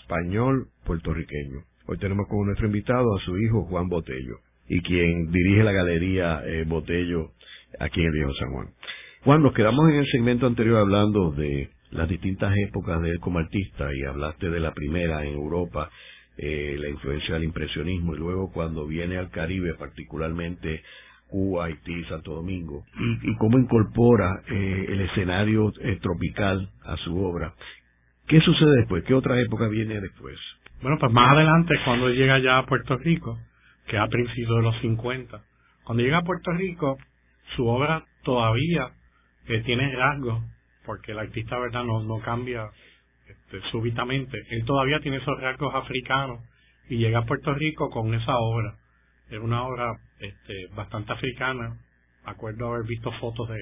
español 0.00 0.66
puertorriqueño. 0.84 1.60
Hoy 1.86 1.98
tenemos 1.98 2.26
como 2.28 2.46
nuestro 2.46 2.66
invitado 2.66 3.16
a 3.16 3.20
su 3.20 3.38
hijo 3.38 3.66
Juan 3.66 3.88
Botello 3.88 4.38
y 4.68 4.82
quien 4.82 5.30
dirige 5.30 5.62
la 5.62 5.70
galería 5.72 6.42
eh, 6.44 6.64
Botello 6.66 7.30
aquí 7.78 8.00
en 8.00 8.06
el 8.06 8.12
Viejo 8.12 8.34
San 8.34 8.52
Juan. 8.52 8.66
Juan, 9.24 9.42
nos 9.42 9.54
quedamos 9.54 9.88
en 9.88 10.00
el 10.00 10.06
segmento 10.08 10.46
anterior 10.46 10.80
hablando 10.80 11.30
de 11.30 11.70
las 11.92 12.06
distintas 12.10 12.54
épocas 12.58 13.00
de 13.00 13.12
él 13.12 13.20
como 13.20 13.38
artista 13.38 13.88
y 13.94 14.04
hablaste 14.04 14.50
de 14.50 14.60
la 14.60 14.74
primera 14.74 15.24
en 15.24 15.32
Europa, 15.32 15.88
eh, 16.36 16.76
la 16.78 16.90
influencia 16.90 17.32
del 17.32 17.44
impresionismo 17.44 18.14
y 18.14 18.18
luego 18.18 18.52
cuando 18.52 18.86
viene 18.86 19.16
al 19.16 19.30
Caribe, 19.30 19.72
particularmente 19.78 20.82
Cuba, 21.26 21.64
Haití, 21.64 22.04
Santo 22.04 22.34
Domingo, 22.34 22.84
y, 23.22 23.34
cómo 23.36 23.58
incorpora 23.58 24.42
eh, 24.46 24.86
el 24.90 25.00
escenario 25.00 25.72
tropical 26.02 26.68
a 26.84 26.98
su 26.98 27.16
obra. 27.16 27.54
¿Qué 28.28 28.42
sucede 28.42 28.76
después? 28.80 29.04
¿Qué 29.04 29.14
otra 29.14 29.40
época 29.40 29.68
viene 29.68 30.02
después? 30.02 30.36
Bueno, 30.82 30.98
pues 31.00 31.10
más 31.12 31.32
adelante, 31.32 31.74
cuando 31.86 32.10
llega 32.10 32.40
ya 32.40 32.58
a 32.58 32.66
Puerto 32.66 32.98
Rico, 32.98 33.38
que 33.86 33.96
a 33.96 34.06
principios 34.06 34.56
de 34.56 34.62
los 34.62 34.78
50. 34.82 35.40
Cuando 35.84 36.02
llega 36.02 36.18
a 36.18 36.24
Puerto 36.24 36.52
Rico, 36.52 36.98
su 37.56 37.66
obra 37.66 38.04
todavía 38.22 38.90
eh, 39.46 39.62
tiene 39.62 39.94
rasgos, 39.94 40.42
porque 40.86 41.12
el 41.12 41.18
artista 41.18 41.58
verdad 41.58 41.84
no, 41.84 42.02
no 42.02 42.20
cambia 42.20 42.70
este, 43.26 43.60
súbitamente. 43.70 44.42
Él 44.50 44.64
todavía 44.64 45.00
tiene 45.00 45.18
esos 45.18 45.40
rasgos 45.40 45.74
africanos 45.74 46.40
y 46.88 46.98
llega 46.98 47.20
a 47.20 47.26
Puerto 47.26 47.54
Rico 47.54 47.90
con 47.90 48.12
esa 48.14 48.36
obra. 48.36 48.76
Es 49.30 49.38
una 49.38 49.64
obra 49.64 49.98
este, 50.18 50.66
bastante 50.74 51.12
africana. 51.12 51.78
Acuerdo 52.24 52.72
haber 52.72 52.86
visto 52.86 53.12
fotos 53.12 53.48
de, 53.48 53.58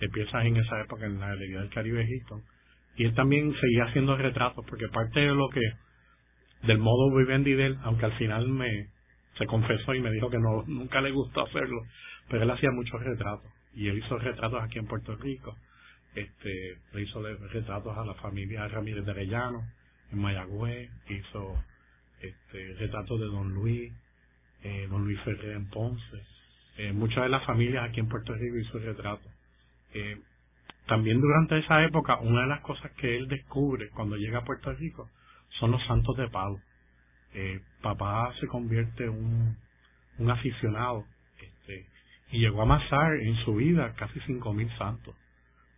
de 0.00 0.08
piezas 0.08 0.44
en 0.44 0.56
esa 0.56 0.80
época 0.80 1.06
en 1.06 1.20
la 1.20 1.28
Galería 1.28 1.60
del 1.60 1.70
Caribe 1.70 2.02
Egipto. 2.02 2.40
Y 2.96 3.04
él 3.04 3.14
también 3.14 3.54
seguía 3.60 3.84
haciendo 3.84 4.16
retratos, 4.16 4.64
porque 4.68 4.88
parte 4.88 5.20
de 5.20 5.34
lo 5.34 5.48
que, 5.50 5.60
del 6.66 6.78
modo 6.78 7.14
vivendi 7.16 7.52
de 7.52 7.66
él, 7.66 7.78
aunque 7.82 8.06
al 8.06 8.16
final 8.18 8.48
me, 8.48 8.88
se 9.36 9.46
confesó 9.46 9.94
y 9.94 10.00
me 10.00 10.10
dijo 10.10 10.28
que 10.30 10.38
no 10.38 10.64
nunca 10.66 11.00
le 11.00 11.12
gustó 11.12 11.42
hacerlo, 11.42 11.80
pero 12.28 12.42
él 12.42 12.50
hacía 12.50 12.70
muchos 12.72 13.00
retratos 13.02 13.57
y 13.74 13.88
él 13.88 13.98
hizo 13.98 14.18
retratos 14.18 14.62
aquí 14.62 14.78
en 14.78 14.86
Puerto 14.86 15.16
Rico. 15.16 15.56
Este, 16.14 16.78
le 16.92 17.02
hizo 17.02 17.22
retratos 17.22 17.96
a 17.96 18.04
la 18.04 18.14
familia 18.14 18.66
Ramírez 18.68 19.04
de 19.04 19.10
Arellano 19.10 19.62
en 20.10 20.18
Mayagüez, 20.18 20.90
hizo 21.08 21.62
este, 22.20 22.74
retratos 22.78 23.20
de 23.20 23.26
Don 23.26 23.54
Luis, 23.54 23.92
eh, 24.62 24.86
Don 24.88 25.04
Luis 25.04 25.20
Ferrer 25.20 25.56
en 25.56 25.68
Ponce. 25.68 26.22
Eh, 26.78 26.92
muchas 26.92 27.24
de 27.24 27.28
las 27.28 27.44
familias 27.44 27.88
aquí 27.88 28.00
en 28.00 28.08
Puerto 28.08 28.34
Rico 28.34 28.56
hizo 28.56 28.78
retratos. 28.78 29.30
Eh, 29.94 30.20
también 30.86 31.20
durante 31.20 31.58
esa 31.58 31.84
época, 31.84 32.18
una 32.20 32.42
de 32.42 32.48
las 32.48 32.60
cosas 32.60 32.90
que 32.92 33.16
él 33.16 33.28
descubre 33.28 33.90
cuando 33.90 34.16
llega 34.16 34.38
a 34.38 34.44
Puerto 34.44 34.72
Rico 34.72 35.10
son 35.58 35.72
los 35.72 35.84
santos 35.86 36.16
de 36.16 36.28
palo 36.28 36.60
papá 37.82 38.32
se 38.40 38.46
convierte 38.46 39.04
en 39.04 39.10
un, 39.10 39.56
un 40.18 40.30
aficionado 40.30 41.04
y 42.30 42.40
llegó 42.40 42.60
a 42.60 42.64
amasar 42.64 43.14
en 43.20 43.36
su 43.44 43.54
vida 43.54 43.94
casi 43.94 44.20
cinco 44.26 44.52
mil 44.52 44.70
santos. 44.76 45.14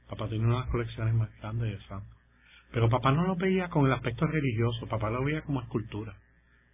Papá 0.08 0.28
tenía 0.28 0.46
unas 0.46 0.68
colecciones 0.68 1.14
más 1.14 1.30
grandes 1.40 1.78
de 1.78 1.86
santos. 1.86 2.16
Pero 2.72 2.88
papá 2.88 3.12
no 3.12 3.24
lo 3.26 3.36
veía 3.36 3.68
con 3.68 3.86
el 3.86 3.92
aspecto 3.92 4.26
religioso, 4.26 4.86
papá 4.86 5.10
lo 5.10 5.24
veía 5.24 5.42
como 5.42 5.60
escultura. 5.60 6.14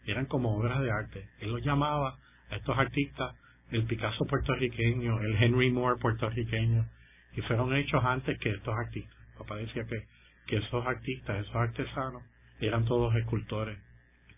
Eran 0.07 0.27
como 0.27 0.57
obras 0.57 0.81
de 0.81 0.91
arte. 0.91 1.29
Él 1.41 1.53
los 1.53 1.63
llamaba 1.63 2.17
a 2.51 2.57
estos 2.57 2.77
artistas 2.79 3.35
el 3.71 3.85
Picasso 3.85 4.25
puertorriqueño, 4.27 5.21
el 5.21 5.43
Henry 5.43 5.71
Moore 5.71 5.99
puertorriqueño, 6.01 6.87
y 7.35 7.41
fueron 7.43 7.75
hechos 7.75 8.03
antes 8.05 8.39
que 8.39 8.51
estos 8.51 8.75
artistas. 8.75 9.17
Papá 9.39 9.57
decía 9.57 9.85
que, 9.85 10.05
que 10.47 10.57
esos 10.59 10.87
artistas, 10.87 11.41
esos 11.41 11.57
artesanos, 11.57 12.23
eran 12.61 12.85
todos 12.85 13.15
escultores 13.17 13.79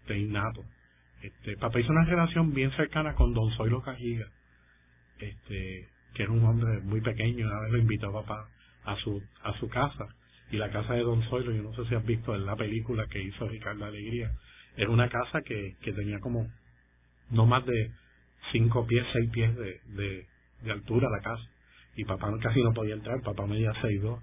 este, 0.00 0.18
innato. 0.18 0.64
Este, 1.22 1.56
papá 1.56 1.80
hizo 1.80 1.92
una 1.92 2.04
relación 2.04 2.54
bien 2.54 2.70
cercana 2.72 3.14
con 3.14 3.34
don 3.34 3.52
Zoilo 3.56 3.82
Cajiga, 3.82 4.26
este, 5.20 5.88
que 6.14 6.22
era 6.22 6.32
un 6.32 6.44
hombre 6.44 6.80
muy 6.80 7.00
pequeño, 7.00 7.46
una 7.46 7.60
vez 7.60 7.72
lo 7.72 7.78
invitó 7.78 8.08
a 8.08 8.22
papá 8.22 8.48
a 8.84 8.96
su, 8.96 9.22
a 9.42 9.58
su 9.58 9.68
casa, 9.68 10.06
y 10.50 10.56
la 10.56 10.70
casa 10.70 10.94
de 10.94 11.02
don 11.02 11.22
Zoilo, 11.24 11.52
yo 11.52 11.62
no 11.62 11.74
sé 11.74 11.84
si 11.88 11.94
has 11.94 12.04
visto 12.04 12.34
en 12.34 12.46
la 12.46 12.56
película 12.56 13.06
que 13.06 13.22
hizo 13.22 13.46
Ricardo 13.48 13.84
Alegría, 13.84 14.32
era 14.76 14.90
una 14.90 15.08
casa 15.08 15.42
que, 15.42 15.76
que 15.82 15.92
tenía 15.92 16.20
como 16.20 16.46
no 17.30 17.46
más 17.46 17.66
de 17.66 17.90
cinco 18.52 18.86
pies, 18.86 19.04
seis 19.12 19.30
pies 19.30 19.54
de, 19.56 19.80
de, 20.62 20.72
altura 20.72 21.08
la 21.10 21.20
casa, 21.20 21.42
y 21.96 22.04
papá 22.04 22.30
casi 22.40 22.62
no 22.62 22.72
podía 22.72 22.94
entrar, 22.94 23.20
papá 23.22 23.46
medía 23.46 23.72
seis 23.82 24.00
dos, 24.00 24.22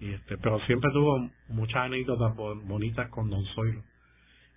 Y 0.00 0.12
este, 0.12 0.36
pero 0.38 0.60
siempre 0.66 0.90
tuvo 0.92 1.30
muchas 1.48 1.76
anécdotas 1.76 2.34
bonitas 2.34 3.08
con 3.10 3.30
Don 3.30 3.44
Zoilo. 3.54 3.82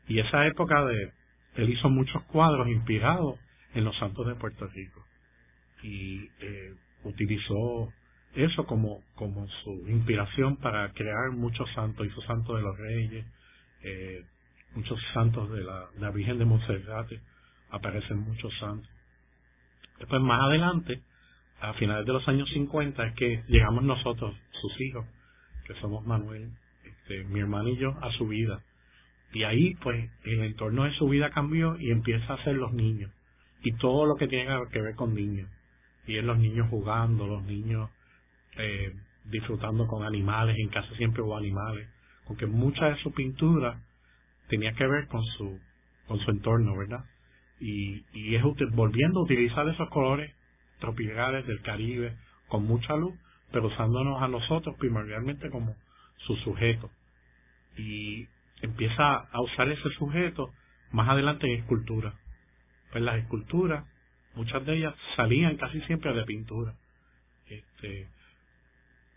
Y 0.08 0.20
esa 0.20 0.46
época 0.48 0.84
de, 0.86 1.12
él 1.56 1.70
hizo 1.70 1.90
muchos 1.90 2.24
cuadros 2.24 2.68
inspirados 2.68 3.40
en 3.74 3.84
los 3.84 3.96
santos 3.98 4.26
de 4.28 4.36
Puerto 4.36 4.68
Rico. 4.68 5.04
Y 5.84 6.30
eh, 6.40 6.74
utilizó 7.04 7.90
eso 8.36 8.66
como, 8.66 9.02
como 9.16 9.48
su 9.64 9.72
inspiración 9.90 10.58
para 10.58 10.92
crear 10.94 11.32
muchos 11.32 11.70
santos. 11.74 12.06
Hizo 12.08 12.22
santos 12.22 12.58
de 12.58 12.62
los 12.62 12.78
reyes, 12.78 13.26
eh, 13.84 14.24
muchos 14.76 15.00
santos 15.14 15.52
de 15.52 15.64
la, 15.64 16.12
Virgen 16.12 16.38
de 16.38 16.46
Montserrat, 16.46 17.12
aparecen 17.70 18.20
muchos 18.20 18.54
santos. 18.60 18.90
Después, 20.00 20.22
más 20.22 20.42
adelante, 20.42 21.02
a 21.60 21.74
finales 21.74 22.06
de 22.06 22.14
los 22.14 22.28
años 22.28 22.50
50, 22.54 23.08
es 23.08 23.16
que 23.16 23.44
llegamos 23.48 23.84
nosotros, 23.84 24.36
sus 24.62 24.82
hijos, 24.82 25.06
que 25.66 25.74
somos 25.82 26.06
Manuel, 26.06 26.52
este, 26.84 27.24
mi 27.26 27.40
hermano 27.40 27.70
y 27.70 27.78
yo, 27.78 27.98
a 28.02 28.12
su 28.12 28.28
vida. 28.28 28.62
Y 29.34 29.44
ahí, 29.44 29.76
pues, 29.82 30.10
el 30.24 30.44
entorno 30.44 30.84
de 30.84 30.94
su 30.94 31.08
vida 31.10 31.32
cambió 31.32 31.78
y 31.80 31.92
empieza 31.92 32.34
a 32.34 32.44
ser 32.44 32.56
los 32.56 32.74
niños. 32.74 33.12
Y 33.64 33.74
todo 33.78 34.06
lo 34.06 34.16
que 34.16 34.28
tiene 34.28 34.48
que 34.72 34.82
ver 34.82 34.96
con 34.96 35.14
niños. 35.14 35.50
Y 36.08 36.18
es 36.18 36.24
los 36.24 36.38
niños 36.38 36.68
jugando, 36.70 37.28
los 37.28 37.44
niños 37.44 37.90
eh, 38.58 38.94
disfrutando 39.26 39.88
con 39.88 40.04
animales, 40.04 40.58
en 40.58 40.70
casa 40.70 40.90
siempre 40.96 41.22
hubo 41.22 41.38
animales. 41.38 41.88
Porque 42.28 42.46
mucha 42.46 42.86
de 42.88 42.98
su 42.98 43.12
pintura 43.14 43.82
tenía 44.48 44.74
que 44.74 44.88
ver 44.88 45.08
con 45.08 45.24
su, 45.38 45.60
con 46.08 46.20
su 46.20 46.32
entorno, 46.32 46.78
¿verdad? 46.78 47.06
Y, 47.60 48.04
y 48.14 48.36
es 48.36 48.44
volviendo 48.72 49.20
a 49.20 49.24
utilizar 49.24 49.68
esos 49.68 49.90
colores 49.90 50.34
tropicales 50.80 51.46
del 51.48 51.62
Caribe 51.62 52.16
con 52.48 52.66
mucha 52.66 52.96
luz, 52.96 53.14
pero 53.52 53.68
usándonos 53.68 54.22
a 54.22 54.28
nosotros 54.28 54.76
primordialmente 54.78 55.50
como 55.50 55.76
su 56.26 56.36
sujeto. 56.38 56.90
Y 57.78 58.28
empieza 58.62 59.18
a 59.32 59.42
usar 59.42 59.70
ese 59.70 59.90
sujeto 59.98 60.52
más 60.92 61.10
adelante 61.10 61.48
en 61.48 61.60
escultura. 61.60 62.14
Pues 62.92 63.04
las 63.04 63.18
esculturas, 63.18 63.86
muchas 64.38 64.66
de 64.66 64.78
ellas 64.78 64.94
salían 65.16 65.58
casi 65.58 65.82
siempre 65.82 66.14
de 66.14 66.24
pintura. 66.24 66.74
Este, 67.48 68.08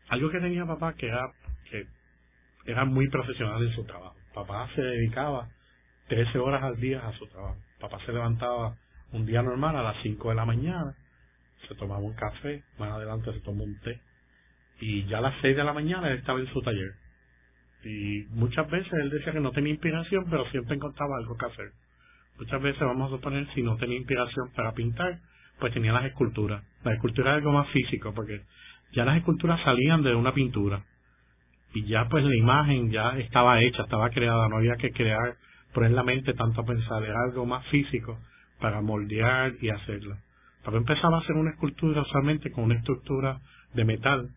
algo 0.08 0.30
que 0.30 0.40
tenía 0.40 0.66
papá 0.66 0.94
que 0.94 1.06
era, 1.06 1.30
que 1.70 1.86
era 2.64 2.84
muy 2.84 3.08
profesional 3.08 3.62
en 3.62 3.74
su 3.74 3.84
trabajo. 3.84 4.16
Papá 4.34 4.68
se 4.74 4.82
dedicaba 4.82 5.48
13 6.08 6.38
horas 6.38 6.62
al 6.62 6.80
día 6.80 7.06
a 7.06 7.12
su 7.18 7.26
trabajo. 7.26 7.58
Papá 7.78 7.98
se 8.04 8.12
levantaba 8.12 8.76
un 9.12 9.26
día 9.26 9.42
normal 9.42 9.76
a 9.76 9.82
las 9.82 10.02
5 10.02 10.30
de 10.30 10.34
la 10.34 10.44
mañana, 10.44 10.94
se 11.68 11.74
tomaba 11.74 12.00
un 12.00 12.14
café, 12.14 12.62
más 12.78 12.92
adelante 12.92 13.32
se 13.32 13.40
tomó 13.40 13.64
un 13.64 13.78
té, 13.80 14.00
y 14.80 15.04
ya 15.06 15.18
a 15.18 15.22
las 15.22 15.34
6 15.42 15.56
de 15.56 15.64
la 15.64 15.72
mañana 15.72 16.10
él 16.10 16.18
estaba 16.18 16.40
en 16.40 16.46
su 16.52 16.62
taller. 16.62 16.94
Y 17.84 18.24
muchas 18.30 18.68
veces 18.70 18.92
él 18.92 19.10
decía 19.10 19.32
que 19.32 19.40
no 19.40 19.52
tenía 19.52 19.72
inspiración, 19.72 20.26
pero 20.30 20.48
siempre 20.50 20.76
encontraba 20.76 21.16
algo 21.16 21.36
que 21.36 21.46
hacer. 21.46 21.72
Muchas 22.40 22.62
veces, 22.62 22.80
vamos 22.80 23.12
a 23.12 23.16
suponer, 23.16 23.46
si 23.54 23.62
no 23.62 23.76
tenía 23.76 23.98
inspiración 23.98 24.50
para 24.56 24.72
pintar, 24.72 25.18
pues 25.58 25.72
tenía 25.74 25.92
las 25.92 26.06
esculturas. 26.06 26.64
La 26.82 26.94
escultura 26.94 27.32
es 27.32 27.36
algo 27.36 27.52
más 27.52 27.68
físico, 27.68 28.14
porque 28.14 28.40
ya 28.92 29.04
las 29.04 29.18
esculturas 29.18 29.60
salían 29.62 30.02
de 30.02 30.14
una 30.14 30.32
pintura. 30.32 30.82
Y 31.74 31.84
ya 31.84 32.08
pues 32.08 32.24
la 32.24 32.34
imagen 32.34 32.90
ya 32.90 33.18
estaba 33.18 33.60
hecha, 33.60 33.82
estaba 33.82 34.10
creada, 34.10 34.48
no 34.48 34.56
había 34.56 34.76
que 34.76 34.90
crear 34.90 35.36
poner 35.74 35.92
la 35.92 36.02
mente 36.02 36.34
tanto 36.34 36.62
a 36.62 36.64
pensar, 36.64 37.02
era 37.04 37.22
algo 37.28 37.46
más 37.46 37.64
físico 37.66 38.18
para 38.58 38.80
moldear 38.80 39.52
y 39.60 39.68
hacerla. 39.68 40.18
Pero 40.64 40.78
empezaba 40.78 41.18
a 41.18 41.20
hacer 41.20 41.36
una 41.36 41.50
escultura 41.50 42.02
usualmente 42.02 42.50
con 42.50 42.64
una 42.64 42.74
estructura 42.74 43.40
de 43.74 43.84
metal. 43.84 44.30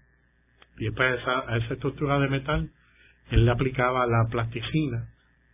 Y 0.77 0.85
después 0.85 1.19
a 1.25 1.55
esa, 1.57 1.73
estructura 1.73 2.19
de 2.19 2.27
metal, 2.27 2.69
él 3.31 3.45
le 3.45 3.51
aplicaba 3.51 4.05
la 4.07 4.27
plasticina, 4.29 5.09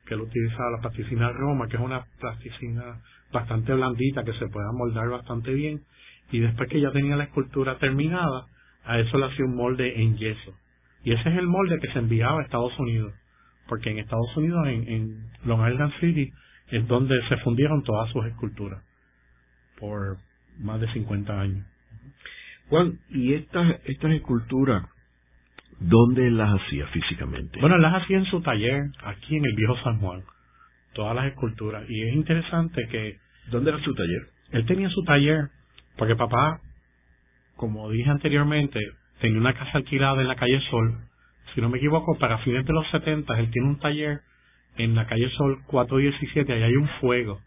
que 0.09 0.15
él 0.15 0.21
utilizaba 0.21 0.71
la 0.71 0.81
plasticina 0.81 1.31
Roma, 1.31 1.67
que 1.67 1.77
es 1.77 1.81
una 1.81 2.03
plasticina 2.19 2.99
bastante 3.31 3.73
blandita 3.73 4.25
que 4.25 4.33
se 4.33 4.47
puede 4.47 4.67
moldar 4.73 5.07
bastante 5.07 5.53
bien. 5.53 5.83
Y 6.31 6.39
después 6.39 6.67
que 6.69 6.81
ya 6.81 6.91
tenía 6.91 7.15
la 7.15 7.25
escultura 7.25 7.77
terminada, 7.77 8.47
a 8.83 8.99
eso 8.99 9.17
le 9.17 9.27
hacía 9.27 9.45
un 9.45 9.55
molde 9.55 10.01
en 10.01 10.17
yeso. 10.17 10.53
Y 11.03 11.13
ese 11.13 11.29
es 11.29 11.37
el 11.37 11.47
molde 11.47 11.79
que 11.79 11.91
se 11.93 11.99
enviaba 11.99 12.39
a 12.39 12.43
Estados 12.43 12.77
Unidos 12.79 13.13
porque 13.69 13.91
en 13.91 13.99
Estados 13.99 14.35
Unidos, 14.35 14.67
en, 14.67 14.89
en 14.89 15.31
Long 15.45 15.71
Island 15.71 15.93
City, 16.01 16.33
es 16.71 16.85
donde 16.87 17.15
se 17.29 17.37
fundieron 17.37 17.83
todas 17.83 18.11
sus 18.11 18.25
esculturas 18.25 18.83
por 19.79 20.17
más 20.57 20.81
de 20.81 20.91
50 20.91 21.39
años. 21.39 21.65
Juan, 22.67 22.99
¿y 23.09 23.35
estas, 23.35 23.79
estas 23.85 24.11
esculturas, 24.11 24.83
dónde 25.79 26.29
las 26.31 26.61
hacía 26.61 26.87
físicamente? 26.87 27.59
Bueno, 27.59 27.77
las 27.77 28.03
hacía 28.03 28.17
en 28.17 28.25
su 28.25 28.41
taller, 28.41 28.91
aquí 29.03 29.37
en 29.37 29.45
el 29.45 29.55
Viejo 29.55 29.77
San 29.83 29.99
Juan, 29.99 30.23
todas 30.93 31.15
las 31.15 31.25
esculturas. 31.25 31.83
Y 31.89 32.01
es 32.03 32.15
interesante 32.15 32.87
que... 32.87 33.17
¿Dónde 33.49 33.71
era 33.71 33.79
su 33.81 33.93
taller? 33.95 34.27
Él 34.51 34.65
tenía 34.65 34.89
su 34.89 35.03
taller, 35.03 35.49
porque 35.97 36.15
papá, 36.15 36.59
como 37.55 37.89
dije 37.89 38.09
anteriormente, 38.09 38.79
tenía 39.19 39.39
una 39.39 39.53
casa 39.53 39.71
alquilada 39.77 40.21
en 40.21 40.27
la 40.27 40.35
calle 40.35 40.59
Sol, 40.69 40.97
si 41.53 41.61
no 41.61 41.69
me 41.69 41.77
equivoco, 41.77 42.17
para 42.19 42.37
fines 42.39 42.65
de 42.65 42.73
los 42.73 42.87
70, 42.91 43.39
él 43.39 43.49
tiene 43.51 43.69
un 43.69 43.79
taller 43.79 44.21
en 44.77 44.95
la 44.95 45.07
calle 45.07 45.29
Sol 45.31 45.63
417, 45.67 46.53
ahí 46.53 46.63
hay 46.63 46.75
un 46.75 46.87
fuego, 47.01 47.41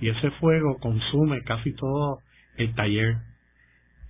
y 0.00 0.08
ese 0.10 0.30
fuego 0.32 0.78
consume 0.80 1.42
casi 1.42 1.72
todo 1.74 2.18
el 2.56 2.74
taller, 2.74 3.16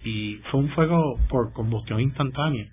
y 0.05 0.37
fue 0.51 0.61
un 0.61 0.71
fuego 0.71 1.19
por 1.29 1.53
combustión 1.53 2.01
instantánea, 2.01 2.69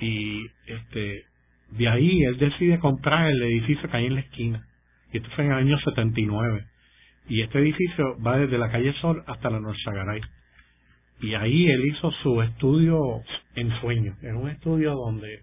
y 0.00 0.46
este 0.66 1.24
de 1.70 1.88
ahí 1.88 2.24
él 2.24 2.36
decide 2.38 2.78
comprar 2.80 3.30
el 3.30 3.42
edificio 3.42 3.88
que 3.88 3.96
hay 3.96 4.06
en 4.06 4.14
la 4.14 4.20
esquina, 4.20 4.66
y 5.12 5.18
esto 5.18 5.28
fue 5.36 5.44
en 5.44 5.52
el 5.52 5.58
año 5.58 5.78
79, 5.78 6.64
y 7.28 7.42
este 7.42 7.58
edificio 7.60 8.16
va 8.20 8.38
desde 8.38 8.58
la 8.58 8.70
calle 8.70 8.92
Sol 9.00 9.22
hasta 9.26 9.50
la 9.50 9.60
Norzagaray. 9.60 10.20
Y 11.20 11.34
ahí 11.34 11.70
él 11.70 11.84
hizo 11.86 12.10
su 12.22 12.40
estudio 12.42 13.20
en 13.54 13.70
sueño. 13.80 14.16
Era 14.22 14.36
un 14.36 14.48
estudio 14.48 14.94
donde 14.94 15.40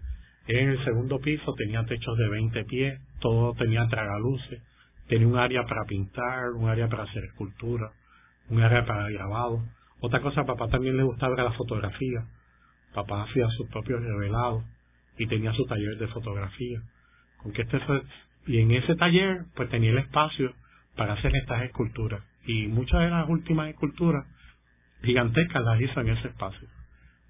en 0.48 0.70
el 0.70 0.84
segundo 0.84 1.20
piso 1.20 1.54
tenía 1.54 1.84
techos 1.84 2.18
de 2.18 2.28
20 2.28 2.64
pies, 2.64 3.00
todo 3.20 3.54
tenía 3.54 3.86
tragaluces, 3.86 4.60
tenía 5.06 5.28
un 5.28 5.36
área 5.36 5.64
para 5.64 5.84
pintar, 5.84 6.50
un 6.56 6.68
área 6.68 6.88
para 6.88 7.04
hacer 7.04 7.24
escultura, 7.24 7.92
un 8.48 8.60
área 8.60 8.84
para 8.84 9.08
grabado. 9.10 9.62
Otra 10.00 10.20
cosa, 10.20 10.42
a 10.42 10.46
papá 10.46 10.68
también 10.68 10.96
le 10.96 11.02
gustaba 11.04 11.42
la 11.42 11.52
fotografía. 11.52 12.24
Papá 12.94 13.24
hacía 13.24 13.46
sus 13.56 13.68
propios 13.68 14.02
revelados 14.02 14.64
y 15.18 15.26
tenía 15.26 15.52
su 15.52 15.64
taller 15.66 15.98
de 15.98 16.08
fotografía. 16.08 16.80
Con 17.42 17.52
que 17.52 17.62
este 17.62 17.78
y 18.46 18.60
en 18.60 18.70
ese 18.70 18.96
taller 18.96 19.44
pues 19.54 19.68
tenía 19.68 19.90
el 19.90 19.98
espacio 19.98 20.52
para 20.96 21.14
hacer 21.14 21.34
estas 21.36 21.62
esculturas. 21.64 22.22
Y 22.46 22.66
muchas 22.66 23.00
de 23.00 23.10
las 23.10 23.28
últimas 23.28 23.68
esculturas 23.68 24.26
gigantescas 25.02 25.62
las 25.62 25.80
hizo 25.80 26.00
en 26.00 26.08
ese 26.08 26.28
espacio. 26.28 26.68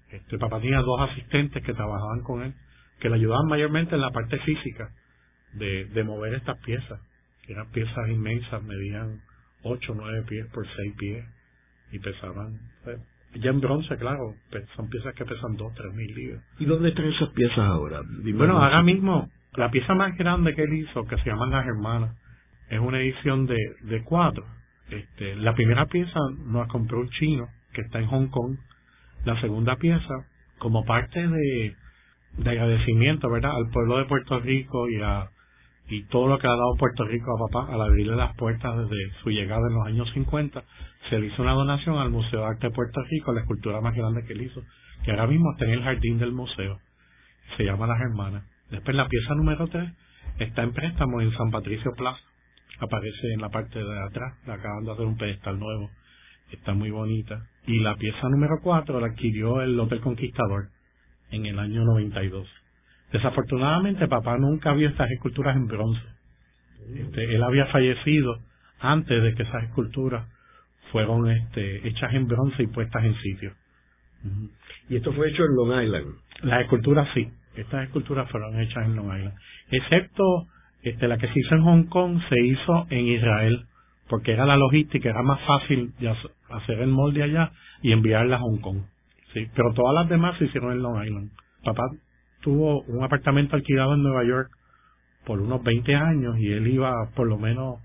Este 0.09 0.37
papá 0.37 0.59
tenía 0.59 0.79
dos 0.79 1.01
asistentes 1.09 1.63
que 1.63 1.73
trabajaban 1.73 2.21
con 2.21 2.41
él 2.43 2.53
que 2.99 3.09
le 3.09 3.15
ayudaban 3.15 3.47
mayormente 3.47 3.95
en 3.95 4.01
la 4.01 4.11
parte 4.11 4.37
física 4.39 4.91
de, 5.53 5.85
de 5.85 6.03
mover 6.03 6.33
estas 6.33 6.57
piezas, 6.59 6.99
que 7.43 7.53
eran 7.53 7.71
piezas 7.71 8.09
inmensas, 8.09 8.61
medían 8.63 9.21
8 9.63 9.91
o 9.91 9.95
9 9.95 10.23
pies 10.27 10.45
por 10.53 10.67
6 10.67 10.93
pies 10.97 11.25
y 11.91 11.99
pesaban, 11.99 12.59
pues, 12.83 12.99
ya 13.35 13.49
en 13.51 13.61
bronce, 13.61 13.95
claro, 13.97 14.33
son 14.75 14.89
piezas 14.89 15.13
que 15.15 15.25
pesan 15.25 15.55
2, 15.55 15.73
3 15.75 15.93
mil 15.93 16.15
libras. 16.15 16.43
¿Y 16.59 16.65
dónde 16.65 16.89
están 16.89 17.05
esas 17.05 17.29
piezas 17.29 17.59
ahora? 17.59 18.01
bueno, 18.35 18.61
ahora 18.61 18.81
mismo, 18.81 19.29
la 19.55 19.69
pieza 19.69 19.93
más 19.93 20.17
grande 20.17 20.55
que 20.55 20.63
él 20.63 20.73
hizo, 20.73 21.05
que 21.05 21.17
se 21.17 21.29
llaman 21.29 21.51
Las 21.51 21.65
Hermanas, 21.67 22.15
es 22.69 22.79
una 22.79 22.99
edición 22.99 23.45
de, 23.45 23.57
de 23.81 24.03
cuatro. 24.03 24.45
Este, 24.89 25.35
la 25.35 25.53
primera 25.53 25.85
pieza 25.85 26.19
nos 26.45 26.67
compró 26.67 26.99
un 26.99 27.09
chino 27.09 27.47
que 27.73 27.81
está 27.81 27.99
en 27.99 28.07
Hong 28.07 28.27
Kong. 28.27 28.57
La 29.25 29.39
segunda 29.41 29.75
pieza, 29.75 30.25
como 30.59 30.85
parte 30.85 31.27
de 31.27 31.75
de 32.37 32.49
agradecimiento, 32.49 33.29
¿verdad?, 33.29 33.55
al 33.55 33.69
pueblo 33.69 33.97
de 33.97 34.05
Puerto 34.05 34.39
Rico 34.39 34.89
y 34.89 35.01
a 35.01 35.29
y 35.89 36.03
todo 36.03 36.27
lo 36.27 36.37
que 36.37 36.47
ha 36.47 36.51
dado 36.51 36.75
Puerto 36.77 37.03
Rico 37.05 37.35
a 37.35 37.49
papá 37.49 37.73
al 37.73 37.81
abrirle 37.81 38.15
las 38.15 38.35
puertas 38.35 38.77
desde 38.77 39.11
su 39.23 39.31
llegada 39.31 39.67
en 39.67 39.73
los 39.73 39.87
años 39.87 40.09
50, 40.13 40.63
se 41.09 41.19
le 41.19 41.27
hizo 41.27 41.41
una 41.41 41.53
donación 41.53 41.97
al 41.97 42.11
Museo 42.11 42.41
de 42.41 42.45
Arte 42.45 42.67
de 42.67 42.73
Puerto 42.73 43.01
Rico, 43.09 43.33
la 43.33 43.41
escultura 43.41 43.81
más 43.81 43.95
grande 43.95 44.23
que 44.25 44.33
él 44.33 44.43
hizo, 44.43 44.61
que 45.03 45.11
ahora 45.11 45.25
mismo 45.27 45.51
está 45.51 45.65
en 45.65 45.71
el 45.71 45.83
jardín 45.83 46.19
del 46.19 46.31
museo. 46.31 46.79
Se 47.57 47.63
llama 47.63 47.87
Las 47.87 47.99
Hermanas. 47.99 48.43
Después 48.69 48.95
la 48.95 49.07
pieza 49.07 49.33
número 49.33 49.67
3 49.67 49.91
está 50.37 50.61
en 50.61 50.73
préstamo 50.73 51.21
en 51.21 51.31
San 51.35 51.49
Patricio 51.49 51.91
Plaza. 51.97 52.21
Aparece 52.79 53.33
en 53.33 53.41
la 53.41 53.49
parte 53.49 53.83
de 53.83 53.99
atrás, 54.03 54.35
le 54.45 54.53
acaban 54.53 54.83
de 54.85 54.91
hacer 54.91 55.05
un 55.05 55.17
pedestal 55.17 55.59
nuevo. 55.59 55.89
Está 56.51 56.73
muy 56.73 56.91
bonita. 56.91 57.47
Y 57.65 57.79
la 57.79 57.95
pieza 57.95 58.29
número 58.29 58.59
4 58.61 58.99
la 58.99 59.07
adquirió 59.07 59.61
el 59.61 59.79
Hotel 59.79 60.01
Conquistador 60.01 60.69
en 61.31 61.47
el 61.47 61.57
año 61.57 61.83
92. 61.83 62.47
Desafortunadamente, 63.11 64.07
papá 64.07 64.37
nunca 64.37 64.73
vio 64.73 64.89
estas 64.89 65.09
esculturas 65.11 65.55
en 65.55 65.67
bronce. 65.67 66.01
Este, 66.95 67.35
él 67.35 67.43
había 67.43 67.65
fallecido 67.67 68.39
antes 68.79 69.21
de 69.21 69.33
que 69.35 69.43
esas 69.43 69.63
esculturas 69.63 70.27
fueron 70.91 71.29
este, 71.29 71.87
hechas 71.87 72.13
en 72.13 72.27
bronce 72.27 72.63
y 72.63 72.67
puestas 72.67 73.03
en 73.03 73.15
sitio. 73.15 73.53
¿Y 74.89 74.97
esto 74.97 75.13
fue 75.13 75.29
hecho 75.29 75.43
en 75.43 75.55
Long 75.55 75.83
Island? 75.83 76.15
Las 76.43 76.61
esculturas 76.61 77.07
sí, 77.13 77.31
Estas 77.55 77.85
esculturas 77.85 78.29
fueron 78.31 78.59
hechas 78.59 78.85
en 78.85 78.95
Long 78.95 79.15
Island. 79.15 79.35
Excepto 79.71 80.47
este, 80.83 81.07
la 81.07 81.17
que 81.17 81.27
se 81.27 81.39
hizo 81.39 81.55
en 81.55 81.61
Hong 81.63 81.83
Kong, 81.85 82.19
se 82.29 82.39
hizo 82.39 82.87
en 82.89 83.07
Israel, 83.07 83.65
porque 84.07 84.33
era 84.33 84.45
la 84.45 84.57
logística, 84.57 85.09
era 85.09 85.23
más 85.23 85.39
fácil 85.45 85.93
hacer 86.49 86.79
el 86.79 86.89
molde 86.89 87.23
allá 87.23 87.51
y 87.81 87.91
enviarla 87.91 88.37
a 88.37 88.39
Hong 88.39 88.59
Kong. 88.59 88.81
Sí, 89.33 89.47
pero 89.55 89.73
todas 89.73 89.93
las 89.93 90.09
demás 90.09 90.37
se 90.37 90.45
hicieron 90.45 90.71
en 90.71 90.81
Long 90.81 91.03
Island. 91.03 91.31
Papá 91.63 91.83
tuvo 92.41 92.81
un 92.83 93.03
apartamento 93.03 93.55
alquilado 93.55 93.93
en 93.95 94.03
Nueva 94.03 94.23
York 94.23 94.49
por 95.25 95.41
unos 95.41 95.63
20 95.63 95.95
años 95.95 96.37
y 96.39 96.51
él 96.51 96.67
iba 96.67 96.93
por 97.15 97.27
lo 97.27 97.37
menos, 97.37 97.79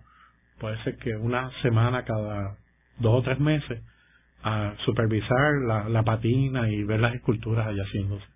puede 0.59 0.83
ser 0.85 0.97
que 0.97 1.17
una 1.17 1.51
semana 1.63 2.05
cada 2.05 2.57
dos 2.99 3.21
o 3.21 3.23
tres 3.23 3.41
meses 3.41 3.83
a 4.43 4.75
supervisar 4.85 5.63
la, 5.67 5.89
la 5.89 6.03
patina 6.03 6.71
y 6.71 6.85
ver 6.85 7.01
las 7.01 7.15
esculturas 7.15 7.67
allá 7.67 7.83
haciéndose. 7.83 8.27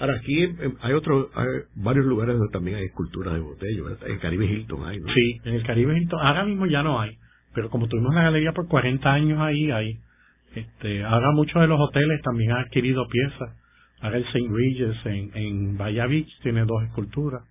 Ahora, 0.00 0.16
aquí 0.16 0.48
hay 0.80 0.92
otros, 0.94 1.28
hay 1.34 1.46
varios 1.74 2.06
lugares 2.06 2.34
donde 2.34 2.50
también 2.50 2.78
hay 2.78 2.86
esculturas 2.86 3.34
de 3.34 3.40
botello. 3.40 3.90
En 3.90 4.12
el 4.12 4.18
Caribe 4.18 4.46
Hilton 4.46 4.84
hay, 4.86 4.98
¿no? 4.98 5.12
Sí, 5.12 5.40
en 5.44 5.54
el 5.54 5.62
Caribe 5.62 5.96
Hilton. 5.96 6.18
Ahora 6.22 6.44
mismo 6.44 6.64
ya 6.64 6.82
no 6.82 7.00
hay. 7.00 7.18
Pero 7.54 7.68
como 7.68 7.86
tuvimos 7.86 8.14
la 8.14 8.22
galería 8.22 8.52
por 8.52 8.66
40 8.66 9.12
años 9.12 9.38
ahí, 9.40 9.70
hay. 9.70 9.98
Este, 10.54 11.04
ahora 11.04 11.32
muchos 11.32 11.60
de 11.60 11.68
los 11.68 11.78
hoteles 11.78 12.22
también 12.22 12.52
han 12.52 12.64
adquirido 12.64 13.06
piezas. 13.08 13.59
Ahora 14.00 14.18
el 14.18 14.24
St. 14.24 14.48
Regis 14.50 15.06
en, 15.06 15.30
en 15.34 15.76
Bahía 15.76 16.06
Beach 16.06 16.30
tiene 16.42 16.64
dos 16.64 16.82
esculturas. 16.84 17.42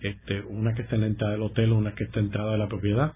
Este, 0.00 0.40
una 0.42 0.74
que 0.74 0.82
está 0.82 0.94
en 0.94 1.02
la 1.02 1.06
entrada 1.08 1.32
del 1.32 1.42
hotel, 1.42 1.72
una 1.72 1.94
que 1.94 2.04
está 2.04 2.20
en 2.20 2.26
la 2.26 2.28
entrada 2.28 2.52
de 2.52 2.58
la 2.58 2.68
propiedad. 2.68 3.14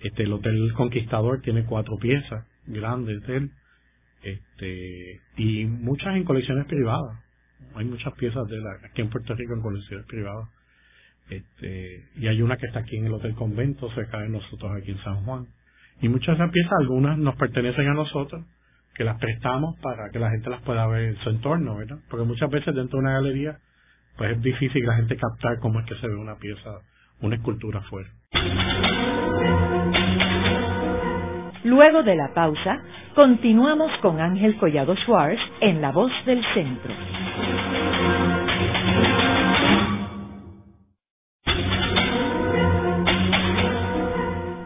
Este, 0.00 0.24
el 0.24 0.32
Hotel 0.32 0.72
Conquistador 0.74 1.40
tiene 1.42 1.64
cuatro 1.64 1.96
piezas 1.98 2.46
grandes 2.66 3.22
de 3.26 3.36
él. 3.36 3.50
Este, 4.22 5.20
y 5.36 5.64
muchas 5.66 6.16
en 6.16 6.24
colecciones 6.24 6.66
privadas 6.66 7.22
hay 7.74 7.84
muchas 7.84 8.12
piezas 8.14 8.46
de 8.48 8.58
la, 8.58 8.70
aquí 8.84 9.00
en 9.00 9.10
Puerto 9.10 9.34
Rico 9.34 9.54
en 9.54 9.62
colecciones 9.62 10.06
privadas. 10.06 10.48
Este, 11.30 12.04
y 12.16 12.26
hay 12.26 12.42
una 12.42 12.56
que 12.56 12.66
está 12.66 12.80
aquí 12.80 12.96
en 12.96 13.06
el 13.06 13.14
Hotel 13.14 13.34
Convento, 13.34 13.90
cerca 13.94 14.20
de 14.20 14.28
nosotros 14.28 14.72
aquí 14.76 14.90
en 14.90 15.02
San 15.02 15.24
Juan. 15.24 15.46
Y 16.00 16.08
muchas 16.08 16.36
de 16.38 16.44
esas 16.44 16.52
piezas, 16.52 16.72
algunas 16.80 17.18
nos 17.18 17.36
pertenecen 17.36 17.88
a 17.88 17.94
nosotros, 17.94 18.44
que 18.94 19.04
las 19.04 19.18
prestamos 19.18 19.78
para 19.80 20.10
que 20.10 20.18
la 20.18 20.30
gente 20.30 20.50
las 20.50 20.60
pueda 20.62 20.86
ver 20.86 21.02
en 21.04 21.16
su 21.18 21.30
entorno, 21.30 21.76
¿verdad? 21.76 21.98
Porque 22.10 22.24
muchas 22.26 22.50
veces 22.50 22.74
dentro 22.74 22.98
de 22.98 23.04
una 23.04 23.14
galería, 23.14 23.58
pues 24.16 24.32
es 24.32 24.42
difícil 24.42 24.84
la 24.84 24.96
gente 24.96 25.16
captar 25.16 25.58
cómo 25.60 25.80
es 25.80 25.86
que 25.86 25.94
se 25.96 26.06
ve 26.06 26.14
una 26.14 26.36
pieza, 26.36 26.70
una 27.20 27.36
escultura 27.36 27.80
afuera. 27.80 28.10
Luego 31.64 32.02
de 32.02 32.16
la 32.16 32.34
pausa, 32.34 32.82
continuamos 33.14 33.90
con 34.02 34.20
Ángel 34.20 34.56
Collado 34.58 34.96
Schwartz 34.96 35.40
en 35.60 35.80
La 35.80 35.92
Voz 35.92 36.12
del 36.26 36.42
Centro. 36.54 36.92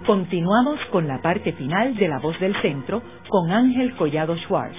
Continuamos 0.07 0.79
con 0.93 1.09
la 1.09 1.21
parte 1.21 1.53
final 1.55 1.97
de 1.97 2.07
La 2.07 2.21
Voz 2.21 2.39
del 2.39 2.55
Centro 2.63 3.03
con 3.29 3.51
Ángel 3.51 3.97
Collado 3.97 4.37
Schwartz. 4.37 4.77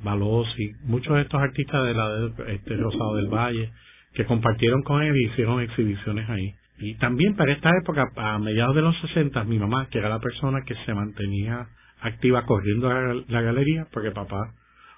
muchos 0.83 1.15
de 1.15 1.21
estos 1.21 1.39
artistas 1.39 1.85
de 1.85 1.93
la 1.93 2.31
este, 2.47 2.75
Rosado 2.75 3.15
del 3.15 3.27
Valle, 3.27 3.71
que 4.13 4.25
compartieron 4.25 4.81
con 4.81 5.03
él 5.03 5.15
y 5.15 5.25
hicieron 5.27 5.61
exhibiciones 5.61 6.27
ahí. 6.29 6.55
Y 6.79 6.95
también 6.95 7.35
para 7.35 7.53
esta 7.53 7.69
época, 7.81 8.11
a 8.15 8.39
mediados 8.39 8.75
de 8.75 8.81
los 8.81 8.99
60, 9.01 9.43
mi 9.43 9.59
mamá, 9.59 9.87
que 9.89 9.99
era 9.99 10.09
la 10.09 10.19
persona 10.19 10.61
que 10.65 10.75
se 10.85 10.93
mantenía 10.93 11.67
activa 12.01 12.45
corriendo 12.45 12.89
a 12.89 13.13
la 13.27 13.41
galería, 13.41 13.87
porque 13.91 14.11
papá 14.11 14.53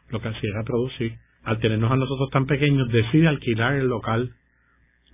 lo 0.10 0.22
que 0.22 0.30
hacía 0.30 0.50
era 0.52 0.64
producir, 0.64 1.14
al 1.43 1.60
tenernos 1.60 1.91
a 1.91 1.98
nosotros 1.98 2.30
tan 2.32 2.45
pequeños, 2.45 2.88
decide 2.89 3.28
alquilar 3.28 3.74
el 3.74 3.88
local 3.88 4.32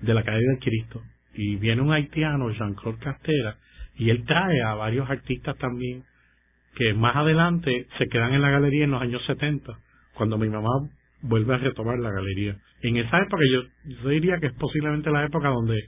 de 0.02 0.14
la 0.14 0.24
calle 0.24 0.46
del 0.46 0.60
Cristo 0.60 1.02
y 1.34 1.56
viene 1.58 1.82
un 1.82 1.92
haitiano, 1.92 2.52
Jean-Claude 2.52 3.00
Castera, 3.00 3.58
y 3.96 4.10
él 4.10 4.24
trae 4.26 4.62
a 4.64 4.74
varios 4.76 5.10
artistas 5.10 5.58
también 5.58 6.04
que 6.76 6.94
más 6.94 7.16
adelante 7.16 7.88
se 7.98 8.08
quedan 8.08 8.34
en 8.34 8.42
la 8.42 8.50
galería 8.50 8.86
en 8.86 8.92
los 8.92 9.02
años 9.02 9.24
70, 9.26 9.78
cuando 10.16 10.38
mi 10.38 10.50
mamá 10.50 10.70
vuelve 11.22 11.54
a 11.54 11.58
retomar 11.58 12.00
la 12.00 12.12
galería. 12.12 12.58
En 12.82 12.98
esa 12.98 13.20
época 13.20 13.44
yo, 13.52 13.62
yo 14.04 14.10
diría 14.10 14.40
que 14.40 14.48
es 14.48 14.54
posiblemente 14.54 15.12
la 15.12 15.24
época 15.24 15.50
donde 15.50 15.80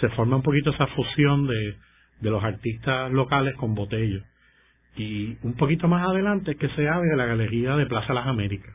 se 0.00 0.08
forma 0.10 0.36
un 0.36 0.42
poquito 0.42 0.70
esa 0.70 0.86
fusión 0.88 1.46
de, 1.46 1.76
de 2.20 2.30
los 2.30 2.42
artistas 2.42 3.12
locales 3.12 3.54
con 3.56 3.74
Botello. 3.74 4.22
Y 4.96 5.36
un 5.42 5.54
poquito 5.54 5.88
más 5.88 6.06
adelante 6.08 6.56
que 6.56 6.68
se 6.70 6.88
abre 6.88 7.16
la 7.16 7.26
galería 7.26 7.76
de 7.76 7.86
Plaza 7.86 8.14
Las 8.14 8.26
Américas, 8.26 8.74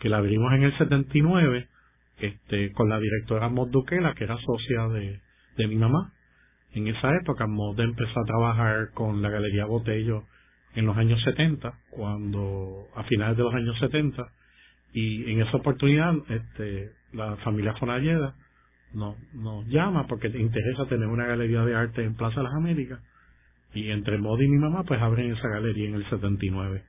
que 0.00 0.08
la 0.08 0.18
abrimos 0.18 0.52
en 0.52 0.64
el 0.64 0.76
79 0.76 1.68
este, 2.18 2.72
con 2.72 2.88
la 2.88 2.98
directora 2.98 3.48
Mod 3.48 3.70
Duquela, 3.70 4.14
que 4.14 4.24
era 4.24 4.36
socia 4.38 4.88
de, 4.88 5.20
de 5.56 5.66
mi 5.66 5.76
mamá. 5.76 6.12
En 6.72 6.88
esa 6.88 7.14
época 7.16 7.46
Mod 7.46 7.80
empezó 7.80 8.20
a 8.20 8.24
trabajar 8.24 8.90
con 8.92 9.22
la 9.22 9.30
Galería 9.30 9.64
Botello 9.64 10.24
en 10.74 10.86
los 10.86 10.96
años 10.96 11.22
70, 11.24 11.72
cuando 11.90 12.88
a 12.94 13.02
finales 13.04 13.36
de 13.36 13.42
los 13.42 13.54
años 13.54 13.78
70, 13.78 14.22
y 14.92 15.32
en 15.32 15.40
esa 15.40 15.56
oportunidad 15.56 16.14
este, 16.28 16.90
la 17.12 17.36
familia 17.36 17.74
Fonalleda 17.74 18.34
nos, 18.92 19.16
llama 19.68 20.06
porque 20.06 20.28
le 20.28 20.40
interesa 20.40 20.86
tener 20.86 21.08
una 21.08 21.26
galería 21.26 21.64
de 21.64 21.74
arte 21.74 22.04
en 22.04 22.14
Plaza 22.14 22.36
de 22.36 22.44
las 22.44 22.54
Américas, 22.54 23.00
y 23.74 23.90
entre 23.90 24.18
Mod 24.18 24.40
y 24.40 24.48
mi 24.48 24.58
mamá 24.58 24.84
pues 24.84 25.00
abren 25.00 25.32
esa 25.32 25.48
galería 25.48 25.88
en 25.88 25.94
el 25.94 26.08
79. 26.08 26.82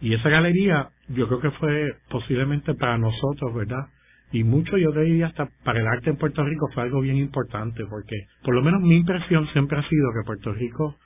Y 0.00 0.14
esa 0.14 0.28
galería 0.28 0.90
yo 1.08 1.26
creo 1.26 1.40
que 1.40 1.50
fue 1.52 1.96
posiblemente 2.08 2.74
para 2.74 2.98
nosotros, 2.98 3.54
¿verdad? 3.54 3.88
Y 4.32 4.44
mucho 4.44 4.76
yo 4.76 4.92
diría 4.92 5.28
hasta 5.28 5.48
para 5.64 5.80
el 5.80 5.86
arte 5.86 6.10
en 6.10 6.16
Puerto 6.16 6.42
Rico 6.44 6.68
fue 6.74 6.82
algo 6.82 7.00
bien 7.00 7.16
importante 7.16 7.84
porque 7.88 8.26
por 8.42 8.54
lo 8.54 8.62
menos 8.62 8.80
mi 8.82 8.96
impresión 8.96 9.46
siempre 9.52 9.78
ha 9.78 9.88
sido 9.88 10.08
que 10.12 10.26
Puerto 10.26 10.52
Rico 10.52 10.96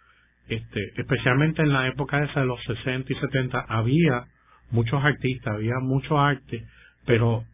este 0.48 0.80
especialmente 0.96 1.62
en 1.62 1.72
la 1.72 1.86
época 1.86 2.22
esa 2.24 2.40
de 2.40 2.46
los 2.46 2.62
60 2.64 3.12
y 3.12 3.16
70 3.16 3.60
había 3.68 4.24
muchos 4.70 5.02
artistas 5.04 5.54
había 5.54 5.78
mucho 5.80 6.18
arte 6.18 6.64
pero 7.04 7.44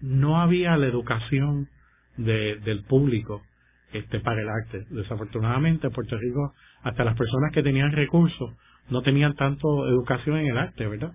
no 0.00 0.40
había 0.40 0.76
la 0.76 0.86
educación 0.86 1.68
de, 2.16 2.56
del 2.64 2.84
público 2.84 3.42
este 3.92 4.20
para 4.20 4.42
el 4.42 4.48
arte. 4.48 4.84
Desafortunadamente 4.90 5.86
en 5.86 5.92
Puerto 5.92 6.16
Rico 6.18 6.54
hasta 6.82 7.04
las 7.04 7.16
personas 7.16 7.52
que 7.52 7.62
tenían 7.62 7.92
recursos 7.92 8.54
no 8.90 9.02
tenían 9.02 9.34
tanto 9.34 9.88
educación 9.88 10.38
en 10.38 10.46
el 10.46 10.58
arte 10.58 10.86
verdad 10.86 11.12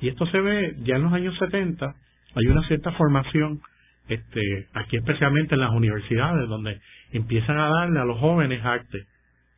y 0.00 0.08
esto 0.08 0.26
se 0.26 0.40
ve 0.40 0.76
ya 0.84 0.96
en 0.96 1.02
los 1.02 1.12
años 1.12 1.36
70 1.38 1.94
hay 2.34 2.46
una 2.46 2.66
cierta 2.66 2.92
formación 2.92 3.60
este, 4.08 4.68
aquí 4.72 4.96
especialmente 4.96 5.54
en 5.54 5.60
las 5.60 5.70
universidades, 5.70 6.48
donde 6.48 6.80
empiezan 7.12 7.58
a 7.58 7.68
darle 7.68 8.00
a 8.00 8.04
los 8.04 8.18
jóvenes 8.18 8.64
arte 8.64 9.06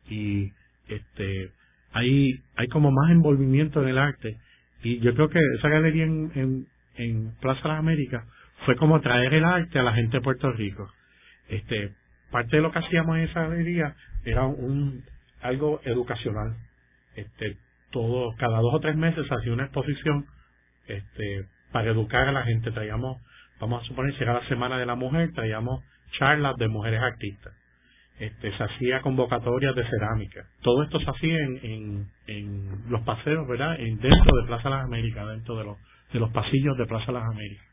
y 0.09 0.51
este, 0.87 1.51
hay, 1.93 2.41
hay 2.55 2.67
como 2.67 2.91
más 2.91 3.11
envolvimiento 3.11 3.81
en 3.81 3.89
el 3.89 3.97
arte 3.97 4.37
y 4.83 4.99
yo 4.99 5.13
creo 5.13 5.29
que 5.29 5.39
esa 5.57 5.69
galería 5.69 6.03
en, 6.03 6.67
en, 6.95 7.31
Plaza 7.39 7.61
de 7.63 7.69
las 7.69 7.79
Américas 7.79 8.25
fue 8.65 8.75
como 8.75 8.99
traer 9.01 9.33
el 9.33 9.45
arte 9.45 9.79
a 9.79 9.83
la 9.83 9.93
gente 9.93 10.17
de 10.17 10.21
Puerto 10.21 10.51
Rico. 10.51 10.91
Este, 11.47 11.93
parte 12.31 12.57
de 12.57 12.61
lo 12.61 12.71
que 12.71 12.79
hacíamos 12.79 13.17
en 13.17 13.23
esa 13.23 13.47
galería 13.47 13.95
era 14.25 14.45
un 14.45 15.03
algo 15.41 15.81
educacional. 15.83 16.55
Este, 17.15 17.57
todo, 17.91 18.35
cada 18.37 18.59
dos 18.59 18.73
o 18.73 18.79
tres 18.79 18.95
meses 18.95 19.25
hacía 19.29 19.53
una 19.53 19.65
exposición 19.65 20.25
este, 20.87 21.45
para 21.71 21.91
educar 21.91 22.27
a 22.27 22.31
la 22.31 22.43
gente. 22.43 22.71
Traíamos, 22.71 23.21
vamos 23.59 23.83
a 23.83 23.87
suponer, 23.87 24.15
si 24.15 24.23
era 24.23 24.33
la 24.33 24.47
Semana 24.47 24.77
de 24.77 24.85
la 24.85 24.95
Mujer, 24.95 25.31
traíamos 25.33 25.83
charlas 26.17 26.55
de 26.57 26.67
mujeres 26.67 27.01
artistas. 27.01 27.53
Este, 28.19 28.55
se 28.55 28.63
hacía 28.63 29.01
convocatorias 29.01 29.75
de 29.75 29.83
cerámica. 29.87 30.45
Todo 30.61 30.83
esto 30.83 30.99
se 30.99 31.09
hacía 31.09 31.37
en, 31.39 31.59
en, 31.63 32.07
en 32.27 32.91
los 32.91 33.01
paseos, 33.01 33.47
¿verdad? 33.47 33.79
En, 33.79 33.97
dentro 33.97 34.41
de 34.41 34.47
Plaza 34.47 34.69
Las 34.69 34.85
Américas, 34.85 35.27
dentro 35.27 35.55
de 35.55 35.63
los, 35.63 35.77
de 36.13 36.19
los 36.19 36.29
pasillos 36.31 36.77
de 36.77 36.85
Plaza 36.85 37.11
Las 37.11 37.23
Américas. 37.23 37.65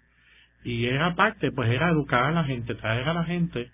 Y 0.65 0.87
era 0.87 1.15
parte, 1.15 1.51
pues 1.53 1.71
era 1.71 1.91
educar 1.91 2.25
a 2.25 2.31
la 2.31 2.45
gente, 2.45 2.75
traer 2.77 3.09
a 3.09 3.15
la 3.15 3.25
gente 3.25 3.71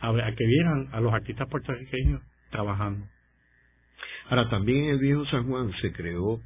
a, 0.00 0.10
a 0.10 0.32
que 0.32 0.46
vieran 0.46 0.88
a 0.92 1.00
los 1.00 1.12
artistas 1.12 1.48
puertorriqueños 1.48 2.22
trabajando. 2.50 3.04
Ahora, 4.30 4.48
también 4.48 4.84
el 4.90 4.98
viejo 4.98 5.26
San 5.26 5.48
Juan 5.48 5.72
se 5.80 5.92
creó 5.92 6.40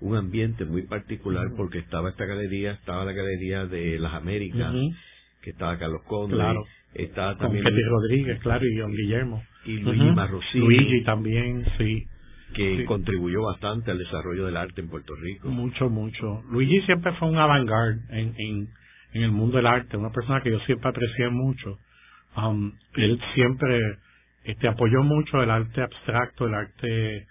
un 0.00 0.16
ambiente 0.16 0.64
muy 0.64 0.82
particular 0.82 1.46
porque 1.56 1.78
estaba 1.78 2.10
esta 2.10 2.24
galería, 2.24 2.72
estaba 2.72 3.04
la 3.04 3.12
galería 3.12 3.66
de 3.66 3.98
las 3.98 4.14
Américas, 4.14 4.72
que 5.42 5.50
estaba 5.50 5.78
Carlos 5.78 6.02
Conde, 6.06 6.36
claro. 6.36 6.64
estaba 6.94 7.36
también 7.36 7.64
Con 7.64 7.72
Rodríguez, 7.74 8.38
claro, 8.40 8.64
y 8.66 8.76
Don 8.76 8.92
Guillermo. 8.92 9.42
Y 9.64 9.78
Luigi 9.78 10.10
Marrosini. 10.12 10.64
Luigi 10.64 11.04
también, 11.04 11.64
sí. 11.78 12.06
Que 12.54 12.78
Sí. 12.78 12.84
contribuyó 12.84 13.42
bastante 13.42 13.90
al 13.92 13.98
desarrollo 13.98 14.46
del 14.46 14.56
arte 14.56 14.80
en 14.80 14.88
Puerto 14.88 15.14
Rico. 15.14 15.48
Mucho, 15.48 15.88
mucho. 15.88 16.42
Luigi 16.50 16.80
siempre 16.82 17.12
fue 17.12 17.28
un 17.28 17.36
avant-garde 17.38 18.00
en, 18.10 18.34
en, 18.38 18.68
en 19.12 19.22
el 19.22 19.30
mundo 19.30 19.58
del 19.58 19.66
arte, 19.66 19.96
una 19.96 20.10
persona 20.10 20.40
que 20.42 20.50
yo 20.50 20.58
siempre 20.60 20.88
aprecié 20.88 21.28
mucho. 21.28 21.78
Um, 22.36 22.72
él 22.94 23.20
siempre 23.34 23.98
este, 24.44 24.66
apoyó 24.66 25.02
mucho 25.02 25.42
el 25.42 25.50
arte 25.50 25.82
abstracto, 25.82 26.46
el 26.46 26.54
arte, 26.54 27.26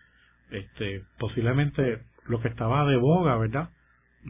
este, 0.51 1.01
posiblemente 1.17 1.99
lo 2.29 2.39
que 2.39 2.47
estaba 2.47 2.85
de 2.85 2.95
boga, 2.95 3.37
¿verdad? 3.37 3.69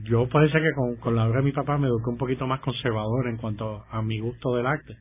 Yo 0.04 0.28
parece 0.30 0.60
que 0.60 0.72
con, 1.00 1.16
la 1.16 1.28
obra 1.28 1.40
de 1.40 1.46
mi 1.46 1.52
papá 1.52 1.78
me 1.78 1.88
eduqué 1.88 2.10
un 2.10 2.18
poquito 2.18 2.48
más 2.48 2.62
conservador 2.62 3.28
en 3.28 3.38
cuanto 3.38 3.86
a 3.92 4.02
mi 4.02 4.20
gusto 4.20 4.56
del 4.56 4.66
arte, 4.66 4.98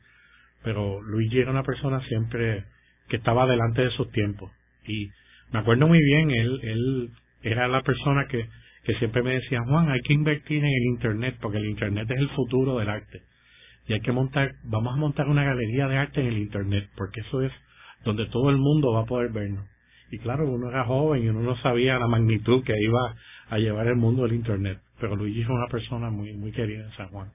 pero 0.63 1.01
Luigi 1.01 1.39
era 1.39 1.51
una 1.51 1.63
persona 1.63 2.01
siempre 2.07 2.65
que 3.07 3.17
estaba 3.17 3.47
delante 3.47 3.83
de 3.83 3.91
sus 3.91 4.11
tiempos 4.11 4.51
y 4.85 5.09
me 5.51 5.59
acuerdo 5.59 5.87
muy 5.87 5.99
bien, 5.99 6.31
él, 6.31 6.59
él 6.63 7.09
era 7.41 7.67
la 7.67 7.81
persona 7.81 8.27
que, 8.27 8.47
que 8.83 8.95
siempre 8.95 9.23
me 9.23 9.35
decía, 9.35 9.61
Juan, 9.63 9.89
hay 9.89 9.99
que 10.01 10.13
invertir 10.13 10.59
en 10.59 10.69
el 10.69 10.85
Internet, 10.93 11.37
porque 11.41 11.57
el 11.57 11.69
Internet 11.69 12.09
es 12.09 12.19
el 12.19 12.29
futuro 12.29 12.77
del 12.77 12.89
arte. 12.89 13.21
Y 13.87 13.93
hay 13.93 14.01
que 14.01 14.11
montar, 14.11 14.51
vamos 14.63 14.93
a 14.93 14.97
montar 14.97 15.27
una 15.27 15.43
galería 15.43 15.87
de 15.87 15.97
arte 15.97 16.21
en 16.21 16.27
el 16.27 16.37
Internet, 16.37 16.89
porque 16.95 17.21
eso 17.21 17.41
es 17.41 17.51
donde 18.03 18.27
todo 18.27 18.49
el 18.49 18.57
mundo 18.57 18.93
va 18.93 19.01
a 19.01 19.05
poder 19.05 19.31
vernos. 19.31 19.65
Y 20.11 20.19
claro, 20.19 20.49
uno 20.49 20.69
era 20.69 20.85
joven 20.85 21.23
y 21.23 21.29
uno 21.29 21.41
no 21.41 21.55
sabía 21.57 21.99
la 21.99 22.07
magnitud 22.07 22.63
que 22.63 22.73
iba 22.79 23.15
a 23.49 23.57
llevar 23.57 23.87
el 23.87 23.95
mundo 23.95 24.23
del 24.23 24.33
Internet. 24.33 24.79
Pero 24.99 25.15
Luigi 25.15 25.43
fue 25.43 25.55
una 25.55 25.67
persona 25.67 26.09
muy, 26.09 26.33
muy 26.33 26.51
querida 26.51 26.85
en 26.85 26.91
San 26.97 27.09
Juan. 27.09 27.31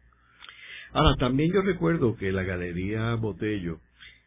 Ahora, 0.92 1.16
también 1.18 1.52
yo 1.52 1.62
recuerdo 1.62 2.16
que 2.16 2.30
la 2.32 2.42
Galería 2.42 3.14
Botello 3.14 3.78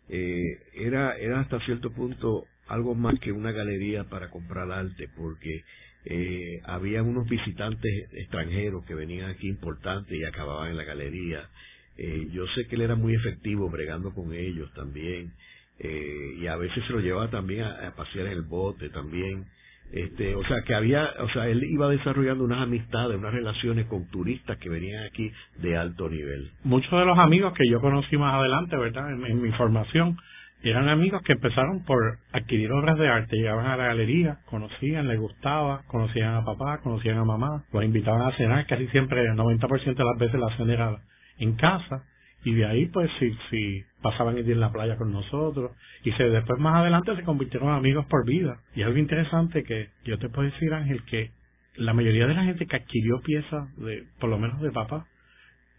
eh, 0.10 0.60
era, 0.74 1.18
era 1.18 1.42
hasta 1.42 1.60
cierto 1.62 1.92
punto 1.92 2.46
algo 2.68 2.96
más 2.96 3.20
que 3.20 3.32
una 3.32 3.52
galería 3.52 4.04
para 4.06 4.30
comprar 4.30 4.72
arte, 4.72 5.10
porque 5.16 5.64
eh, 6.06 6.62
había 6.66 7.04
unos 7.04 7.28
visitantes 7.28 8.10
extranjeros 8.14 8.86
que 8.86 8.96
venían 8.96 9.30
aquí 9.30 9.48
importantes 9.48 10.18
y 10.18 10.24
acababan 10.24 10.72
en 10.72 10.78
la 10.78 10.84
galería. 10.84 11.50
Eh, 11.98 12.28
yo 12.32 12.46
sé 12.56 12.68
que 12.68 12.76
él 12.76 12.82
era 12.82 12.96
muy 12.96 13.16
efectivo 13.16 13.70
bregando 13.70 14.14
con 14.14 14.34
ellos 14.34 14.72
también, 14.74 15.34
eh, 15.80 16.36
y 16.40 16.48
a 16.48 16.56
veces 16.56 16.84
se 16.86 16.94
lo 16.94 17.00
llevaba 17.00 17.30
también 17.30 17.64
a, 17.64 17.94
pasear 17.96 18.28
en 18.28 18.34
el 18.34 18.42
bote 18.44 18.90
también. 18.90 19.46
Este, 19.92 20.36
o 20.36 20.44
sea, 20.46 20.64
que 20.66 20.76
había, 20.76 21.10
o 21.20 21.30
sea, 21.30 21.48
él 21.48 21.64
iba 21.64 21.88
desarrollando 21.88 22.44
unas 22.44 22.62
amistades, 22.62 23.18
unas 23.18 23.34
relaciones 23.34 23.86
con 23.86 24.10
turistas 24.10 24.58
que 24.58 24.70
venían 24.70 25.06
aquí 25.06 25.32
de 25.60 25.78
alto 25.78 26.10
nivel. 26.10 26.52
Muchos 26.64 26.92
de 26.92 27.06
los 27.06 27.18
amigos 27.18 27.54
que 27.54 27.70
yo 27.70 27.80
conocí 27.80 28.18
más 28.18 28.34
adelante, 28.34 28.76
¿verdad? 28.76 29.12
En, 29.14 29.26
en 29.26 29.42
mi 29.42 29.52
formación, 29.54 30.18
eran 30.64 30.90
amigos 30.90 31.22
que 31.22 31.34
empezaron 31.34 31.86
por 31.86 32.18
adquirir 32.32 32.72
obras 32.72 32.98
de 32.98 33.08
arte, 33.08 33.38
llegaban 33.38 33.68
a 33.68 33.78
la 33.78 33.86
galería, 33.86 34.40
conocían, 34.50 35.08
les 35.08 35.20
gustaba, 35.20 35.84
conocían 35.88 36.34
a 36.34 36.44
papá, 36.44 36.80
conocían 36.80 37.18
a 37.18 37.24
mamá, 37.24 37.64
los 37.72 37.84
invitaban 37.84 38.24
a 38.24 38.36
cenar, 38.36 38.66
casi 38.66 38.88
siempre 38.88 39.22
el 39.22 39.36
90% 39.36 39.96
de 39.96 40.04
las 40.04 40.18
veces 40.18 40.40
la 40.40 40.58
cena 40.58 40.74
era 40.74 40.98
en 41.38 41.56
casa, 41.56 42.04
y 42.48 42.54
de 42.54 42.66
ahí 42.66 42.86
pues 42.88 43.12
si, 43.20 43.38
si 43.50 43.84
pasaban 44.02 44.38
el 44.38 44.46
día 44.46 44.54
en 44.54 44.62
la 44.62 44.72
playa 44.72 44.96
con 44.96 45.12
nosotros, 45.12 45.72
y 46.06 46.14
se 46.14 46.24
después 46.30 46.58
más 46.62 46.76
adelante 46.78 47.14
se 47.18 47.24
convirtieron 47.24 47.72
amigos 47.72 48.06
por 48.06 48.26
vida. 48.26 48.62
Y 48.74 48.84
algo 48.84 48.98
interesante 48.98 49.66
que 49.66 49.90
yo 50.06 50.18
te 50.18 50.30
puedo 50.30 50.50
decir, 50.50 50.74
Ángel, 50.74 51.04
que 51.04 51.32
la 51.76 51.94
mayoría 51.94 52.26
de 52.26 52.34
la 52.36 52.46
gente 52.46 52.66
que 52.66 52.78
adquirió 52.78 53.20
piezas, 53.22 53.76
de, 53.76 54.06
por 54.22 54.30
lo 54.30 54.40
menos 54.40 54.62
de 54.62 54.72
papá, 54.72 55.08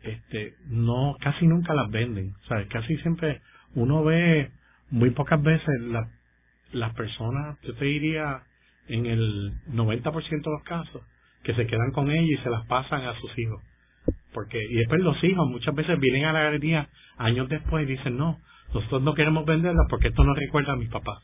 este, 0.02 0.56
no, 0.68 1.16
casi 1.20 1.46
nunca 1.46 1.72
las 1.72 1.90
venden, 1.90 2.34
¿sabes? 2.48 2.68
Casi 2.68 2.98
siempre 2.98 3.40
uno 3.74 4.04
ve 4.04 4.50
muy 4.90 5.10
pocas 5.10 5.42
veces 5.42 5.80
la- 5.80 6.10
las 6.72 6.92
personas, 6.94 7.58
yo 7.62 7.74
te 7.76 7.86
diría, 7.86 8.42
en 8.88 9.06
el 9.06 9.52
90% 9.68 10.50
de 10.50 10.56
los 10.56 10.64
casos, 10.64 11.02
que 11.44 11.54
se 11.54 11.66
quedan 11.66 11.92
con 11.92 12.10
ella 12.10 12.38
y 12.38 12.42
se 12.42 12.50
las 12.50 12.66
pasan 12.66 13.06
a 13.06 13.14
sus 13.14 13.38
hijos. 13.38 13.62
Porque, 14.32 14.62
y 14.62 14.74
después 14.74 15.00
los 15.00 15.22
hijos 15.24 15.48
muchas 15.48 15.74
veces 15.74 15.98
vienen 15.98 16.24
a 16.26 16.32
la 16.32 16.42
galería 16.44 16.88
años 17.16 17.48
después 17.48 17.84
y 17.88 17.92
dicen, 17.92 18.16
no, 18.16 18.38
nosotros 18.74 19.02
no 19.02 19.14
queremos 19.14 19.44
venderlas 19.46 19.86
porque 19.88 20.08
esto 20.08 20.24
nos 20.24 20.36
recuerda 20.36 20.72
a 20.74 20.76
mis 20.76 20.90
papás. 20.90 21.18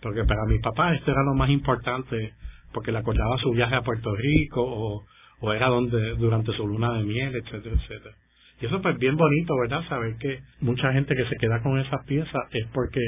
Porque 0.00 0.24
para 0.24 0.44
mis 0.46 0.60
papás 0.62 0.94
esto 0.96 1.10
era 1.10 1.22
lo 1.24 1.34
más 1.34 1.50
importante, 1.50 2.32
porque 2.72 2.92
le 2.92 2.98
acordaba 2.98 3.36
su 3.38 3.50
viaje 3.50 3.74
a 3.74 3.82
Puerto 3.82 4.14
Rico 4.14 4.62
o, 4.62 5.04
o 5.40 5.52
era 5.52 5.68
donde 5.68 6.14
durante 6.16 6.52
su 6.52 6.66
luna 6.66 6.92
de 6.94 7.04
miel, 7.04 7.34
etcétera, 7.34 7.74
etcétera. 7.76 8.14
Y 8.60 8.66
eso 8.66 8.80
pues 8.80 8.96
bien 8.98 9.16
bonito, 9.16 9.54
¿verdad? 9.60 9.82
Saber 9.88 10.16
que 10.18 10.40
mucha 10.60 10.92
gente 10.92 11.14
que 11.16 11.24
se 11.26 11.36
queda 11.36 11.60
con 11.62 11.78
esas 11.80 12.04
piezas 12.06 12.42
es 12.52 12.66
porque 12.72 13.00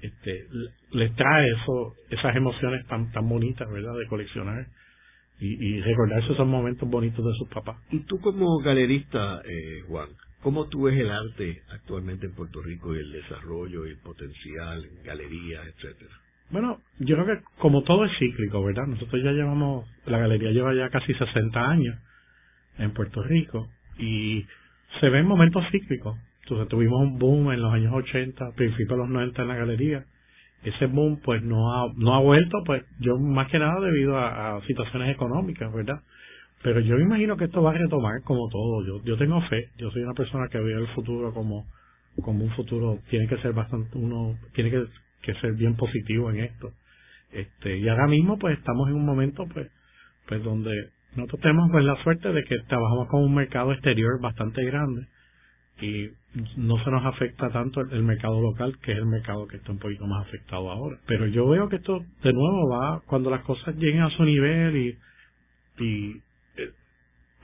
este 0.00 0.44
le- 0.50 0.70
les 0.98 1.14
trae 1.14 1.46
eso, 1.50 1.94
esas 2.10 2.34
emociones 2.34 2.84
tan 2.86 3.12
tan 3.12 3.28
bonitas, 3.28 3.70
¿verdad? 3.70 3.94
De 3.98 4.06
coleccionar 4.08 4.66
y, 5.42 5.76
y 5.76 5.80
recordarse 5.80 6.32
esos 6.32 6.46
momentos 6.46 6.88
bonitos 6.88 7.24
de 7.24 7.32
sus 7.34 7.48
papás. 7.48 7.76
Y 7.90 8.00
tú 8.00 8.20
como 8.20 8.58
galerista, 8.60 9.42
eh, 9.44 9.82
Juan, 9.88 10.08
¿cómo 10.40 10.68
tú 10.68 10.84
ves 10.84 10.96
el 10.98 11.10
arte 11.10 11.62
actualmente 11.72 12.26
en 12.26 12.34
Puerto 12.34 12.62
Rico 12.62 12.94
y 12.94 12.98
el 12.98 13.10
desarrollo 13.10 13.86
y 13.86 13.90
el 13.90 13.98
potencial 13.98 14.84
en 14.84 15.02
galerías, 15.02 15.66
etcétera? 15.66 16.14
Bueno, 16.50 16.78
yo 17.00 17.16
creo 17.16 17.26
que 17.26 17.44
como 17.58 17.82
todo 17.82 18.04
es 18.04 18.12
cíclico, 18.18 18.62
¿verdad? 18.62 18.86
Nosotros 18.86 19.20
ya 19.24 19.32
llevamos, 19.32 19.86
la 20.06 20.18
galería 20.18 20.50
lleva 20.52 20.74
ya 20.74 20.90
casi 20.90 21.12
60 21.12 21.60
años 21.60 21.98
en 22.78 22.92
Puerto 22.92 23.22
Rico 23.22 23.68
y 23.98 24.46
se 25.00 25.08
ven 25.08 25.26
momentos 25.26 25.64
cíclicos. 25.72 26.16
Entonces 26.42 26.68
tuvimos 26.68 27.00
un 27.00 27.18
boom 27.18 27.52
en 27.52 27.62
los 27.62 27.72
años 27.72 27.92
80, 27.92 28.52
principios 28.54 28.90
de 28.90 28.96
los 28.96 29.08
90 29.08 29.42
en 29.42 29.48
la 29.48 29.56
galería. 29.56 30.04
Ese 30.64 30.86
boom 30.86 31.20
pues 31.24 31.42
no 31.42 31.72
ha, 31.72 31.92
no 31.96 32.14
ha 32.14 32.20
vuelto, 32.20 32.58
pues 32.64 32.84
yo 33.00 33.18
más 33.18 33.48
que 33.48 33.58
nada 33.58 33.80
debido 33.80 34.16
a, 34.16 34.60
situaciones 34.66 35.14
económicas, 35.14 35.72
¿verdad? 35.72 36.00
Pero 36.62 36.80
yo 36.80 36.96
me 36.96 37.02
imagino 37.02 37.36
que 37.36 37.46
esto 37.46 37.62
va 37.62 37.70
a 37.70 37.78
retomar 37.78 38.22
como 38.22 38.48
todo. 38.48 38.86
Yo, 38.86 39.02
yo 39.04 39.16
tengo 39.16 39.40
fe, 39.42 39.70
yo 39.78 39.90
soy 39.90 40.02
una 40.02 40.14
persona 40.14 40.48
que 40.48 40.58
ve 40.58 40.72
el 40.72 40.86
futuro 40.88 41.34
como, 41.34 41.66
como 42.22 42.44
un 42.44 42.50
futuro, 42.52 42.98
tiene 43.10 43.26
que 43.26 43.38
ser 43.38 43.52
bastante, 43.52 43.98
uno 43.98 44.36
tiene 44.54 44.70
que, 44.70 44.84
que 45.22 45.34
ser 45.40 45.54
bien 45.54 45.74
positivo 45.74 46.30
en 46.30 46.40
esto. 46.40 46.70
Este, 47.32 47.78
y 47.78 47.88
ahora 47.88 48.06
mismo 48.06 48.38
pues 48.38 48.58
estamos 48.58 48.88
en 48.88 48.94
un 48.94 49.06
momento 49.06 49.46
pues, 49.52 49.68
pues 50.28 50.44
donde 50.44 50.90
nosotros 51.16 51.40
tenemos 51.40 51.70
pues 51.70 51.84
la 51.84 52.00
suerte 52.02 52.32
de 52.32 52.44
que 52.44 52.58
trabajamos 52.68 53.08
con 53.08 53.22
un 53.24 53.34
mercado 53.34 53.72
exterior 53.72 54.20
bastante 54.20 54.64
grande 54.64 55.06
y 55.80 56.10
no 56.56 56.82
se 56.82 56.90
nos 56.90 57.04
afecta 57.04 57.50
tanto 57.50 57.80
el, 57.80 57.92
el 57.92 58.02
mercado 58.02 58.40
local 58.40 58.78
que 58.82 58.92
es 58.92 58.98
el 58.98 59.06
mercado 59.06 59.46
que 59.46 59.58
está 59.58 59.72
un 59.72 59.78
poquito 59.78 60.06
más 60.06 60.26
afectado 60.26 60.70
ahora. 60.70 60.98
Pero 61.06 61.26
yo 61.26 61.48
veo 61.48 61.68
que 61.68 61.76
esto 61.76 62.04
de 62.22 62.32
nuevo 62.32 62.68
va 62.70 63.02
cuando 63.06 63.30
las 63.30 63.42
cosas 63.42 63.74
lleguen 63.76 64.02
a 64.02 64.10
su 64.10 64.24
nivel 64.24 64.76
y, 64.76 64.98
y 65.78 66.22
eh, 66.56 66.70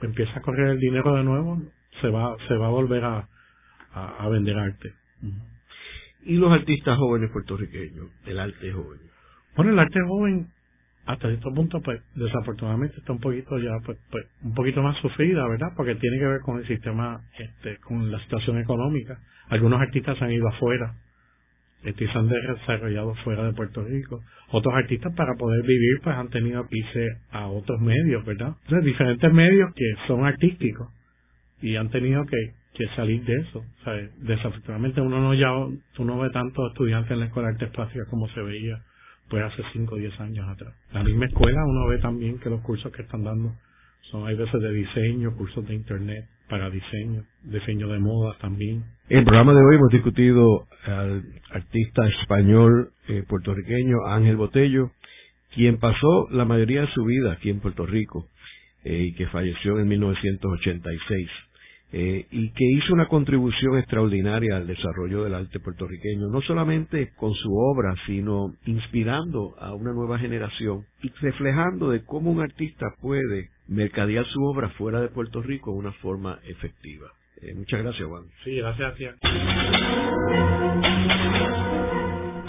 empieza 0.01 0.39
a 0.39 0.41
correr 0.41 0.69
el 0.69 0.79
dinero 0.79 1.15
de 1.15 1.23
nuevo, 1.23 1.61
se 2.01 2.09
va 2.09 2.35
se 2.47 2.55
va 2.55 2.67
a 2.67 2.71
volver 2.71 3.03
a, 3.03 3.27
a, 3.93 4.25
a 4.25 4.29
vender 4.29 4.57
arte. 4.57 4.93
Y 6.23 6.35
los 6.35 6.51
artistas 6.51 6.97
jóvenes 6.97 7.31
puertorriqueños, 7.31 8.09
el 8.25 8.39
arte 8.39 8.71
joven. 8.71 8.99
Bueno, 9.55 9.71
el 9.71 9.79
arte 9.79 9.99
joven 10.07 10.47
hasta 11.05 11.27
cierto 11.27 11.53
punto, 11.53 11.81
pues 11.81 12.01
desafortunadamente 12.15 12.97
está 12.97 13.13
un 13.13 13.19
poquito 13.19 13.57
ya, 13.57 13.71
pues, 13.85 13.97
pues, 14.11 14.25
un 14.43 14.53
poquito 14.53 14.83
más 14.83 14.95
sufrida, 14.97 15.47
¿verdad? 15.47 15.69
Porque 15.75 15.95
tiene 15.95 16.19
que 16.19 16.27
ver 16.27 16.41
con 16.41 16.59
el 16.59 16.67
sistema, 16.67 17.21
este, 17.37 17.77
con 17.77 18.11
la 18.11 18.19
situación 18.19 18.59
económica. 18.59 19.17
Algunos 19.49 19.81
artistas 19.81 20.21
han 20.21 20.31
ido 20.31 20.47
afuera, 20.47 20.93
este, 21.83 22.11
se 22.11 22.17
han 22.17 22.27
desarrollado 22.27 23.15
fuera 23.23 23.43
de 23.43 23.53
Puerto 23.53 23.83
Rico. 23.83 24.21
Otros 24.51 24.73
artistas 24.75 25.13
para 25.15 25.33
poder 25.35 25.63
vivir, 25.63 25.99
pues 26.03 26.15
han 26.15 26.29
tenido 26.29 26.67
que 26.67 26.77
irse 26.77 27.07
a 27.31 27.47
otros 27.47 27.79
medios, 27.81 28.23
¿verdad? 28.25 28.55
Diferentes 28.83 29.33
medios 29.33 29.73
que 29.73 29.93
son 30.07 30.25
artísticos 30.25 30.89
y 31.61 31.75
han 31.75 31.89
tenido 31.89 32.25
que, 32.25 32.37
que 32.73 32.87
salir 32.95 33.23
de 33.25 33.35
eso. 33.35 33.59
O 33.59 33.83
sea, 33.83 33.93
desafortunadamente 34.17 35.01
uno 35.01 35.19
no 35.19 35.33
ya, 35.33 35.51
uno 35.97 36.19
ve 36.19 36.29
tantos 36.29 36.71
estudiantes 36.71 37.11
en 37.11 37.19
la 37.19 37.25
escuela 37.25 37.49
de 37.49 37.53
artes 37.55 37.69
plásticas 37.69 38.07
como 38.09 38.27
se 38.29 38.41
veía 38.41 38.83
pues 39.29 39.43
hace 39.43 39.63
5 39.73 39.95
o 39.95 39.97
10 39.97 40.19
años 40.19 40.47
atrás. 40.49 40.73
La 40.91 41.03
misma 41.03 41.25
escuela 41.25 41.63
uno 41.65 41.87
ve 41.87 41.99
también 41.99 42.39
que 42.39 42.49
los 42.49 42.61
cursos 42.61 42.91
que 42.91 43.03
están 43.03 43.23
dando 43.23 43.53
son 44.11 44.27
hay 44.27 44.35
veces 44.35 44.61
de 44.61 44.71
diseño, 44.73 45.35
cursos 45.35 45.67
de 45.67 45.75
internet 45.75 46.25
para 46.49 46.69
diseño, 46.69 47.23
diseño 47.43 47.87
de 47.89 47.99
moda 47.99 48.35
también. 48.39 48.83
En 49.09 49.19
el 49.19 49.23
programa 49.23 49.53
de 49.53 49.59
hoy 49.59 49.75
hemos 49.75 49.91
discutido 49.91 50.67
al 50.85 51.23
artista 51.51 52.07
español 52.21 52.91
eh, 53.07 53.23
puertorriqueño 53.27 54.07
Ángel 54.07 54.35
Botello, 54.35 54.91
quien 55.53 55.77
pasó 55.77 56.27
la 56.31 56.45
mayoría 56.45 56.81
de 56.81 56.91
su 56.93 57.05
vida 57.05 57.33
aquí 57.33 57.49
en 57.49 57.59
Puerto 57.59 57.85
Rico 57.85 58.27
eh, 58.83 59.09
y 59.09 59.13
que 59.13 59.27
falleció 59.27 59.79
en 59.79 59.87
1986 59.87 61.29
eh, 61.91 62.27
y 62.29 62.51
que 62.51 62.65
hizo 62.65 62.93
una 62.93 63.07
contribución 63.07 63.77
extraordinaria 63.77 64.57
al 64.57 64.67
desarrollo 64.67 65.23
del 65.23 65.33
arte 65.33 65.59
puertorriqueño, 65.59 66.27
no 66.31 66.41
solamente 66.41 67.11
con 67.15 67.33
su 67.33 67.51
obra, 67.51 67.95
sino 68.05 68.53
inspirando 68.65 69.55
a 69.59 69.73
una 69.73 69.91
nueva 69.91 70.19
generación 70.19 70.85
y 71.01 71.09
reflejando 71.21 71.89
de 71.89 72.03
cómo 72.03 72.31
un 72.31 72.41
artista 72.41 72.85
puede 73.01 73.49
mercadear 73.67 74.25
su 74.25 74.43
obra 74.43 74.69
fuera 74.69 75.01
de 75.01 75.09
Puerto 75.09 75.41
Rico 75.41 75.71
de 75.71 75.79
una 75.79 75.91
forma 75.93 76.39
efectiva. 76.47 77.07
Eh, 77.41 77.53
muchas 77.55 77.81
gracias, 77.81 78.07
Juan. 78.07 78.23
Sí, 78.43 78.55
gracias. 78.57 79.15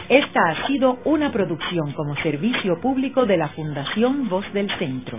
Esta 0.09 0.41
ha 0.49 0.67
sido 0.67 0.99
una 1.05 1.33
producción 1.33 1.93
como 1.93 2.17
servicio 2.17 2.81
público 2.81 3.27
de 3.27 3.37
la 3.37 3.49
Fundación 3.51 4.29
Voz 4.29 4.45
del 4.53 4.69
Centro. 4.79 5.19